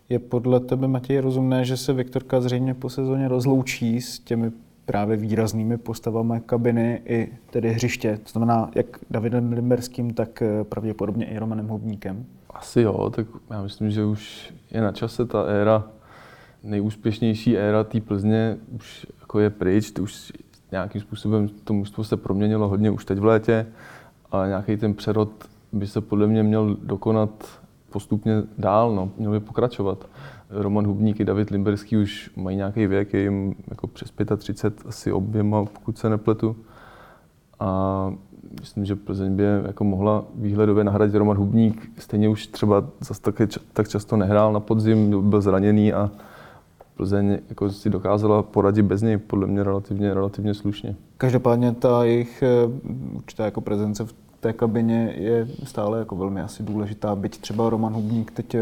Je 0.09 0.19
podle 0.19 0.59
tebe, 0.59 0.87
Matěj, 0.87 1.19
rozumné, 1.19 1.65
že 1.65 1.77
se 1.77 1.93
Viktorka 1.93 2.41
zřejmě 2.41 2.73
po 2.73 2.89
sezóně 2.89 3.27
rozloučí 3.27 4.01
s 4.01 4.19
těmi 4.19 4.51
právě 4.85 5.17
výraznými 5.17 5.77
postavami 5.77 6.41
kabiny 6.45 7.01
i 7.05 7.29
tedy 7.49 7.71
hřiště, 7.71 8.19
to 8.23 8.29
znamená 8.29 8.71
jak 8.75 8.85
Davidem 9.09 9.53
Limberským, 9.53 10.13
tak 10.13 10.41
eh, 10.41 10.63
pravděpodobně 10.63 11.25
i 11.25 11.37
Romanem 11.37 11.67
Hubníkem? 11.67 12.25
Asi 12.49 12.81
jo, 12.81 13.09
tak 13.09 13.27
já 13.49 13.61
myslím, 13.61 13.91
že 13.91 14.05
už 14.05 14.53
je 14.71 14.81
na 14.81 14.91
čase 14.91 15.25
ta 15.25 15.43
éra, 15.43 15.87
nejúspěšnější 16.63 17.57
éra 17.57 17.83
té 17.83 18.01
Plzně 18.01 18.57
už 18.75 19.07
jako 19.19 19.39
je 19.39 19.49
pryč, 19.49 19.91
to 19.91 20.03
už 20.03 20.33
nějakým 20.71 21.01
způsobem 21.01 21.49
to 21.63 21.73
mužstvo 21.73 22.03
se 22.03 22.17
proměnilo 22.17 22.67
hodně 22.67 22.91
už 22.91 23.05
teď 23.05 23.19
v 23.19 23.25
létě, 23.25 23.67
ale 24.31 24.47
nějaký 24.47 24.77
ten 24.77 24.93
přerod 24.93 25.29
by 25.71 25.87
se 25.87 26.01
podle 26.01 26.27
mě 26.27 26.43
měl 26.43 26.77
dokonat 26.83 27.59
postupně 27.89 28.43
dál, 28.57 28.95
no, 28.95 29.11
měl 29.17 29.31
by 29.31 29.39
pokračovat. 29.39 30.05
Roman 30.49 30.87
Hubník 30.87 31.19
i 31.19 31.25
David 31.25 31.49
Limberský 31.49 31.97
už 31.97 32.31
mají 32.35 32.57
nějaký 32.57 32.87
věk, 32.87 33.13
je 33.13 33.21
jim 33.21 33.55
jako 33.69 33.87
přes 33.87 34.13
35 34.37 34.87
asi 34.87 35.11
oběma, 35.11 35.65
pokud 35.65 35.97
se 35.97 36.09
nepletu. 36.09 36.55
A 37.59 38.13
myslím, 38.59 38.85
že 38.85 38.95
Plzeň 38.95 39.35
by 39.35 39.43
jako 39.43 39.83
mohla 39.83 40.25
výhledově 40.35 40.83
nahradit 40.83 41.15
Roman 41.15 41.37
Hubník. 41.37 41.91
Stejně 41.97 42.29
už 42.29 42.47
třeba 42.47 42.85
zase 42.99 43.21
tak, 43.21 43.41
tak 43.73 43.87
často 43.87 44.17
nehrál 44.17 44.53
na 44.53 44.59
podzim, 44.59 45.29
byl 45.29 45.41
zraněný 45.41 45.93
a 45.93 46.11
Plzeň 46.95 47.39
jako 47.49 47.69
si 47.69 47.89
dokázala 47.89 48.43
poradit 48.43 48.83
bez 48.83 49.01
něj 49.01 49.17
podle 49.17 49.47
mě 49.47 49.63
relativně, 49.63 50.13
relativně 50.13 50.53
slušně. 50.53 50.95
Každopádně 51.17 51.71
ta 51.71 52.03
jejich 52.03 52.43
eh, 52.43 52.47
určitá 53.15 53.45
jako 53.45 53.61
prezence 53.61 54.05
v 54.05 54.13
té 54.39 54.53
kabině 54.53 55.13
je 55.17 55.47
stále 55.63 55.99
jako 55.99 56.15
velmi 56.15 56.41
asi 56.41 56.63
důležitá, 56.63 57.15
byť 57.15 57.37
třeba 57.37 57.69
Roman 57.69 57.93
Hubník 57.93 58.31
teď 58.31 58.55
eh, 58.55 58.61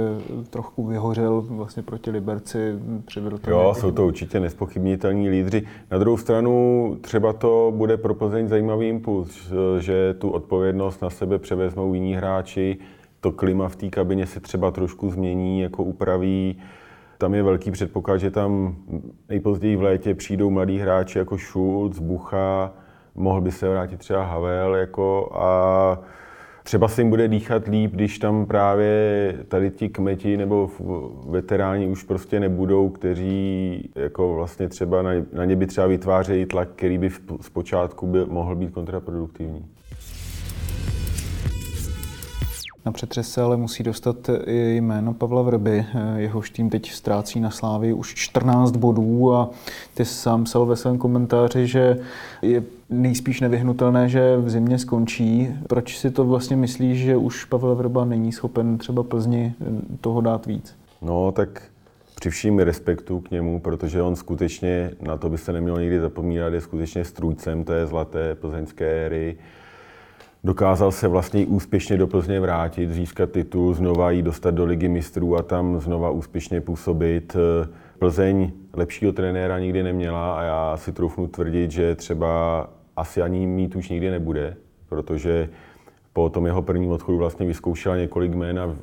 trochu 0.50 0.86
vyhořel 0.88 1.42
vlastně 1.48 1.84
proti 1.84 2.12
Liberci, 2.12 2.80
přivedl 3.06 3.38
tam 3.38 3.52
Jo, 3.54 3.60
nějaký- 3.62 3.80
jsou 3.80 3.92
to 3.92 4.06
určitě 4.08 4.40
nespochybnitelní 4.40 5.30
lídři. 5.30 5.64
Na 5.92 5.98
druhou 5.98 6.18
stranu 6.18 6.98
třeba 7.02 7.34
to 7.34 7.74
bude 7.76 7.98
pro 7.98 8.14
Plzeň 8.14 8.48
zajímavý 8.48 8.88
impuls, 8.88 9.52
že 9.80 10.14
tu 10.20 10.30
odpovědnost 10.30 11.02
na 11.02 11.10
sebe 11.10 11.38
převezmou 11.40 11.94
jiní 11.94 12.16
hráči, 12.16 12.78
to 13.22 13.32
klima 13.32 13.70
v 13.70 13.76
té 13.76 13.90
kabině 13.90 14.26
se 14.26 14.40
třeba 14.40 14.72
trošku 14.72 15.10
změní, 15.10 15.62
jako 15.62 15.84
upraví. 15.84 16.58
Tam 17.18 17.34
je 17.34 17.44
velký 17.44 17.72
předpoklad, 17.72 18.18
že 18.18 18.32
tam 18.32 18.76
nejpozději 19.30 19.76
v 19.76 19.82
létě 19.82 20.16
přijdou 20.16 20.50
mladí 20.50 20.78
hráči 20.80 21.18
jako 21.18 21.38
Schulz, 21.38 22.00
Bucha, 22.00 22.74
mohl 23.18 23.42
by 23.42 23.52
se 23.52 23.70
vrátit 23.70 23.98
třeba 23.98 24.24
Havel 24.24 24.76
jako 24.76 25.30
a 25.34 26.00
třeba 26.64 26.88
se 26.88 27.02
jim 27.02 27.10
bude 27.10 27.28
dýchat 27.28 27.68
líp, 27.68 27.92
když 27.94 28.20
tam 28.20 28.46
právě 28.46 29.36
tady 29.48 29.72
ti 29.72 29.90
kmeti 29.90 30.38
nebo 30.38 30.70
veteráni 31.30 31.88
už 31.88 32.04
prostě 32.04 32.40
nebudou, 32.40 32.90
kteří 32.90 33.90
jako 33.96 34.34
vlastně 34.34 34.70
třeba 34.70 35.02
na, 35.02 35.12
na 35.34 35.46
ně 35.46 35.56
by 35.56 35.68
třeba 35.68 35.88
vytvářejí 35.88 36.46
tlak, 36.46 36.70
který 36.76 36.98
by 36.98 37.10
v- 37.10 37.22
zpočátku 37.42 38.08
by 38.08 38.26
mohl 38.26 38.56
být 38.56 38.72
kontraproduktivní. 38.72 39.66
Na 42.88 42.92
přetřes 42.92 43.32
se 43.32 43.42
ale 43.42 43.58
musí 43.58 43.84
dostat 43.84 44.30
i 44.46 44.76
jméno 44.76 45.14
Pavla 45.14 45.42
Vrby. 45.42 45.86
Jehož 46.16 46.50
tým 46.50 46.70
teď 46.70 46.92
ztrácí 46.92 47.40
na 47.40 47.52
Slávii 47.52 47.94
už 47.94 48.16
14 48.16 48.72
bodů 48.72 49.34
a 49.34 49.50
ty 49.94 50.06
sám 50.06 50.44
psal 50.44 50.66
ve 50.66 50.76
svém 50.76 50.98
komentáři, 50.98 51.68
že 51.68 51.98
je 52.42 52.64
nejspíš 52.90 53.42
nevyhnutelné, 53.42 54.10
že 54.10 54.38
v 54.38 54.50
zimě 54.50 54.80
skončí. 54.80 55.50
Proč 55.68 55.98
si 55.98 56.12
to 56.12 56.26
vlastně 56.26 56.56
myslíš, 56.56 57.00
že 57.00 57.18
už 57.18 57.46
Pavel 57.46 57.76
Vrba 57.76 58.06
není 58.06 58.32
schopen 58.32 58.78
třeba 58.78 59.04
Plzni 59.04 59.54
toho 60.02 60.22
dát 60.22 60.46
víc? 60.46 60.76
No, 61.02 61.32
tak 61.32 61.62
při 62.16 62.30
vším 62.30 62.60
respektu 62.60 63.20
k 63.20 63.32
němu, 63.32 63.60
protože 63.60 64.02
on 64.02 64.16
skutečně, 64.16 64.92
na 65.02 65.18
to 65.18 65.30
by 65.30 65.38
se 65.38 65.54
nemělo 65.54 65.80
nikdy 65.80 66.00
zapomínat, 66.00 66.54
je 66.54 66.62
skutečně 66.62 67.06
strůjcem 67.06 67.64
té 67.64 67.88
zlaté 67.88 68.36
plzeňské 68.36 69.06
éry. 69.06 69.38
Dokázal 70.44 70.92
se 70.92 71.08
vlastně 71.08 71.46
úspěšně 71.46 71.98
do 71.98 72.08
Plzně 72.08 72.40
vrátit, 72.40 72.92
získat 72.92 73.32
titul, 73.32 73.74
znova 73.74 74.12
jí 74.12 74.22
dostat 74.22 74.52
do 74.52 74.66
ligy 74.66 74.88
mistrů 74.88 75.38
a 75.38 75.44
tam 75.44 75.80
znova 75.80 76.10
úspěšně 76.10 76.62
působit. 76.62 77.36
Plzeň 78.00 78.52
lepšího 78.74 79.12
trenéra 79.12 79.60
nikdy 79.60 79.84
neměla 79.84 80.40
a 80.40 80.44
já 80.44 80.78
si 80.78 80.92
troufnu 80.92 81.28
tvrdit, 81.28 81.72
že 81.72 81.96
třeba 81.96 82.70
asi 82.96 83.22
ani 83.22 83.48
mít 83.48 83.76
už 83.76 83.90
nikdy 83.90 84.12
nebude, 84.12 84.56
protože 84.90 85.50
po 86.14 86.30
tom 86.30 86.46
jeho 86.46 86.62
prvním 86.62 86.92
odchodu 86.92 87.18
vlastně 87.18 87.46
vyzkoušela 87.46 87.98
několik 87.98 88.32
jmén 88.32 88.60
a 88.60 88.76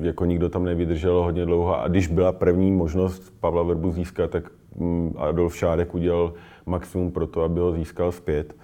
jako 0.00 0.24
nikdo 0.24 0.48
tam 0.48 0.64
nevydržel 0.64 1.22
hodně 1.22 1.46
dlouho. 1.46 1.80
A 1.80 1.88
když 1.88 2.06
byla 2.06 2.32
první 2.32 2.72
možnost 2.72 3.34
Pavla 3.40 3.62
Verbu 3.62 3.90
získat, 3.90 4.30
tak 4.30 4.50
mm, 4.76 5.14
Adolf 5.16 5.56
Šádek 5.56 5.94
udělal 5.94 6.32
maximum 6.66 7.10
pro 7.10 7.26
to, 7.26 7.42
aby 7.42 7.60
ho 7.60 7.72
získal 7.72 8.12
zpět. 8.12 8.54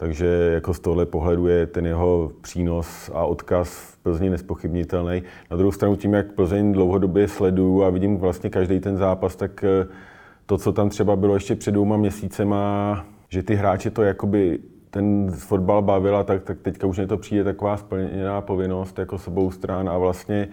Takže 0.00 0.50
jako 0.54 0.74
z 0.74 0.80
tohle 0.80 1.06
pohledu 1.06 1.46
je 1.46 1.66
ten 1.66 1.86
jeho 1.86 2.32
přínos 2.40 3.10
a 3.14 3.24
odkaz 3.24 3.68
v 3.68 3.98
Plzni 3.98 4.30
nespochybnitelný. 4.30 5.22
Na 5.50 5.56
druhou 5.56 5.72
stranu 5.72 5.96
tím, 5.96 6.14
jak 6.14 6.32
Plzeň 6.32 6.72
dlouhodobě 6.72 7.28
sleduju 7.28 7.82
a 7.82 7.90
vidím 7.90 8.16
vlastně 8.16 8.50
každý 8.50 8.80
ten 8.80 8.96
zápas, 8.96 9.36
tak 9.36 9.64
eh, 9.64 9.86
to, 10.46 10.58
co 10.58 10.72
tam 10.72 10.88
třeba 10.88 11.16
bylo 11.16 11.34
ještě 11.34 11.54
před 11.54 11.70
dvouma 11.70 11.96
měsícema, 11.96 13.04
že 13.28 13.42
ty 13.42 13.54
hráči 13.54 13.90
to 13.90 14.02
jakoby 14.02 14.58
ten 14.90 15.30
fotbal 15.30 15.82
bavila, 15.82 16.24
tak, 16.24 16.42
tak 16.42 16.58
teďka 16.60 16.86
už 16.86 16.96
mě 16.96 17.06
to 17.06 17.16
přijde 17.16 17.44
taková 17.44 17.76
splněná 17.76 18.40
povinnost 18.40 18.98
jako 18.98 19.18
s 19.18 19.28
obou 19.28 19.50
stran 19.50 19.88
a 19.88 19.98
vlastně 19.98 20.48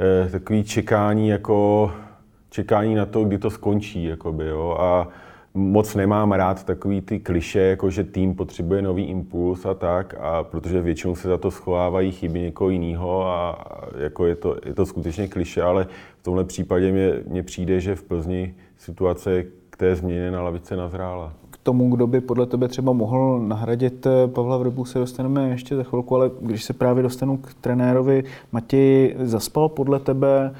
eh, 0.00 0.30
takový 0.30 0.64
čekání 0.64 1.28
jako 1.28 1.90
čekání 2.50 2.94
na 2.94 3.06
to, 3.06 3.24
kdy 3.24 3.38
to 3.38 3.50
skončí, 3.50 4.04
jakoby, 4.04 4.46
jo. 4.46 4.76
A 4.80 5.08
moc 5.58 5.94
nemám 5.94 6.32
rád 6.32 6.64
takový 6.64 7.00
ty 7.00 7.20
kliše, 7.20 7.60
jako 7.60 7.90
že 7.90 8.04
tým 8.04 8.34
potřebuje 8.34 8.82
nový 8.82 9.04
impuls 9.04 9.66
a 9.66 9.74
tak, 9.74 10.14
a 10.20 10.42
protože 10.42 10.80
většinou 10.80 11.14
se 11.14 11.28
za 11.28 11.38
to 11.38 11.50
schovávají 11.50 12.12
chyby 12.12 12.40
někoho 12.40 12.70
jiného 12.70 13.26
a, 13.26 13.66
jako 13.98 14.26
je 14.26 14.36
to, 14.36 14.56
je 14.66 14.74
to 14.74 14.86
skutečně 14.86 15.28
kliše, 15.28 15.62
ale 15.62 15.86
v 16.20 16.22
tomhle 16.22 16.44
případě 16.44 16.92
mě, 16.92 17.12
mě 17.26 17.42
přijde, 17.42 17.80
že 17.80 17.94
v 17.94 18.02
Plzni 18.02 18.54
situace 18.76 19.44
k 19.70 19.76
té 19.76 19.96
změně 19.96 20.30
na 20.30 20.42
lavice 20.42 20.76
nazrála. 20.76 21.32
K 21.50 21.58
tomu, 21.58 21.90
kdo 21.90 22.06
by 22.06 22.20
podle 22.20 22.46
tebe 22.46 22.68
třeba 22.68 22.92
mohl 22.92 23.40
nahradit 23.40 24.06
eh, 24.06 24.10
Pavla 24.26 24.56
Vrbu, 24.56 24.84
se 24.84 24.98
dostaneme 24.98 25.48
ještě 25.48 25.76
za 25.76 25.82
chvilku, 25.82 26.16
ale 26.16 26.30
když 26.40 26.64
se 26.64 26.72
právě 26.72 27.02
dostanu 27.02 27.36
k 27.36 27.54
trenérovi, 27.54 28.24
Matěj 28.52 29.16
zaspal 29.18 29.68
podle 29.68 30.00
tebe 30.00 30.54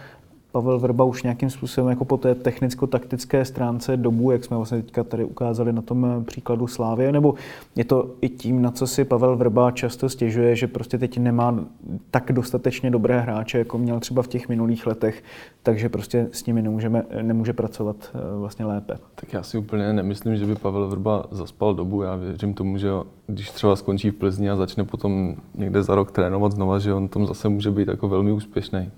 Pavel 0.59 0.79
Vrba 0.79 1.05
už 1.05 1.23
nějakým 1.23 1.51
způsobem 1.51 1.91
jako 1.91 2.05
po 2.05 2.17
té 2.17 2.35
technicko-taktické 2.35 3.45
stránce 3.45 3.97
dobu, 3.97 4.31
jak 4.31 4.45
jsme 4.45 4.57
vlastně 4.57 4.83
teďka 4.83 5.05
tady 5.05 5.25
ukázali 5.25 5.73
na 5.73 5.83
tom 5.83 6.07
eh, 6.07 6.25
příkladu 6.25 6.67
Slávě, 6.67 7.13
nebo 7.13 7.35
je 7.77 7.85
to 7.85 8.11
i 8.21 8.29
tím, 8.29 8.63
na 8.63 8.71
co 8.71 8.87
si 8.87 9.05
Pavel 9.05 9.37
Vrba 9.37 9.71
často 9.71 10.09
stěžuje, 10.09 10.57
že 10.57 10.67
prostě 10.67 10.99
teď 10.99 11.19
nemá 11.19 11.65
tak 12.11 12.33
dostatečně 12.33 12.91
dobré 12.91 13.21
hráče, 13.21 13.59
jako 13.59 13.79
měl 13.79 14.01
třeba 14.01 14.23
v 14.23 14.29
těch 14.29 14.49
minulých 14.49 14.87
letech, 14.87 15.25
takže 15.63 15.89
prostě 15.89 16.29
s 16.33 16.47
nimi 16.47 16.63
nemůžeme, 16.63 17.03
nemůže 17.23 17.53
pracovat 17.53 17.97
eh, 18.15 18.39
vlastně 18.39 18.65
lépe. 18.65 18.99
Tak 19.15 19.33
já 19.33 19.43
si 19.43 19.59
úplně 19.59 19.93
nemyslím, 19.93 20.37
že 20.37 20.47
by 20.47 20.55
Pavel 20.55 20.89
Vrba 20.89 21.25
zaspal 21.31 21.75
dobu. 21.75 22.03
Já 22.03 22.17
věřím 22.17 22.55
tomu, 22.55 22.79
že 22.79 22.89
když 23.27 23.51
třeba 23.51 23.77
skončí 23.77 24.11
v 24.11 24.15
Plzni 24.15 24.51
a 24.51 24.57
začne 24.57 24.85
potom 24.85 25.37
někde 25.55 25.83
za 25.83 25.95
rok 25.95 26.13
trénovat 26.13 26.53
znova, 26.53 26.79
že 26.79 26.95
on 26.95 27.09
tom 27.09 27.27
zase 27.27 27.49
může 27.49 27.71
být 27.71 27.89
jako 27.89 28.09
velmi 28.09 28.33
úspěšný 28.33 28.91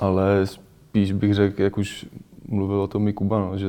ale 0.00 0.46
spíš 0.46 1.12
bych 1.12 1.34
řekl, 1.34 1.62
jak 1.62 1.78
už 1.78 2.06
mluvil 2.48 2.80
o 2.80 2.86
tom 2.86 3.08
i 3.08 3.12
Kuba, 3.12 3.38
no, 3.38 3.58
že 3.58 3.66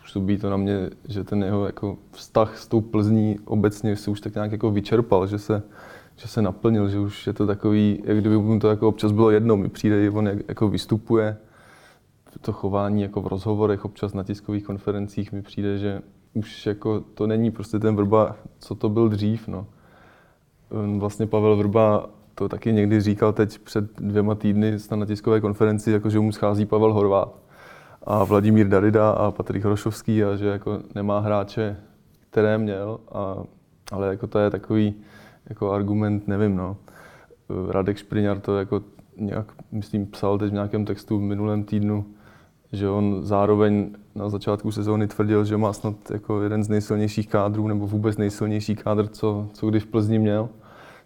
působí 0.00 0.38
to 0.38 0.50
na 0.50 0.56
mě, 0.56 0.90
že 1.08 1.24
ten 1.24 1.42
jeho 1.42 1.66
jako 1.66 1.96
vztah 2.10 2.58
s 2.58 2.66
tou 2.66 2.80
Plzní 2.80 3.38
obecně 3.44 3.96
se 3.96 4.10
už 4.10 4.20
tak 4.20 4.34
nějak 4.34 4.52
jako 4.52 4.70
vyčerpal, 4.70 5.26
že 5.26 5.38
se, 5.38 5.62
že 6.16 6.28
se 6.28 6.42
naplnil, 6.42 6.88
že 6.88 6.98
už 6.98 7.26
je 7.26 7.32
to 7.32 7.46
takový, 7.46 8.02
jak 8.04 8.18
kdyby 8.18 8.38
mu 8.38 8.58
to 8.58 8.68
jako 8.68 8.88
občas 8.88 9.12
bylo 9.12 9.30
jedno, 9.30 9.56
mi 9.56 9.68
přijde, 9.68 10.10
on 10.10 10.26
jak, 10.26 10.38
jako 10.48 10.68
vystupuje, 10.68 11.36
to 12.40 12.52
chování 12.52 13.02
jako 13.02 13.20
v 13.20 13.26
rozhovorech, 13.26 13.84
občas 13.84 14.14
na 14.14 14.22
tiskových 14.22 14.64
konferencích 14.64 15.32
mi 15.32 15.42
přijde, 15.42 15.78
že 15.78 16.02
už 16.34 16.66
jako 16.66 17.00
to 17.00 17.26
není 17.26 17.50
prostě 17.50 17.78
ten 17.78 17.96
Vrba, 17.96 18.36
co 18.58 18.74
to 18.74 18.88
byl 18.88 19.08
dřív, 19.08 19.48
no. 19.48 19.66
Vlastně 20.98 21.26
Pavel 21.26 21.56
Vrba 21.56 22.10
to 22.42 22.48
taky 22.48 22.72
někdy 22.72 23.00
říkal 23.00 23.32
teď 23.32 23.58
před 23.58 24.00
dvěma 24.00 24.34
týdny 24.34 24.76
na 24.96 25.06
tiskové 25.06 25.40
konferenci, 25.40 25.90
jako 25.90 26.10
že 26.10 26.20
mu 26.20 26.32
schází 26.32 26.66
Pavel 26.66 26.92
Horvát 26.92 27.34
a 28.02 28.24
Vladimír 28.24 28.68
Darida 28.68 29.10
a 29.10 29.30
Patrik 29.30 29.64
Hrošovský 29.64 30.24
a 30.24 30.36
že 30.36 30.46
jako 30.46 30.78
nemá 30.94 31.18
hráče, 31.18 31.76
které 32.30 32.58
měl, 32.58 33.00
a, 33.12 33.36
ale 33.92 34.08
jako 34.08 34.26
to 34.26 34.38
je 34.38 34.50
takový 34.50 34.94
jako 35.48 35.72
argument, 35.72 36.28
nevím, 36.28 36.56
no. 36.56 36.76
Radek 37.68 37.96
Špriňar 37.96 38.40
to 38.40 38.58
jako 38.58 38.82
nějak, 39.16 39.52
myslím, 39.72 40.06
psal 40.06 40.38
teď 40.38 40.50
v 40.50 40.54
nějakém 40.54 40.84
textu 40.84 41.18
v 41.18 41.22
minulém 41.22 41.64
týdnu, 41.64 42.04
že 42.72 42.88
on 42.88 43.18
zároveň 43.22 43.90
na 44.14 44.28
začátku 44.28 44.72
sezóny 44.72 45.06
tvrdil, 45.06 45.44
že 45.44 45.56
má 45.56 45.72
snad 45.72 45.94
jako 46.10 46.42
jeden 46.42 46.64
z 46.64 46.68
nejsilnějších 46.68 47.28
kádrů, 47.28 47.68
nebo 47.68 47.86
vůbec 47.86 48.16
nejsilnější 48.16 48.76
kádr, 48.76 49.06
co, 49.06 49.48
co 49.52 49.66
kdy 49.66 49.80
v 49.80 49.86
Plzni 49.86 50.18
měl. 50.18 50.48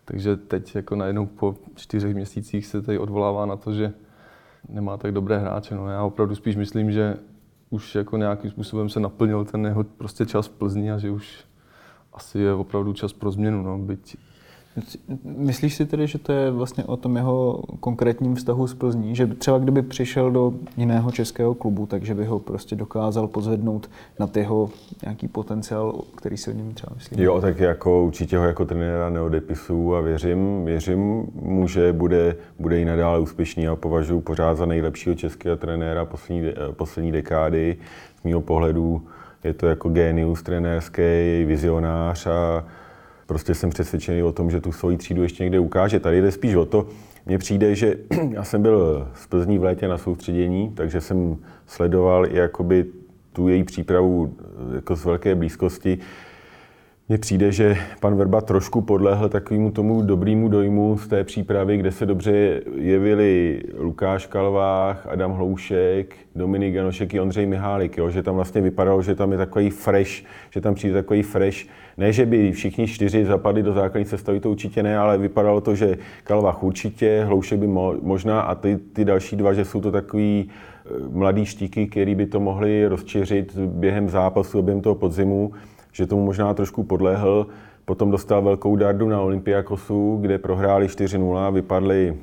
Takže 0.09 0.37
teď 0.37 0.75
jako 0.75 0.97
najednou 0.97 1.27
po 1.27 1.55
čtyřech 1.75 2.15
měsících 2.15 2.67
se 2.67 2.83
tady 2.83 2.99
odvolává 2.99 3.47
na 3.47 3.57
to, 3.57 3.73
že 3.73 3.93
nemá 4.69 4.97
tak 4.97 5.13
dobré 5.13 5.39
hráče. 5.39 5.75
No, 5.75 5.89
já 5.89 6.03
opravdu 6.03 6.35
spíš 6.35 6.57
myslím, 6.57 6.93
že 6.93 7.17
už 7.71 7.95
jako 7.95 8.17
nějakým 8.17 8.51
způsobem 8.51 8.89
se 8.89 9.01
naplnil 9.01 9.45
ten 9.45 9.67
jeho 9.67 9.85
prostě 9.85 10.27
čas 10.27 10.47
v 10.47 10.51
Plzni 10.51 10.93
a 10.93 10.99
že 10.99 11.11
už 11.11 11.45
asi 12.13 12.39
je 12.39 12.53
opravdu 12.53 12.93
čas 12.93 13.13
pro 13.13 13.31
změnu. 13.31 13.63
No, 13.63 13.79
byť 13.79 14.17
Myslíš 15.25 15.75
si 15.75 15.87
tedy, 15.87 16.07
že 16.07 16.19
to 16.19 16.33
je 16.33 16.51
vlastně 16.51 16.85
o 16.85 16.97
tom 16.97 17.17
jeho 17.17 17.63
konkrétním 17.81 18.35
vztahu 18.35 18.67
s 18.67 18.75
Plzní? 18.75 19.17
Že 19.17 19.27
třeba 19.27 19.59
kdyby 19.59 19.83
přišel 19.83 20.31
do 20.31 20.53
jiného 20.77 21.13
českého 21.13 21.55
klubu, 21.55 21.87
takže 21.87 22.15
by 22.15 22.25
ho 22.25 22.39
prostě 22.39 22.77
dokázal 22.77 23.29
pozvednout 23.29 23.91
na 24.21 24.31
jeho 24.37 24.71
nějaký 25.05 25.29
potenciál, 25.29 26.01
který 26.17 26.37
si 26.37 26.51
o 26.51 26.55
něm 26.55 26.75
třeba 26.75 26.93
myslí? 26.95 27.23
Jo, 27.23 27.41
tak 27.41 27.59
jako 27.59 28.05
určitě 28.05 28.39
ho 28.39 28.45
jako 28.45 28.65
trenéra 28.65 29.11
neodepisu 29.11 29.97
a 29.97 30.01
věřím, 30.01 30.65
věřím 30.65 31.27
mu, 31.43 31.69
že 31.69 31.93
bude, 31.93 32.37
bude 32.59 32.81
i 32.81 32.85
nadále 32.85 33.21
úspěšný 33.21 33.69
a 33.69 33.77
považuji 33.77 34.21
pořád 34.21 34.55
za 34.55 34.67
nejlepšího 34.67 35.15
českého 35.15 35.57
trenéra 35.57 36.05
poslední, 36.05 36.53
poslední 36.73 37.13
dekády. 37.13 37.77
Z 38.21 38.25
mého 38.25 38.41
pohledu 38.41 39.03
je 39.45 39.55
to 39.55 39.67
jako 39.67 39.89
genius 39.89 40.43
trenérský, 40.43 41.45
vizionář 41.45 42.27
a 42.27 42.65
prostě 43.27 43.55
jsem 43.55 43.71
přesvědčený 43.71 44.23
o 44.23 44.33
tom, 44.33 44.51
že 44.51 44.61
tu 44.61 44.73
svoji 44.73 44.97
třídu 44.97 45.23
ještě 45.23 45.43
někde 45.43 45.59
ukáže. 45.59 46.01
Tady 46.01 46.23
jde 46.23 46.31
spíš 46.31 46.55
o 46.55 46.65
to, 46.65 46.87
mně 47.27 47.39
přijde, 47.39 47.75
že 47.75 47.95
já 48.31 48.45
jsem 48.45 48.63
byl 48.63 49.09
z 49.15 49.27
Plzní 49.27 49.59
v 49.59 49.65
létě 49.65 49.89
na 49.89 49.99
soustředění, 49.99 50.73
takže 50.75 51.01
jsem 51.01 51.37
sledoval 51.67 52.27
i 52.27 52.37
jakoby 52.37 52.87
tu 53.33 53.49
její 53.49 53.65
přípravu 53.65 54.35
jako 54.75 54.97
z 54.97 55.05
velké 55.05 55.35
blízkosti. 55.35 55.99
Mně 57.09 57.19
přijde, 57.19 57.53
že 57.53 57.77
pan 58.01 58.17
Verba 58.17 58.41
trošku 58.41 58.81
podlehl 58.81 59.29
takovému 59.29 59.71
tomu 59.71 60.03
dobrému 60.03 60.49
dojmu 60.49 60.99
z 60.99 61.09
té 61.09 61.25
přípravy, 61.25 61.77
kde 61.77 61.93
se 61.93 62.07
dobře 62.07 62.61
jevili 62.75 63.61
Lukáš 63.79 64.27
Kalvách, 64.27 65.07
Adam 65.07 65.33
Hloušek, 65.33 66.17
Dominik 66.35 66.75
Janošek 66.75 67.15
i 67.15 67.21
Ondřej 67.21 67.47
Mihálik, 67.47 67.97
jo? 67.97 68.11
že 68.11 68.23
tam 68.23 68.35
vlastně 68.35 68.61
vypadalo, 68.61 69.03
že 69.03 69.15
tam 69.15 69.33
je 69.33 69.39
takový 69.39 69.71
fresh, 69.71 70.11
že 70.51 70.61
tam 70.61 70.75
přijde 70.75 70.95
takový 70.95 71.23
fresh. 71.23 71.59
Ne, 71.97 72.13
že 72.13 72.27
by 72.27 72.53
všichni 72.53 72.87
čtyři 72.87 73.25
zapadli 73.25 73.63
do 73.63 73.73
základní 73.73 74.05
sestavy, 74.05 74.41
to 74.41 74.51
určitě 74.51 74.83
ne, 74.83 74.99
ale 74.99 75.19
vypadalo 75.19 75.61
to, 75.61 75.75
že 75.75 75.99
Kalvách 76.25 76.63
určitě, 76.63 77.25
Hloušek 77.27 77.61
by 77.61 77.67
možná 78.03 78.41
a 78.41 78.55
ty, 78.55 78.79
ty 78.93 79.05
další 79.05 79.37
dva, 79.37 79.53
že 79.53 79.65
jsou 79.65 79.81
to 79.81 79.93
takový 79.93 80.49
eh, 80.49 80.91
mladý 81.11 81.47
štíky, 81.47 81.87
který 81.87 82.15
by 82.15 82.27
to 82.27 82.41
mohli 82.41 82.87
rozčeřit 82.87 83.57
během 83.57 84.09
zápasu, 84.09 84.63
během 84.63 84.81
toho 84.81 84.95
podzimu 84.95 85.53
že 85.97 86.07
tomu 86.07 86.25
možná 86.25 86.55
trošku 86.55 86.85
podlehl. 86.85 87.47
Potom 87.85 88.11
dostal 88.11 88.43
velkou 88.43 88.77
dardu 88.77 89.09
na 89.09 89.21
Olympiakosu, 89.21 90.19
kde 90.21 90.39
prohráli 90.39 90.87
4-0, 90.87 91.53
vypadli, 91.53 92.17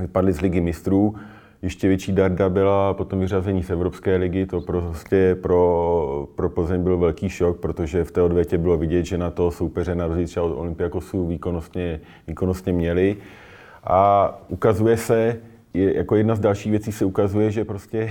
vypadli 0.00 0.32
z 0.32 0.40
ligy 0.40 0.60
mistrů. 0.60 1.14
Ještě 1.62 1.88
větší 1.88 2.12
darda 2.12 2.48
byla 2.48 2.94
potom 2.94 3.20
vyřazení 3.20 3.62
z 3.62 3.70
Evropské 3.70 4.16
ligy. 4.16 4.46
To 4.46 4.60
prostě 4.60 5.36
pro, 5.42 6.28
pro 6.34 6.50
Plzeň 6.50 6.82
byl 6.82 6.98
velký 6.98 7.28
šok, 7.28 7.60
protože 7.60 8.04
v 8.04 8.10
té 8.10 8.22
odvětě 8.22 8.58
bylo 8.58 8.76
vidět, 8.76 9.04
že 9.04 9.18
na 9.18 9.30
to 9.30 9.50
soupeře 9.50 9.94
na 9.94 10.06
rozdíl 10.06 10.44
od 10.44 10.58
Olympiakosu 10.58 11.26
výkonnostně, 11.26 12.00
výkonnostně 12.28 12.72
měli. 12.72 13.16
A 13.84 14.30
ukazuje 14.48 14.96
se, 14.96 15.36
jako 15.74 16.16
jedna 16.16 16.34
z 16.34 16.40
dalších 16.40 16.70
věcí 16.70 16.92
se 16.92 17.04
ukazuje, 17.04 17.50
že 17.50 17.64
prostě 17.64 18.10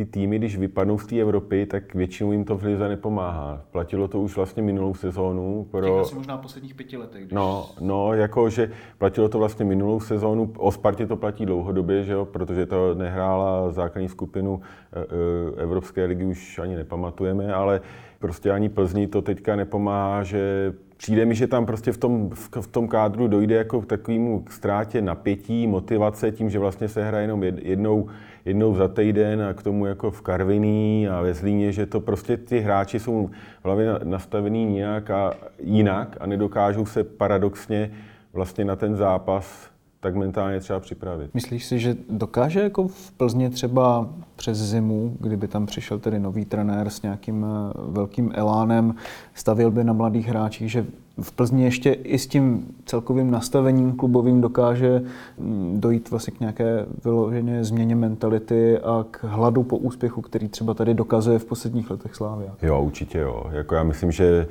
ty 0.00 0.06
týmy, 0.06 0.38
když 0.38 0.58
vypadnou 0.58 0.98
z 0.98 1.06
té 1.06 1.20
Evropy, 1.20 1.66
tak 1.66 1.94
většinou 1.94 2.32
jim 2.32 2.44
to 2.44 2.56
v 2.56 2.64
Lize 2.64 2.88
nepomáhá. 2.88 3.60
Platilo 3.70 4.08
to 4.08 4.20
už 4.20 4.36
vlastně 4.36 4.62
minulou 4.62 4.94
sezónu. 4.94 5.66
Pro... 5.70 5.86
Těch 5.86 6.00
asi 6.00 6.14
možná 6.14 6.38
posledních 6.38 6.74
pěti 6.74 6.96
letech. 6.96 7.22
Když... 7.22 7.32
No, 7.32 7.66
no, 7.80 8.14
jako, 8.14 8.50
že 8.50 8.70
platilo 8.98 9.28
to 9.28 9.38
vlastně 9.38 9.64
minulou 9.64 10.00
sezónu. 10.00 10.52
O 10.56 10.72
Spartě 10.72 11.06
to 11.06 11.16
platí 11.16 11.46
dlouhodobě, 11.46 12.04
že 12.04 12.12
jo? 12.12 12.24
protože 12.24 12.66
to 12.66 12.94
nehrála 12.94 13.72
základní 13.72 14.08
skupinu 14.08 14.60
e, 14.92 15.00
e, 15.00 15.62
Evropské 15.62 16.04
ligy, 16.04 16.24
už 16.24 16.58
ani 16.58 16.76
nepamatujeme, 16.76 17.54
ale 17.54 17.80
prostě 18.18 18.50
ani 18.50 18.68
Plzni 18.68 19.06
to 19.06 19.22
teďka 19.22 19.56
nepomáhá, 19.56 20.22
že 20.22 20.72
přijde 20.96 21.24
mi, 21.26 21.34
že 21.34 21.46
tam 21.46 21.66
prostě 21.66 21.92
v 21.92 21.98
tom, 21.98 22.30
v, 22.60 22.66
tom 22.66 22.88
kádru 22.88 23.28
dojde 23.28 23.54
jako 23.54 23.80
k 23.80 23.86
takovému 23.86 24.44
ztrátě 24.50 25.02
napětí, 25.02 25.66
motivace 25.66 26.32
tím, 26.32 26.50
že 26.50 26.58
vlastně 26.58 26.88
se 26.88 27.04
hraje 27.04 27.24
jenom 27.24 27.42
jednou 27.42 28.08
jednou 28.44 28.74
za 28.74 28.88
týden 28.88 29.42
a 29.42 29.54
k 29.54 29.62
tomu 29.62 29.86
jako 29.86 30.10
v 30.10 30.20
Karviní 30.22 31.08
a 31.08 31.20
ve 31.20 31.34
Zlíně, 31.34 31.72
že 31.72 31.86
to 31.86 32.00
prostě 32.00 32.36
ty 32.36 32.60
hráči 32.60 33.00
jsou 33.00 33.30
v 33.60 33.64
hlavě 33.64 33.88
nastavený 34.04 34.64
nějak 34.64 35.10
a 35.10 35.34
jinak 35.58 36.16
a 36.20 36.26
nedokážou 36.26 36.86
se 36.86 37.04
paradoxně 37.04 37.90
vlastně 38.32 38.64
na 38.64 38.76
ten 38.76 38.96
zápas 38.96 39.69
tak 40.00 40.14
mentálně 40.14 40.60
třeba 40.60 40.80
připravit. 40.80 41.34
Myslíš 41.34 41.64
si, 41.64 41.78
že 41.78 41.96
dokáže 42.10 42.60
jako 42.60 42.88
v 42.88 43.12
Plzně 43.12 43.50
třeba 43.50 44.08
přes 44.36 44.58
zimu, 44.58 45.16
kdyby 45.20 45.48
tam 45.48 45.66
přišel 45.66 45.98
tedy 45.98 46.18
nový 46.18 46.44
trenér 46.44 46.90
s 46.90 47.02
nějakým 47.02 47.46
eh, 47.46 47.72
velkým 47.86 48.32
elánem, 48.34 48.94
stavil 49.34 49.70
by 49.70 49.84
na 49.84 49.92
mladých 49.92 50.28
hráčích, 50.28 50.70
že 50.70 50.86
v 51.20 51.32
Plzni 51.32 51.64
ještě 51.64 51.92
i 51.92 52.18
s 52.18 52.26
tím 52.26 52.74
celkovým 52.84 53.30
nastavením 53.30 53.92
klubovým 53.92 54.40
dokáže 54.40 55.02
mm, 55.38 55.80
dojít 55.80 56.10
vlastně 56.10 56.32
k 56.36 56.40
nějaké 56.40 56.86
vyloženě 57.04 57.64
změně 57.64 57.96
mentality 57.96 58.78
a 58.78 59.04
k 59.10 59.24
hladu 59.24 59.62
po 59.62 59.76
úspěchu, 59.76 60.20
který 60.20 60.48
třeba 60.48 60.74
tady 60.74 60.94
dokazuje 60.94 61.38
v 61.38 61.44
posledních 61.44 61.90
letech 61.90 62.14
Slávia. 62.14 62.54
Jo, 62.62 62.82
určitě 62.82 63.18
jo. 63.18 63.44
Jako 63.50 63.74
já 63.74 63.82
myslím, 63.82 64.12
že 64.12 64.46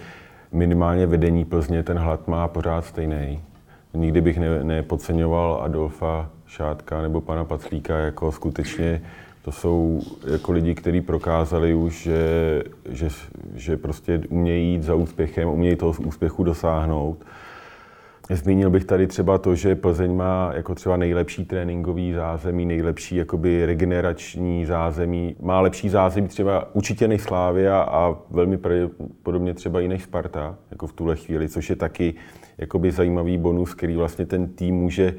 minimálně 0.52 1.08
vedení 1.08 1.46
Plzně 1.46 1.84
ten 1.84 1.98
hlad 1.98 2.28
má 2.28 2.48
pořád 2.48 2.86
stejný. 2.86 3.42
Nikdy 3.94 4.22
bych 4.22 4.38
ne, 4.38 4.64
nepodceňoval 4.64 5.62
Adolfa 5.64 6.30
Šátka 6.48 7.02
nebo 7.02 7.22
pana 7.22 7.46
Paclíka 7.46 7.98
jako 7.98 8.32
skutečně 8.32 9.02
To 9.42 9.52
jsou 9.52 10.02
jako 10.32 10.52
lidi, 10.52 10.76
kteří 10.76 11.02
prokázali 11.02 11.74
už, 11.74 12.04
že, 12.04 12.64
že, 12.90 13.10
že 13.56 13.78
prostě 13.78 14.22
umějí 14.30 14.74
jít 14.74 14.84
za 14.84 14.96
úspěchem, 14.96 15.50
umějí 15.50 15.76
toho 15.76 15.94
úspěchu 16.06 16.44
dosáhnout. 16.44 17.26
Zmínil 18.32 18.70
bych 18.70 18.86
tady 18.86 19.08
třeba 19.08 19.38
to, 19.38 19.56
že 19.56 19.76
Plzeň 19.76 20.16
má 20.16 20.52
jako 20.56 20.76
třeba 20.76 20.98
nejlepší 20.98 21.46
tréninkový 21.46 22.14
zázemí, 22.14 22.66
nejlepší 22.66 23.16
jakoby 23.16 23.66
regenerační 23.66 24.66
zázemí, 24.66 25.36
má 25.42 25.62
lepší 25.62 25.90
zázemí 25.90 26.28
třeba 26.28 26.76
určitě 26.76 27.08
než 27.08 27.22
Slávia 27.22 27.82
a 27.82 28.16
velmi 28.30 28.60
podobně 29.24 29.54
třeba 29.54 29.82
i 29.82 29.88
než 29.88 30.04
Sparta, 30.04 30.56
jako 30.72 30.88
v 30.88 30.94
tuhle 30.94 31.16
chvíli, 31.16 31.50
což 31.50 31.70
je 31.70 31.76
taky 31.76 32.14
jakoby 32.58 32.92
zajímavý 32.92 33.38
bonus, 33.38 33.74
který 33.74 33.96
vlastně 33.96 34.26
ten 34.26 34.48
tým 34.48 34.76
může 34.76 35.16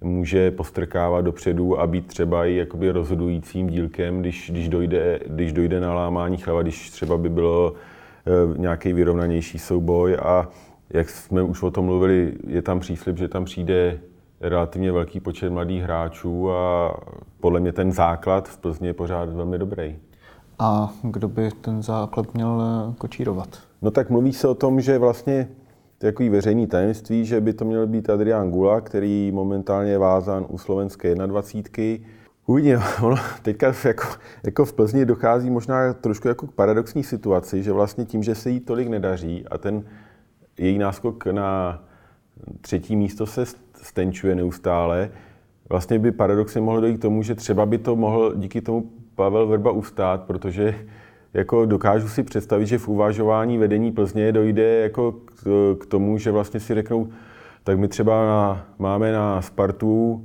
může 0.00 0.50
postrkávat 0.50 1.24
dopředu 1.24 1.80
a 1.80 1.86
být 1.86 2.06
třeba 2.06 2.46
i 2.46 2.54
jakoby 2.54 2.90
rozhodujícím 2.90 3.66
dílkem, 3.66 4.20
když, 4.20 4.50
když, 4.50 4.68
dojde, 4.68 5.20
když 5.26 5.52
dojde 5.52 5.80
na 5.80 5.94
lámání 5.94 6.36
chleba, 6.36 6.62
když 6.62 6.90
třeba 6.90 7.18
by 7.18 7.28
bylo 7.28 7.74
e, 7.74 8.58
nějaký 8.58 8.92
vyrovnanější 8.92 9.58
souboj. 9.58 10.16
A 10.22 10.48
jak 10.90 11.10
jsme 11.10 11.42
už 11.42 11.62
o 11.62 11.70
tom 11.70 11.84
mluvili, 11.84 12.32
je 12.46 12.62
tam 12.62 12.80
příslip, 12.80 13.18
že 13.18 13.28
tam 13.28 13.44
přijde 13.44 14.00
relativně 14.40 14.92
velký 14.92 15.20
počet 15.20 15.50
mladých 15.50 15.82
hráčů 15.82 16.50
a 16.50 16.94
podle 17.40 17.60
mě 17.60 17.72
ten 17.72 17.92
základ 17.92 18.48
v 18.48 18.58
Plzni 18.58 18.86
je 18.86 18.94
pořád 18.94 19.28
velmi 19.28 19.58
dobrý. 19.58 19.96
A 20.58 20.92
kdo 21.02 21.28
by 21.28 21.50
ten 21.60 21.82
základ 21.82 22.34
měl 22.34 22.62
eh, 22.62 22.94
kočírovat? 22.98 23.58
No 23.82 23.90
tak 23.90 24.10
mluví 24.10 24.32
se 24.32 24.48
o 24.48 24.54
tom, 24.54 24.80
že 24.80 24.98
vlastně 24.98 25.48
takový 25.98 26.28
veřejný 26.28 26.66
tajemství, 26.66 27.24
že 27.24 27.40
by 27.40 27.52
to 27.52 27.64
měl 27.64 27.86
být 27.86 28.10
Adrián 28.10 28.50
Gula, 28.50 28.80
který 28.80 29.32
momentálně 29.32 29.90
je 29.90 29.98
vázán 29.98 30.46
u 30.48 30.58
slovenské 30.58 31.14
21. 31.14 32.06
Uvidíme, 32.46 32.82
ono 33.02 33.16
teďka 33.42 33.74
jako, 33.84 34.04
jako 34.42 34.64
v 34.64 34.72
Plzni 34.72 35.04
dochází 35.04 35.50
možná 35.50 35.92
trošku 35.92 36.28
jako 36.28 36.46
k 36.46 36.52
paradoxní 36.52 37.04
situaci, 37.04 37.62
že 37.62 37.72
vlastně 37.72 38.04
tím, 38.04 38.22
že 38.22 38.34
se 38.34 38.50
jí 38.50 38.60
tolik 38.60 38.88
nedaří 38.88 39.44
a 39.50 39.58
ten 39.58 39.84
její 40.60 40.78
náskok 40.78 41.26
na 41.26 41.82
třetí 42.60 42.96
místo 42.96 43.26
se 43.26 43.44
stenčuje 43.74 44.34
neustále, 44.34 45.10
vlastně 45.68 45.98
by 45.98 46.12
paradoxně 46.12 46.60
mohlo 46.60 46.80
dojít 46.80 46.98
k 46.98 47.02
tomu, 47.02 47.22
že 47.22 47.34
třeba 47.34 47.66
by 47.66 47.78
to 47.78 47.96
mohl 47.96 48.34
díky 48.36 48.60
tomu 48.60 48.90
Pavel 49.14 49.46
Verba 49.46 49.70
ustát, 49.70 50.22
protože 50.22 50.74
jako 51.34 51.66
dokážu 51.66 52.08
si 52.08 52.22
představit, 52.22 52.66
že 52.66 52.78
v 52.78 52.88
uvažování 52.88 53.58
vedení 53.58 53.92
Plzně 53.92 54.32
dojde 54.32 54.80
jako 54.80 55.12
k, 55.80 55.86
tomu, 55.86 56.18
že 56.18 56.30
vlastně 56.30 56.60
si 56.60 56.74
řeknou, 56.74 57.08
tak 57.64 57.78
my 57.78 57.88
třeba 57.88 58.26
na, 58.26 58.66
máme 58.78 59.12
na 59.12 59.42
Spartu 59.42 60.24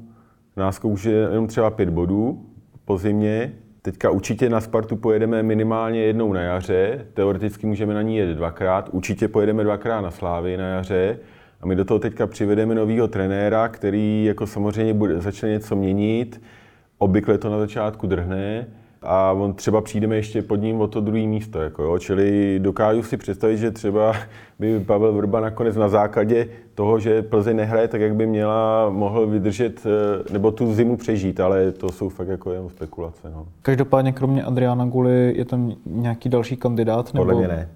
náskok 0.57 0.91
už 0.91 1.03
jenom 1.03 1.47
třeba 1.47 1.69
pět 1.69 1.89
bodů 1.89 2.45
po 2.85 2.97
zimě. 2.97 3.53
Teďka 3.85 4.09
určitě 4.09 4.49
na 4.49 4.61
Spartu 4.61 4.95
pojedeme 4.95 5.43
minimálně 5.43 6.01
jednou 6.01 6.33
na 6.33 6.41
jaře, 6.41 7.05
teoreticky 7.13 7.67
můžeme 7.67 7.93
na 7.93 8.01
ní 8.01 8.17
jet 8.17 8.35
dvakrát, 8.35 8.89
určitě 8.91 9.27
pojedeme 9.27 9.63
dvakrát 9.63 10.01
na 10.01 10.11
Slávy 10.11 10.57
na 10.57 10.67
jaře 10.67 11.19
a 11.61 11.67
my 11.67 11.75
do 11.75 11.85
toho 11.85 11.99
teďka 11.99 12.27
přivedeme 12.27 12.75
nového 12.75 13.07
trenéra, 13.07 13.67
který 13.67 14.25
jako 14.25 14.47
samozřejmě 14.47 14.93
bude, 14.93 15.21
začne 15.21 15.49
něco 15.49 15.75
měnit, 15.75 16.41
obvykle 16.97 17.37
to 17.37 17.49
na 17.49 17.59
začátku 17.59 18.07
drhne, 18.07 18.67
a 19.05 19.31
on 19.31 19.53
třeba 19.53 19.81
přijdeme 19.81 20.15
ještě 20.15 20.41
pod 20.41 20.55
ním 20.55 20.81
o 20.81 20.87
to 20.87 21.01
druhé 21.01 21.27
místo. 21.27 21.59
Jako 21.59 21.83
jo. 21.83 21.99
Čili 21.99 22.59
dokážu 22.59 23.03
si 23.03 23.17
představit, 23.17 23.57
že 23.57 23.71
třeba 23.71 24.13
by 24.59 24.79
Pavel 24.79 25.13
Vrba 25.13 25.39
nakonec 25.39 25.75
na 25.75 25.89
základě 25.89 26.47
toho, 26.75 26.99
že 26.99 27.21
Plzeň 27.21 27.55
nehraje 27.55 27.87
tak, 27.87 28.01
jak 28.01 28.15
by 28.15 28.27
měla, 28.27 28.89
mohl 28.89 29.27
vydržet 29.27 29.85
eh, 29.85 30.33
nebo 30.33 30.51
tu 30.51 30.73
zimu 30.73 30.97
přežít, 30.97 31.39
ale 31.39 31.71
to 31.71 31.89
jsou 31.89 32.09
fakt 32.09 32.27
jako 32.27 32.51
jenom 32.51 32.69
spekulace. 32.69 33.29
No. 33.29 33.47
Každopádně 33.61 34.11
kromě 34.11 34.43
Adriana 34.43 34.85
Guly 34.85 35.33
je 35.37 35.45
tam 35.45 35.73
nějaký 35.85 36.29
další 36.29 36.57
kandidát? 36.57 37.13
Nebo... 37.13 37.25
Podle 37.25 37.39
mě 37.39 37.47
ne. 37.47 37.69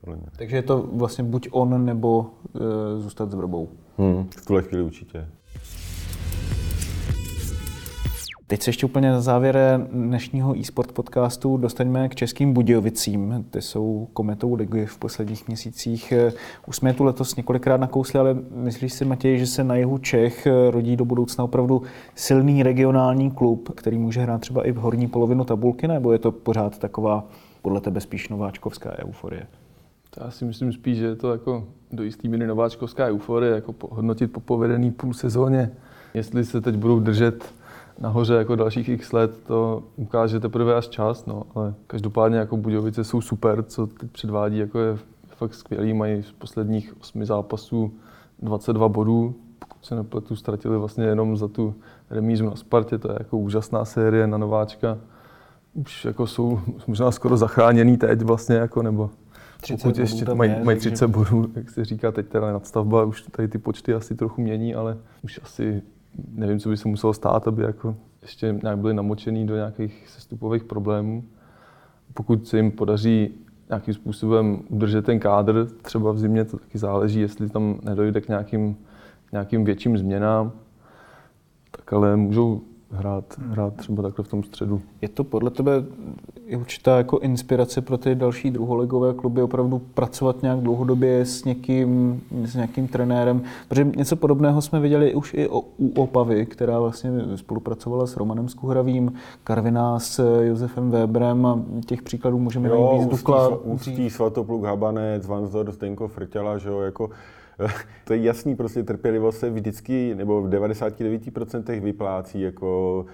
Podle 0.00 0.16
mě. 0.16 0.26
Takže 0.36 0.56
je 0.56 0.62
to 0.62 0.88
vlastně 0.92 1.24
buď 1.24 1.48
on, 1.52 1.84
nebo 1.84 2.26
e, 2.56 3.00
zůstat 3.00 3.30
s 3.30 3.34
Vrbou? 3.34 3.68
Hmm, 3.98 4.28
v 4.36 4.46
tuhle 4.46 4.62
chvíli 4.62 4.82
určitě. 4.82 5.26
Teď 8.50 8.62
se 8.62 8.68
ještě 8.68 8.86
úplně 8.86 9.10
na 9.10 9.20
závěr 9.20 9.86
dnešního 9.92 10.58
e-sport 10.58 10.92
podcastu 10.92 11.56
dostaňme 11.56 12.08
k 12.08 12.14
českým 12.14 12.52
Budějovicím. 12.52 13.46
Ty 13.50 13.62
jsou 13.62 14.08
kometou 14.12 14.54
ligy 14.54 14.86
v 14.86 14.98
posledních 14.98 15.46
měsících. 15.48 16.12
Už 16.66 16.76
jsme 16.76 16.90
je 16.90 16.94
tu 16.94 17.04
letos 17.04 17.36
několikrát 17.36 17.80
nakousli, 17.80 18.18
ale 18.18 18.36
myslíš 18.54 18.92
si, 18.92 19.04
Matěj, 19.04 19.38
že 19.38 19.46
se 19.46 19.64
na 19.64 19.76
jihu 19.76 19.98
Čech 19.98 20.46
rodí 20.70 20.96
do 20.96 21.04
budoucna 21.04 21.44
opravdu 21.44 21.82
silný 22.14 22.62
regionální 22.62 23.30
klub, 23.30 23.72
který 23.74 23.98
může 23.98 24.20
hrát 24.20 24.40
třeba 24.40 24.66
i 24.66 24.72
v 24.72 24.76
horní 24.76 25.06
polovinu 25.06 25.44
tabulky, 25.44 25.88
nebo 25.88 26.12
je 26.12 26.18
to 26.18 26.32
pořád 26.32 26.78
taková 26.78 27.26
podle 27.62 27.80
tebe 27.80 28.00
spíš 28.00 28.28
nováčkovská 28.28 28.90
euforie? 28.98 29.46
Já 30.24 30.30
si 30.30 30.44
myslím 30.44 30.72
spíš, 30.72 30.98
že 30.98 31.06
je 31.06 31.16
to 31.16 31.32
jako 31.32 31.64
do 31.92 32.02
jistý 32.02 32.28
míry 32.28 32.46
nováčkovská 32.46 33.06
euforie, 33.06 33.54
jako 33.54 33.74
hodnotit 33.90 34.32
po 34.32 34.40
povedený 34.40 34.90
půl 34.90 35.14
sezóně. 35.14 35.70
Jestli 36.14 36.44
se 36.44 36.60
teď 36.60 36.76
budou 36.76 37.00
držet 37.00 37.54
nahoře 38.00 38.34
jako 38.34 38.56
dalších 38.56 38.88
x 38.88 39.12
let, 39.12 39.30
to 39.46 39.82
ukáže 39.96 40.40
teprve 40.40 40.74
až 40.74 40.88
čas, 40.88 41.26
no, 41.26 41.42
ale 41.54 41.74
každopádně 41.86 42.38
jako 42.38 42.56
Budějovice 42.56 43.04
jsou 43.04 43.20
super, 43.20 43.62
co 43.62 43.86
teď 43.86 44.10
předvádí, 44.10 44.58
jako 44.58 44.78
je 44.78 44.98
fakt 45.36 45.54
skvělý, 45.54 45.94
mají 45.94 46.22
z 46.22 46.32
posledních 46.32 46.94
osmi 47.00 47.26
zápasů 47.26 47.92
22 48.42 48.88
bodů, 48.88 49.34
pokud 49.58 49.84
se 49.84 49.94
nepletu, 49.94 50.36
ztratili 50.36 50.78
vlastně 50.78 51.04
jenom 51.04 51.36
za 51.36 51.48
tu 51.48 51.74
remízu 52.10 52.44
na 52.44 52.56
Spartě, 52.56 52.98
to 52.98 53.10
je 53.12 53.16
jako 53.18 53.38
úžasná 53.38 53.84
série 53.84 54.26
na 54.26 54.38
nováčka. 54.38 54.98
Už 55.74 56.04
jako 56.04 56.26
jsou 56.26 56.60
možná 56.86 57.10
skoro 57.10 57.36
zachráněný 57.36 57.96
teď 57.96 58.22
vlastně, 58.22 58.56
jako, 58.56 58.82
nebo 58.82 59.10
pokud 59.70 59.98
ještě 59.98 60.34
mají, 60.34 60.50
je, 60.50 60.64
mají 60.64 60.78
30 60.78 61.06
bodů, 61.06 61.50
jak 61.54 61.70
se 61.70 61.84
říká 61.84 62.12
teď 62.12 62.26
teda 62.26 62.52
nadstavba, 62.52 63.04
už 63.04 63.22
tady 63.22 63.48
ty 63.48 63.58
počty 63.58 63.94
asi 63.94 64.14
trochu 64.14 64.42
mění, 64.42 64.74
ale 64.74 64.96
už 65.22 65.40
asi 65.42 65.82
nevím, 66.32 66.58
co 66.58 66.68
by 66.68 66.76
se 66.76 66.88
muselo 66.88 67.12
stát, 67.12 67.48
aby 67.48 67.62
jako 67.62 67.96
ještě 68.22 68.58
nějak 68.62 68.78
byli 68.78 68.94
namočený 68.94 69.46
do 69.46 69.54
nějakých 69.54 70.08
sestupových 70.08 70.64
problémů. 70.64 71.24
Pokud 72.14 72.46
se 72.46 72.56
jim 72.56 72.70
podaří 72.70 73.34
nějakým 73.68 73.94
způsobem 73.94 74.62
udržet 74.68 75.04
ten 75.04 75.20
kádr, 75.20 75.66
třeba 75.82 76.12
v 76.12 76.18
zimě, 76.18 76.44
to 76.44 76.58
taky 76.58 76.78
záleží, 76.78 77.20
jestli 77.20 77.48
tam 77.48 77.80
nedojde 77.82 78.20
k 78.20 78.28
nějakým, 78.28 78.76
nějakým 79.32 79.64
větším 79.64 79.98
změnám, 79.98 80.52
tak 81.70 81.92
ale 81.92 82.16
můžou 82.16 82.60
hrát, 82.90 83.24
hrát 83.38 83.74
třeba 83.74 84.02
takhle 84.02 84.24
v 84.24 84.28
tom 84.28 84.42
středu. 84.42 84.80
Je 85.02 85.08
to 85.08 85.24
podle 85.24 85.50
tebe 85.50 85.72
i 86.46 86.56
určitá 86.56 86.96
jako 86.96 87.18
inspirace 87.18 87.80
pro 87.80 87.98
ty 87.98 88.14
další 88.14 88.50
druholigové 88.50 89.14
kluby 89.14 89.42
opravdu 89.42 89.78
pracovat 89.78 90.42
nějak 90.42 90.60
dlouhodobě 90.60 91.24
s 91.24 91.44
někým, 91.44 92.20
s 92.44 92.54
nějakým 92.54 92.88
trenérem, 92.88 93.42
protože 93.68 93.84
něco 93.84 94.16
podobného 94.16 94.62
jsme 94.62 94.80
viděli 94.80 95.14
už 95.14 95.34
i 95.34 95.48
u 95.48 95.92
Opavy, 95.96 96.46
která 96.46 96.80
vlastně 96.80 97.10
spolupracovala 97.36 98.06
s 98.06 98.16
Romanem 98.16 98.48
Skuhravým, 98.48 99.12
Karviná 99.44 99.98
s 99.98 100.40
Josefem 100.40 100.90
Weberem 100.90 101.46
a 101.46 101.60
těch 101.86 102.02
příkladů 102.02 102.38
můžeme 102.38 102.68
jo, 102.68 102.90
najít 102.90 103.10
víc. 103.10 103.18
Dukla, 103.18 103.48
Ústí, 103.48 104.10
Svatopluk, 104.10 104.64
Habanec, 104.64 105.26
Vansdor, 105.26 105.72
Zdenko, 105.72 106.08
Frťala, 106.08 106.58
že 106.58 106.68
jo, 106.68 106.80
jako 106.80 107.10
to 108.04 108.12
je 108.12 108.22
jasný, 108.22 108.56
prostě 108.56 108.82
trpělivost 108.82 109.38
se 109.38 109.50
vždycky, 109.50 110.14
nebo 110.14 110.42
v 110.42 110.48
99% 110.48 111.80
vyplácí, 111.80 112.40
jako 112.40 113.06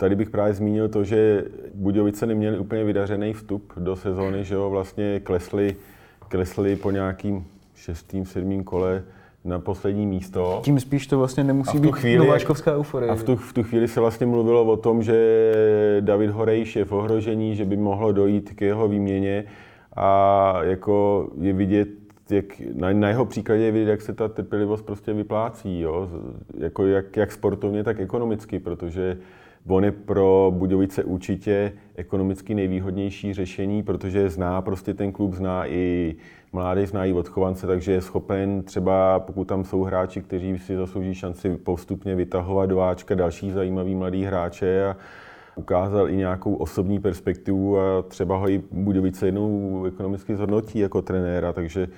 Tady 0.00 0.16
bych 0.16 0.30
právě 0.30 0.54
zmínil 0.54 0.88
to, 0.88 1.04
že 1.04 1.44
Budějovice 1.74 2.26
neměli 2.26 2.58
úplně 2.58 2.84
vydařený 2.84 3.32
vstup 3.32 3.72
do 3.76 3.96
sezóny, 3.96 4.44
že 4.44 4.54
jo, 4.54 4.70
vlastně 4.70 5.20
klesli, 5.20 5.76
klesli 6.28 6.76
po 6.76 6.90
nějakým 6.90 7.46
šestým, 7.74 8.26
sedmým 8.26 8.64
kole 8.64 9.02
na 9.44 9.58
poslední 9.58 10.06
místo. 10.06 10.60
Tím 10.64 10.80
spíš 10.80 11.06
to 11.06 11.18
vlastně 11.18 11.44
nemusí 11.44 11.78
být 11.78 11.94
chvíli, 11.94 12.18
nováčkovská 12.18 12.74
euforie. 12.74 13.10
A 13.10 13.14
v 13.14 13.22
tu, 13.22 13.36
v 13.36 13.52
tu 13.52 13.62
chvíli 13.62 13.88
se 13.88 14.00
vlastně 14.00 14.26
mluvilo 14.26 14.64
o 14.64 14.76
tom, 14.76 15.02
že 15.02 15.16
David 16.00 16.30
Horejš 16.30 16.76
je 16.76 16.84
v 16.84 16.92
ohrožení, 16.92 17.56
že 17.56 17.64
by 17.64 17.76
mohlo 17.76 18.12
dojít 18.12 18.52
k 18.54 18.60
jeho 18.60 18.88
výměně 18.88 19.44
a 19.96 20.54
jako 20.62 21.28
je 21.40 21.52
vidět, 21.52 21.88
jak, 22.32 22.44
na, 22.74 22.92
na 22.92 23.08
jeho 23.08 23.24
příkladě 23.24 23.62
je 23.62 23.72
vidět, 23.72 23.90
jak 23.90 24.02
se 24.02 24.12
ta 24.12 24.28
trpělivost 24.28 24.82
prostě 24.82 25.12
vyplácí, 25.12 25.80
jo? 25.80 26.08
Jako 26.58 26.86
jak, 26.86 27.16
jak 27.16 27.32
sportovně, 27.32 27.84
tak 27.84 28.00
ekonomicky, 28.00 28.58
protože 28.58 29.18
On 29.66 29.84
je 29.84 29.92
pro 29.92 30.52
Budějovice 30.56 31.04
určitě 31.04 31.72
ekonomicky 31.94 32.54
nejvýhodnější 32.54 33.34
řešení, 33.34 33.82
protože 33.82 34.30
zná 34.30 34.62
prostě 34.62 34.94
ten 34.94 35.12
klub, 35.12 35.34
zná 35.34 35.66
i 35.66 36.16
mládež, 36.52 36.88
zná 36.88 37.04
i 37.04 37.12
odchovance, 37.12 37.66
takže 37.66 37.92
je 37.92 38.00
schopen 38.00 38.62
třeba, 38.62 39.18
pokud 39.18 39.44
tam 39.44 39.64
jsou 39.64 39.82
hráči, 39.82 40.22
kteří 40.22 40.58
si 40.58 40.76
zaslouží 40.76 41.14
šanci 41.14 41.56
postupně 41.56 42.14
vytahovat 42.14 42.70
do 42.70 42.80
Ačka 42.80 43.14
další 43.14 43.50
zajímavý 43.50 43.94
mladý 43.94 44.24
hráče 44.24 44.84
a 44.84 44.96
ukázal 45.56 46.10
i 46.10 46.16
nějakou 46.16 46.54
osobní 46.54 47.00
perspektivu 47.00 47.78
a 47.78 48.02
třeba 48.02 48.36
ho 48.36 48.48
i 48.48 48.62
Budějovice 48.70 49.26
jednou 49.26 49.84
ekonomicky 49.84 50.36
zhodnotí 50.36 50.78
jako 50.78 51.02
trenéra, 51.02 51.52
takže 51.52 51.88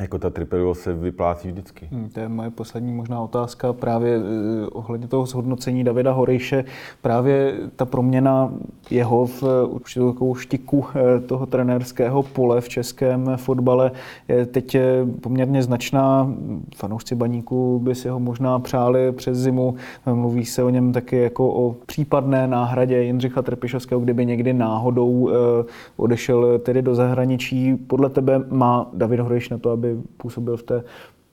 jako 0.00 0.18
ta 0.18 0.30
trpělivost 0.30 0.80
se 0.80 0.92
vyplácí 0.92 1.48
vždycky. 1.48 1.88
Hmm, 1.92 2.08
to 2.08 2.20
je 2.20 2.28
moje 2.28 2.50
poslední 2.50 2.92
možná 2.92 3.20
otázka 3.20 3.72
právě 3.72 4.16
eh, 4.16 4.66
ohledně 4.66 5.08
toho 5.08 5.26
zhodnocení 5.26 5.84
Davida 5.84 6.12
Horejše. 6.12 6.64
Právě 7.02 7.54
ta 7.76 7.84
proměna 7.84 8.52
jeho 8.90 9.26
v 9.26 9.42
eh, 9.42 9.66
určitou 9.66 10.12
takovou 10.12 10.34
štiku 10.34 10.84
eh, 10.94 11.20
toho 11.20 11.46
trenérského 11.46 12.22
pole 12.22 12.60
v 12.60 12.68
českém 12.68 13.30
fotbale 13.36 13.90
je 14.28 14.46
teď 14.46 14.74
eh, 14.74 14.82
poměrně 15.20 15.62
značná. 15.62 16.34
Fanoušci 16.76 17.14
baníku 17.14 17.78
by 17.78 17.94
si 17.94 18.08
ho 18.08 18.20
možná 18.20 18.58
přáli 18.58 19.12
přes 19.12 19.38
zimu. 19.38 19.74
Mluví 20.06 20.44
se 20.44 20.62
o 20.62 20.70
něm 20.70 20.92
taky 20.92 21.16
jako 21.16 21.54
o 21.54 21.76
případné 21.86 22.48
náhradě 22.48 23.02
Jindřicha 23.02 23.42
Trpišovského, 23.42 24.00
kdyby 24.00 24.26
někdy 24.26 24.52
náhodou 24.52 25.30
eh, 25.30 25.64
odešel 25.96 26.58
tedy 26.58 26.82
do 26.82 26.94
zahraničí. 26.94 27.74
Podle 27.76 28.10
tebe 28.10 28.42
má 28.50 28.90
David 28.92 29.20
Horejš 29.20 29.48
na 29.48 29.58
to, 29.58 29.70
aby 29.70 29.85
působil 30.16 30.56
v 30.56 30.62
té 30.62 30.84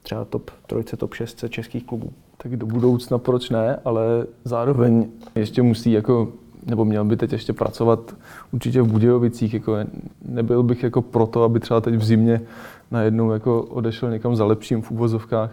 třeba 0.04 0.26
top 0.26 0.52
trojce, 0.68 0.98
top 0.98 1.14
6 1.14 1.46
českých 1.50 1.86
klubů? 1.86 2.14
Tak 2.38 2.56
do 2.56 2.66
budoucna 2.66 3.18
proč 3.18 3.50
ne, 3.50 3.80
ale 3.86 4.26
zároveň 4.44 5.08
ještě 5.36 5.62
musí 5.62 5.92
jako 5.92 6.28
nebo 6.66 6.86
měl 6.86 7.06
by 7.06 7.18
teď 7.18 7.32
ještě 7.32 7.54
pracovat 7.54 8.16
určitě 8.52 8.82
v 8.82 8.88
Budějovicích. 8.88 9.54
Jako 9.54 9.76
nebyl 10.26 10.64
bych 10.64 10.84
jako 10.84 11.02
proto, 11.02 11.44
aby 11.44 11.60
třeba 11.60 11.82
teď 11.82 11.96
v 11.96 12.04
zimě 12.04 12.42
najednou 12.92 13.32
jako 13.32 13.64
odešel 13.64 14.12
někam 14.12 14.36
za 14.36 14.46
lepším 14.46 14.82
v 14.82 14.92
úvozovkách. 14.92 15.52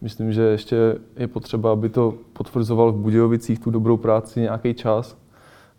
Myslím, 0.00 0.32
že 0.32 0.42
ještě 0.42 0.98
je 1.16 1.28
potřeba, 1.28 1.72
aby 1.72 1.88
to 1.88 2.14
potvrzoval 2.32 2.92
v 2.92 2.96
Budějovicích 2.96 3.58
tu 3.58 3.70
dobrou 3.70 3.96
práci 3.96 4.40
nějaký 4.40 4.74
čas. 4.74 5.16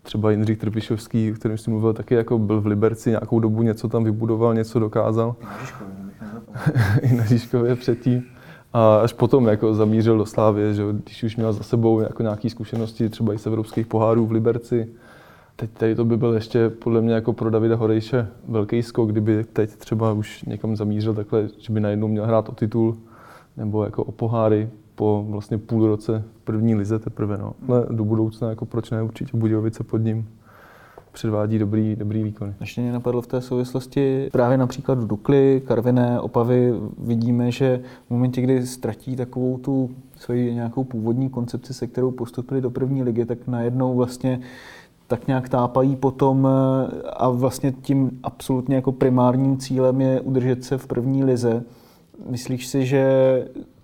Třeba 0.02 0.30
Jindřich 0.30 0.58
Trpišovský, 0.58 1.32
o 1.32 1.34
kterém 1.34 1.58
jsem 1.58 1.72
mluvil, 1.72 1.92
taky 1.92 2.14
jako 2.14 2.38
byl 2.38 2.60
v 2.60 2.66
Liberci 2.66 3.10
nějakou 3.10 3.40
dobu, 3.40 3.62
něco 3.62 3.88
tam 3.88 4.04
vybudoval, 4.04 4.54
něco 4.54 4.78
dokázal. 4.78 5.36
I 7.02 7.14
na 7.14 7.24
Žižkově 7.24 7.76
předtím. 7.76 8.24
A 8.72 8.96
až 8.96 9.12
potom 9.12 9.46
jako 9.46 9.74
zamířil 9.74 10.18
do 10.18 10.26
Slávy, 10.26 10.74
že 10.74 10.82
když 11.04 11.22
už 11.22 11.36
měl 11.36 11.52
za 11.52 11.62
sebou 11.62 12.00
jako 12.00 12.22
nějaké 12.22 12.50
zkušenosti, 12.50 13.08
třeba 13.08 13.34
i 13.34 13.38
z 13.38 13.46
evropských 13.46 13.86
pohárů 13.86 14.26
v 14.26 14.32
Liberci. 14.32 14.88
Teď 15.56 15.70
tady 15.70 15.94
to 15.94 16.04
by 16.04 16.16
byl 16.16 16.34
ještě 16.34 16.70
podle 16.70 17.00
mě 17.00 17.14
jako 17.14 17.32
pro 17.32 17.50
Davida 17.50 17.76
Horejše 17.76 18.28
velký 18.48 18.82
skok, 18.82 19.10
kdyby 19.10 19.44
teď 19.44 19.70
třeba 19.70 20.12
už 20.12 20.42
někam 20.42 20.76
zamířil 20.76 21.14
takhle, 21.14 21.48
že 21.58 21.72
by 21.72 21.80
najednou 21.80 22.08
měl 22.08 22.26
hrát 22.26 22.48
o 22.48 22.52
titul 22.52 22.96
nebo 23.56 23.84
jako 23.84 24.04
o 24.04 24.12
poháry 24.12 24.68
po 24.94 25.26
vlastně 25.28 25.58
půl 25.58 25.86
roce 25.86 26.24
první 26.44 26.74
lize 26.74 26.98
teprve. 26.98 27.38
No. 27.38 27.52
Ale 27.68 27.86
do 27.90 28.04
budoucna 28.04 28.48
jako 28.50 28.66
proč 28.66 28.90
ne, 28.90 29.02
určitě 29.02 29.36
Budějovice 29.36 29.84
pod 29.84 29.98
ním 29.98 30.28
předvádí 31.14 31.58
dobrý, 31.58 31.96
dobrý 31.96 32.22
výkon. 32.22 32.54
Ještě 32.60 32.80
mě 32.80 32.92
napadlo 32.92 33.22
v 33.22 33.26
té 33.26 33.40
souvislosti 33.40 34.28
právě 34.32 34.58
například 34.58 34.98
v 34.98 35.06
Dukli, 35.06 35.62
Karviné, 35.66 36.20
Opavy 36.20 36.72
vidíme, 36.98 37.50
že 37.50 37.80
v 38.06 38.10
momentě, 38.10 38.40
kdy 38.40 38.66
ztratí 38.66 39.16
takovou 39.16 39.58
tu 39.58 39.90
svoji 40.16 40.54
nějakou 40.54 40.84
původní 40.84 41.28
koncepci, 41.28 41.74
se 41.74 41.86
kterou 41.86 42.10
postupili 42.10 42.60
do 42.60 42.70
první 42.70 43.02
ligy, 43.02 43.24
tak 43.24 43.46
najednou 43.46 43.96
vlastně 43.96 44.40
tak 45.06 45.26
nějak 45.26 45.48
tápají 45.48 45.96
potom 45.96 46.48
a 47.12 47.28
vlastně 47.28 47.72
tím 47.72 48.18
absolutně 48.22 48.76
jako 48.76 48.92
primárním 48.92 49.58
cílem 49.58 50.00
je 50.00 50.20
udržet 50.20 50.64
se 50.64 50.78
v 50.78 50.86
první 50.86 51.24
lize. 51.24 51.62
Myslíš 52.30 52.66
si, 52.66 52.86
že 52.86 53.04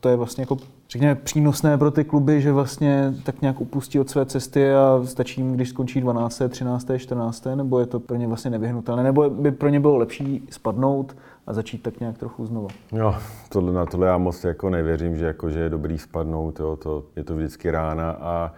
to 0.01 0.09
je 0.09 0.17
vlastně 0.17 0.43
jako 0.43 0.57
řekněme, 0.91 1.15
přínosné 1.15 1.79
pro 1.79 1.91
ty 1.91 2.05
kluby, 2.05 2.41
že 2.41 2.53
vlastně 2.53 3.15
tak 3.23 3.41
nějak 3.41 3.61
upustí 3.61 4.01
od 4.01 4.11
své 4.11 4.27
cesty 4.27 4.75
a 4.75 5.01
stačí 5.05 5.41
jim, 5.41 5.53
když 5.53 5.69
skončí 5.69 6.01
12., 6.01 6.43
13., 6.49 6.91
14., 6.97 7.47
nebo 7.55 7.81
je 7.81 7.87
to 7.87 8.01
pro 8.01 8.17
ně 8.17 8.27
vlastně 8.27 8.51
nevyhnutelné, 8.51 9.03
nebo 9.03 9.31
by 9.31 9.51
pro 9.51 9.69
ně 9.69 9.81
bylo 9.81 9.97
lepší 9.97 10.47
spadnout 10.51 11.17
a 11.47 11.53
začít 11.53 11.83
tak 11.83 12.01
nějak 12.01 12.19
trochu 12.19 12.47
znovu? 12.47 12.69
Jo, 12.93 13.15
tohle, 13.49 13.73
na 13.73 13.87
tohle 13.87 14.07
já 14.07 14.19
moc 14.19 14.45
jako 14.45 14.71
nevěřím, 14.71 15.17
že, 15.17 15.25
jako, 15.25 15.51
že 15.51 15.61
je 15.61 15.69
dobrý 15.69 15.99
spadnout, 15.99 16.61
jo, 16.61 16.77
to, 16.77 17.05
je 17.17 17.25
to 17.25 17.37
vždycky 17.37 17.71
rána 17.71 18.11
a 18.11 18.53